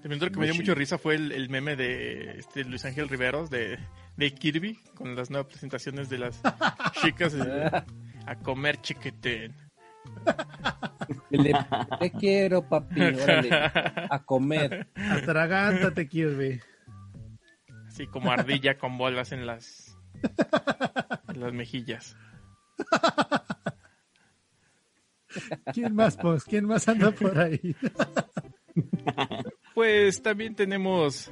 [0.00, 3.08] También lo que me dio mucho risa fue el, el meme de este Luis Ángel
[3.08, 3.78] Riveros de,
[4.16, 6.42] de Kirby con las nuevas presentaciones de las
[7.02, 9.54] chicas a comer chiquetén.
[12.00, 14.88] Te quiero, papi, órale, a comer.
[14.94, 16.60] Atragántate, Kirby.
[17.88, 19.96] Así como ardilla con bolas en las,
[21.28, 22.16] en las mejillas.
[25.72, 26.44] ¿Quién más, pues?
[26.44, 27.74] ¿Quién más anda por ahí?
[29.74, 31.30] Pues también tenemos.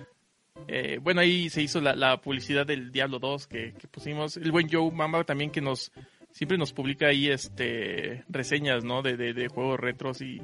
[0.69, 4.36] eh, bueno, ahí se hizo la, la publicidad del Diablo 2 que, que pusimos.
[4.36, 5.93] El buen Joe Mamba también que nos.
[6.32, 9.02] Siempre nos publica ahí este reseñas, ¿no?
[9.02, 10.40] De, de, de juegos retros y,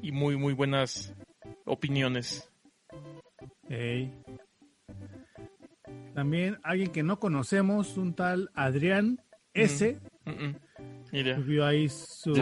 [0.00, 1.12] y muy, muy buenas
[1.64, 2.48] opiniones.
[6.14, 9.18] También alguien que no conocemos, un tal Adrián
[9.54, 9.98] S.
[10.24, 10.56] Mm, mm.
[11.12, 11.36] Mira.
[11.36, 12.34] Subió ahí su.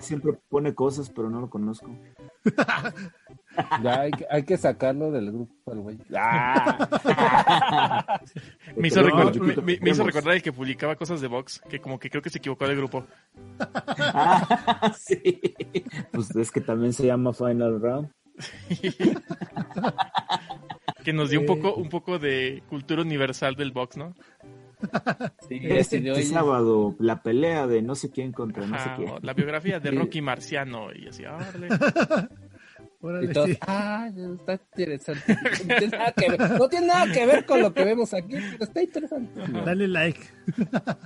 [0.00, 1.90] Siempre pone cosas, pero no lo conozco.
[3.82, 5.98] Ya hay, que- hay que sacarlo del grupo, el güey.
[6.16, 8.18] Ah.
[8.76, 11.28] Me hizo, No, recordar, Yuquito, me- me- me hizo recordar el que publicaba cosas de
[11.28, 13.04] Vox, que como que creo que se equivocó de grupo.
[13.58, 15.38] Ah, sí.
[16.12, 18.10] Pues es que también se llama Final Round.
[21.04, 24.14] Que nos dio un poco, un poco de cultura universal del Vox, ¿no?
[25.48, 26.22] Sí, Este, oye.
[26.24, 29.12] sábado, la pelea de no sé quién contra no sé quién.
[29.22, 29.90] la biografía de.
[29.92, 31.68] Rocky Marciano y así, órale.
[33.04, 33.58] Órale, Y todos, sí.
[33.62, 35.36] ah, está interesante.
[35.66, 38.34] No tiene, nada que ver, no tiene nada que ver con lo que vemos aquí,
[38.52, 39.40] pero está interesante.
[39.64, 40.20] Dale like.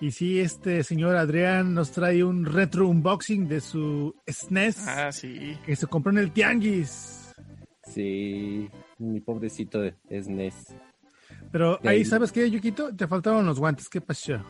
[0.00, 5.58] y sí, este señor Adrián nos trae un retro unboxing de su SNES Ah, sí.
[5.66, 7.34] que se compró en el Tianguis.
[7.84, 8.66] Sí,
[8.98, 10.74] mi pobrecito de SNES.
[11.50, 12.04] Pero ahí, ahí.
[12.04, 12.94] ¿sabes qué, Yukito?
[12.94, 13.88] Te faltaban los guantes.
[13.88, 14.42] ¿Qué pasó?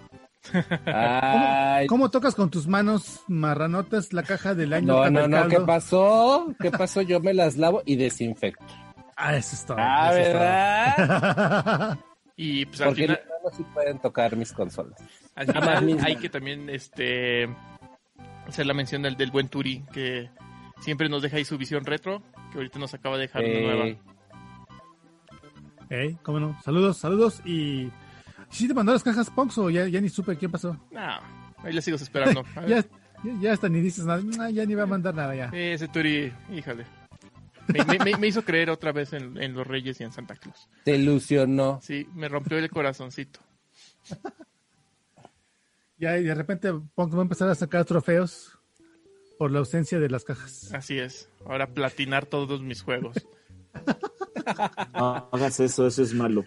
[1.88, 4.86] ¿Cómo tocas con tus manos marranotas la caja del año?
[4.86, 6.54] no, no, no, ¿qué pasó?
[6.60, 7.02] ¿Qué pasó?
[7.02, 8.64] Yo me las lavo y desinfecto.
[9.16, 9.76] Ah, eso es todo.
[9.78, 10.38] Ah, eso.
[10.38, 11.98] ¿verdad?
[12.42, 14.98] Y pues al Porque final, menos sí pueden tocar mis consolas.
[15.34, 17.54] Al final hay que también este
[18.48, 20.30] hacer la mención del, del buen Turi, que
[20.80, 24.00] siempre nos deja ahí su visión retro, que ahorita nos acaba de dejar una nueva.
[25.90, 26.58] Ey, cómo no.
[26.62, 27.40] Saludos, saludos.
[27.44, 27.90] Y.
[28.48, 30.76] ¿Sí te mandó las cajas Punks o ya, ya ni supe qué pasó?
[30.90, 31.00] No,
[31.58, 32.42] ahí le sigo esperando.
[32.66, 32.84] Ya,
[33.40, 34.50] ya, hasta ni dices nada.
[34.50, 35.50] Ya ni va a mandar nada ya.
[35.52, 36.86] Ese Turi, híjole.
[37.68, 40.34] Me, me- me- me hizo creer otra vez en, en los Reyes y en Santa
[40.36, 40.68] Claus.
[40.84, 41.78] Te ilusionó.
[41.82, 43.40] Sí, me rompió el corazoncito.
[45.98, 48.58] Ya y de repente Punks va a empezar a sacar trofeos
[49.38, 50.72] por la ausencia de las cajas.
[50.72, 51.28] Así es.
[51.44, 53.16] Ahora platinar todos mis juegos.
[54.94, 56.44] No hagas eso, eso es malo.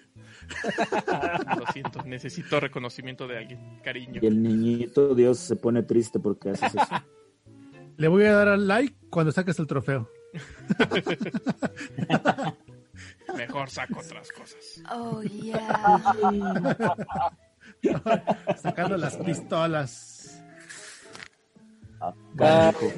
[1.58, 4.20] Lo siento, necesito reconocimiento de alguien, cariño.
[4.22, 6.86] Y el niñito Dios se pone triste porque haces eso.
[7.98, 10.10] Le voy a dar al like cuando saques el trofeo.
[13.38, 14.84] Mejor saco otras cosas.
[14.92, 16.02] Oh, yeah.
[18.58, 20.44] Sacando las pistolas.
[22.36, 22.92] Carajo.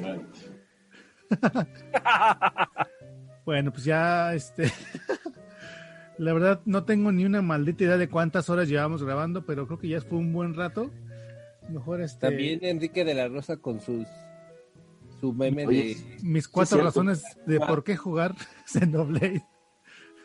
[3.46, 4.64] Bueno, pues ya, este.
[6.18, 9.78] La verdad, no tengo ni una maldita idea de cuántas horas llevamos grabando, pero creo
[9.78, 10.90] que ya fue un buen rato.
[11.68, 12.26] Mejor este.
[12.26, 14.06] También Enrique de la Rosa con sus
[15.20, 18.34] su meme Oye, Mis cuatro razones de por qué jugar
[18.66, 19.44] Xenoblade.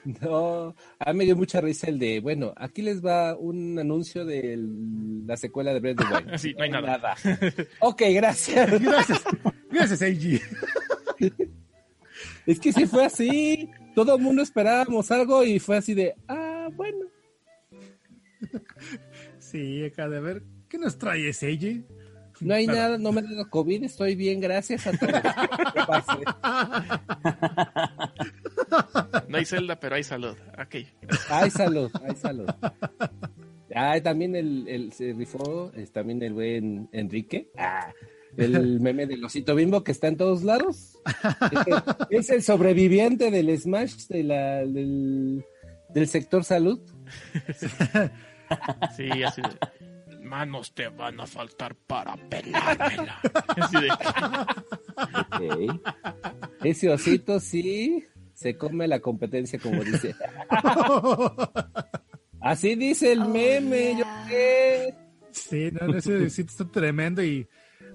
[0.04, 3.78] de no, a mí me dio mucha risa el de, bueno, aquí les va un
[3.78, 4.58] anuncio de
[5.28, 6.38] la secuela de Breath of the Wild.
[6.40, 7.16] Sí, no hay nada.
[7.82, 8.82] Ok, gracias.
[8.82, 9.24] Gracias.
[9.70, 10.42] Gracias, Eiji.
[12.52, 13.70] Es que sí fue así.
[13.96, 17.06] Todo el mundo esperábamos algo y fue así de, ah, bueno.
[19.40, 20.44] Sí, acá de ver.
[20.68, 21.86] ¿Qué nos trae ese Eiji?
[22.42, 22.80] No hay Nada.
[22.80, 25.14] nada, no me ha dado COVID, estoy bien, gracias a todos.
[29.28, 30.36] No hay celda, pero hay salud.
[30.60, 30.76] Ok.
[31.30, 32.50] Ay, salud, ay, salud.
[33.74, 37.50] Ay, también el, el se rifó, es también el buen Enrique.
[37.58, 37.94] Ah,
[38.38, 40.98] el meme del osito bimbo que está en todos lados.
[42.10, 45.46] Es, es el sobreviviente del Smash de la, del,
[45.90, 46.80] del sector salud.
[48.96, 50.18] Sí, así de.
[50.22, 53.20] Manos te van a faltar para pelármela.
[53.58, 53.90] Así de.
[55.70, 55.82] Ok.
[56.64, 60.16] Ese osito sí se come la competencia, como dice.
[62.40, 64.94] Así dice el Oh, meme, yo qué.
[65.32, 67.48] Sí, no, ese sitio está tremendo y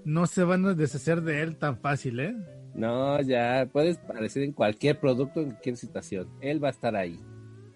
[0.06, 2.34] no se van a deshacer de él tan fácil, ¿eh?
[2.74, 6.28] No, ya puedes aparecer en cualquier producto, en cualquier situación.
[6.40, 7.20] Él va a estar ahí.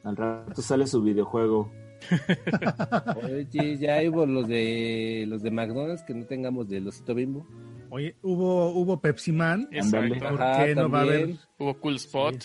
[0.05, 1.71] Al rato sale su videojuego.
[3.23, 7.47] Oye, ya hubo los de los de McDonald's que no tengamos del osito bimbo.
[7.91, 9.69] Oye, hubo, hubo Pepsi Man.
[9.73, 10.15] Exacto.
[10.19, 11.35] ¿Por Ajá, qué no va a haber?
[11.59, 12.37] Hubo Cool Spot.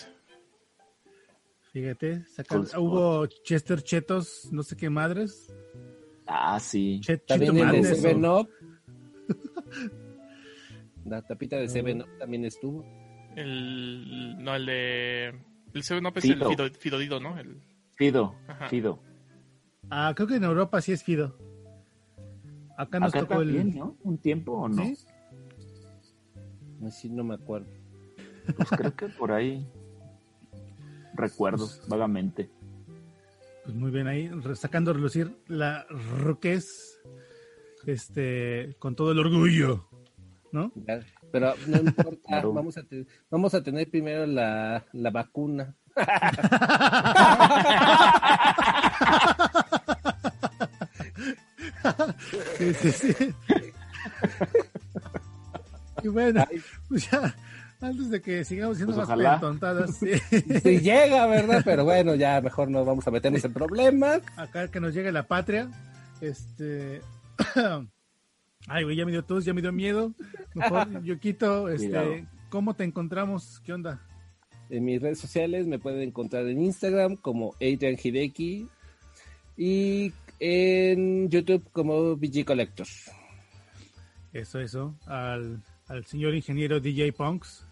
[1.72, 2.80] Fíjate, sacan- Cool Spot.
[2.82, 5.54] hubo Chester Chetos, no sé qué madres.
[6.26, 7.00] Ah, sí.
[7.02, 8.48] Che- También el de Seven Up.
[11.04, 12.84] La tapita de Seven Up también estuvo.
[13.36, 14.42] El.
[14.42, 15.28] No, el de.
[15.72, 16.50] El 7 Up es Fido.
[16.50, 17.38] el Fido, Fidodido, ¿no?
[17.38, 17.60] El,
[17.94, 18.34] Fido.
[18.48, 18.68] Ajá.
[18.68, 19.00] Fido.
[19.90, 21.38] Ah, creo que en Europa sí es Fido.
[22.76, 23.76] Acá nos Acá tocó también, el.
[23.76, 23.96] ¿no?
[24.02, 24.84] ¿Un tiempo o no?
[24.84, 24.96] ¿Sí?
[26.84, 27.68] Así no me acuerdo.
[28.56, 29.66] Pues creo que por ahí.
[31.14, 32.50] Recuerdo vagamente.
[33.64, 36.95] Pues muy bien ahí, sacando a relucir la roquez,
[37.86, 39.88] este, con todo el orgullo,
[40.52, 40.72] ¿no?
[41.32, 42.52] Pero no importa, Claro.
[42.52, 45.74] vamos, a te- vamos a tener primero la, la vacuna.
[52.58, 53.34] Sí, sí, sí.
[56.02, 56.44] Y bueno,
[56.88, 57.34] pues ya,
[57.80, 60.12] antes de que sigamos siendo Pues más tontadas, sí.
[60.62, 61.62] Si llega, ¿verdad?
[61.64, 64.20] Pero bueno, ya mejor no vamos a meternos en problemas.
[64.36, 65.68] acá que nos llegue la patria,
[66.20, 67.00] este...
[68.68, 70.12] Ay, güey, ya me dio tos, ya me dio miedo.
[70.54, 72.14] Mejor, Yoquito, este, Cuidado.
[72.48, 73.60] ¿cómo te encontramos?
[73.64, 74.00] ¿Qué onda?
[74.70, 78.68] En mis redes sociales me pueden encontrar en Instagram como Adrian Hideki
[79.56, 82.86] y en YouTube como BG Collector.
[84.32, 87.64] Eso, eso, al, al señor ingeniero DJ Punks.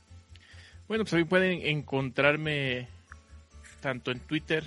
[0.86, 2.88] Bueno, pues ahí pueden encontrarme
[3.80, 4.64] tanto en Twitter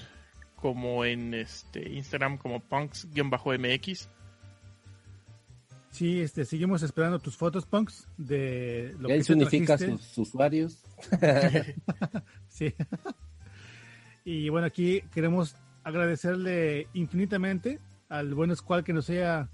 [0.57, 4.09] como en este Instagram como punks-mx.
[5.97, 10.03] Sí, este, seguimos esperando tus fotos, Punks, de lo Él que se unifica trajiste.
[10.03, 10.83] sus usuarios.
[12.49, 12.73] Sí.
[14.25, 17.79] y bueno, aquí queremos agradecerle infinitamente
[18.09, 19.49] al buen Squall que nos haya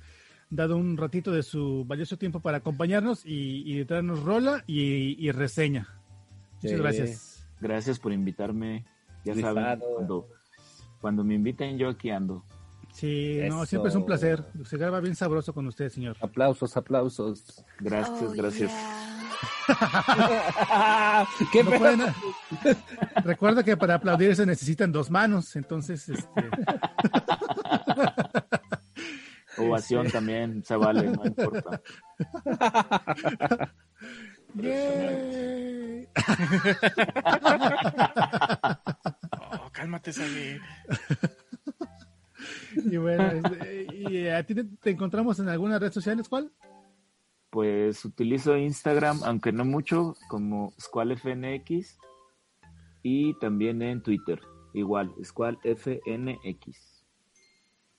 [0.50, 5.32] dado un ratito de su valioso tiempo para acompañarnos y, y traernos rola y, y
[5.32, 5.88] reseña.
[6.56, 6.78] Muchas Sí.
[6.78, 7.48] gracias.
[7.60, 8.86] Gracias por invitarme.
[9.26, 9.56] Ya Rifado.
[9.56, 10.28] saben, cuando,
[11.00, 12.44] cuando me inviten yo aquí ando.
[12.94, 14.46] Sí, no, siempre es un placer.
[14.66, 16.16] Se graba bien sabroso con usted, señor.
[16.22, 17.66] Aplausos, aplausos.
[17.80, 18.72] Gracias, Oh, gracias.
[21.52, 22.02] ¿Qué No pueden-
[23.26, 26.50] Recuerda que para aplaudir se necesitan dos manos, entonces, este,
[29.58, 31.82] Ovación también se vale, no importa.
[34.56, 36.08] ¡yay!
[39.62, 40.60] Oh, cálmate, Sally.
[42.92, 46.52] Y bueno, este, ¿y a ti te, te encontramos en alguna red social, ¿cuál?
[47.50, 51.98] Pues utilizo Instagram, aunque no mucho, como SqualFNX
[53.04, 54.42] y también en Twitter,
[54.74, 57.06] igual, SqualFNX.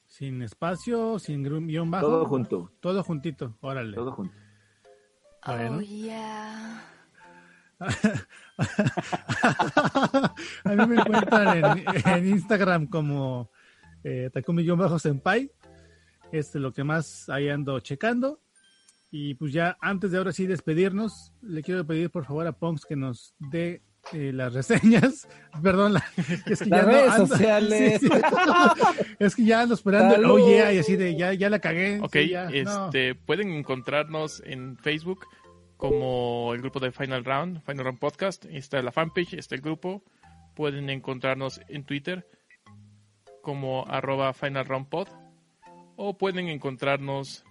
[0.06, 2.06] Sin espacio, sin guion bajo.
[2.06, 3.94] Todo junto, Todo juntito, órale.
[3.94, 4.34] todo junto.
[5.46, 5.76] Bueno.
[5.76, 6.90] Oh, yeah.
[10.64, 13.50] A mí me encuentran en, en Instagram como
[14.04, 15.50] eh, Takumi-senpai.
[16.32, 18.40] Es lo que más ahí ando checando.
[19.10, 22.84] Y pues ya antes de ahora sí despedirnos, le quiero pedir por favor a Ponks
[22.84, 23.82] que nos dé
[24.12, 25.28] eh, las reseñas.
[25.62, 26.04] Perdón, la-
[26.46, 28.00] es que Las ya no redes ando- sociales.
[28.00, 28.12] Sí, sí.
[29.20, 30.16] es que ya ando esperando.
[30.16, 30.24] el.
[30.24, 32.00] Oh yeah, y así de ya, ya la cagué.
[32.00, 32.86] Ok, sí, ya, no.
[32.86, 35.26] este, pueden encontrarnos en Facebook
[35.76, 38.44] como el grupo de Final Round, Final Round Podcast.
[38.46, 40.02] Está la fanpage, está el grupo.
[40.56, 42.26] Pueden encontrarnos en Twitter
[43.44, 45.06] como arroba Final Round Pod.
[45.94, 47.44] O pueden encontrarnos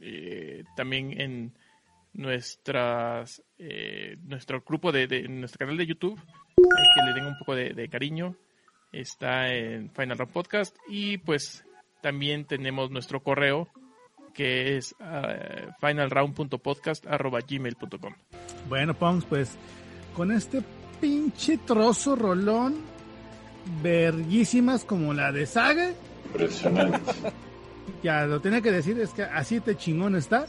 [0.00, 1.56] eh, también en
[2.12, 7.88] nuestras eh, nuestro grupo de, nuestro canal de YouTube que le den un poco de,
[7.88, 8.34] cariño
[8.92, 11.64] está en Final Round Podcast y pues
[12.00, 13.68] también tenemos nuestro correo
[14.32, 18.14] que es uh, finalround.podcast.gmail.com
[18.68, 19.58] Bueno, Ponks, pues
[20.14, 20.62] con este
[21.00, 22.93] pinche trozo rolón,
[23.82, 25.90] verguísimas como la de Saga.
[26.26, 27.00] Impresionante.
[28.02, 30.46] Ya lo tenía que decir, es que así te chingón está.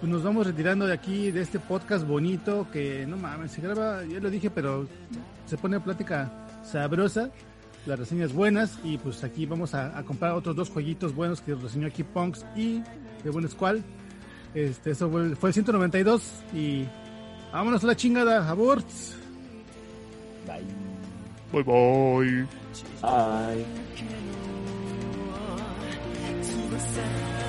[0.00, 4.04] Pues nos vamos retirando de aquí, de este podcast bonito que no mames, se graba,
[4.04, 4.86] ya lo dije, pero
[5.46, 6.30] se pone plática
[6.64, 7.30] sabrosa,
[7.86, 11.54] las reseñas buenas y pues aquí vamos a, a comprar otros dos jueguitos buenos que
[11.54, 12.82] reseñó aquí Punks y
[13.24, 13.82] de Buen Squall.
[14.54, 16.22] Este, eso fue, el- fue el 192
[16.52, 16.84] y
[17.52, 19.14] vámonos a la chingada, aborts.
[20.46, 20.62] bye
[21.52, 22.46] bye
[23.02, 23.64] Ay.
[26.42, 27.45] 時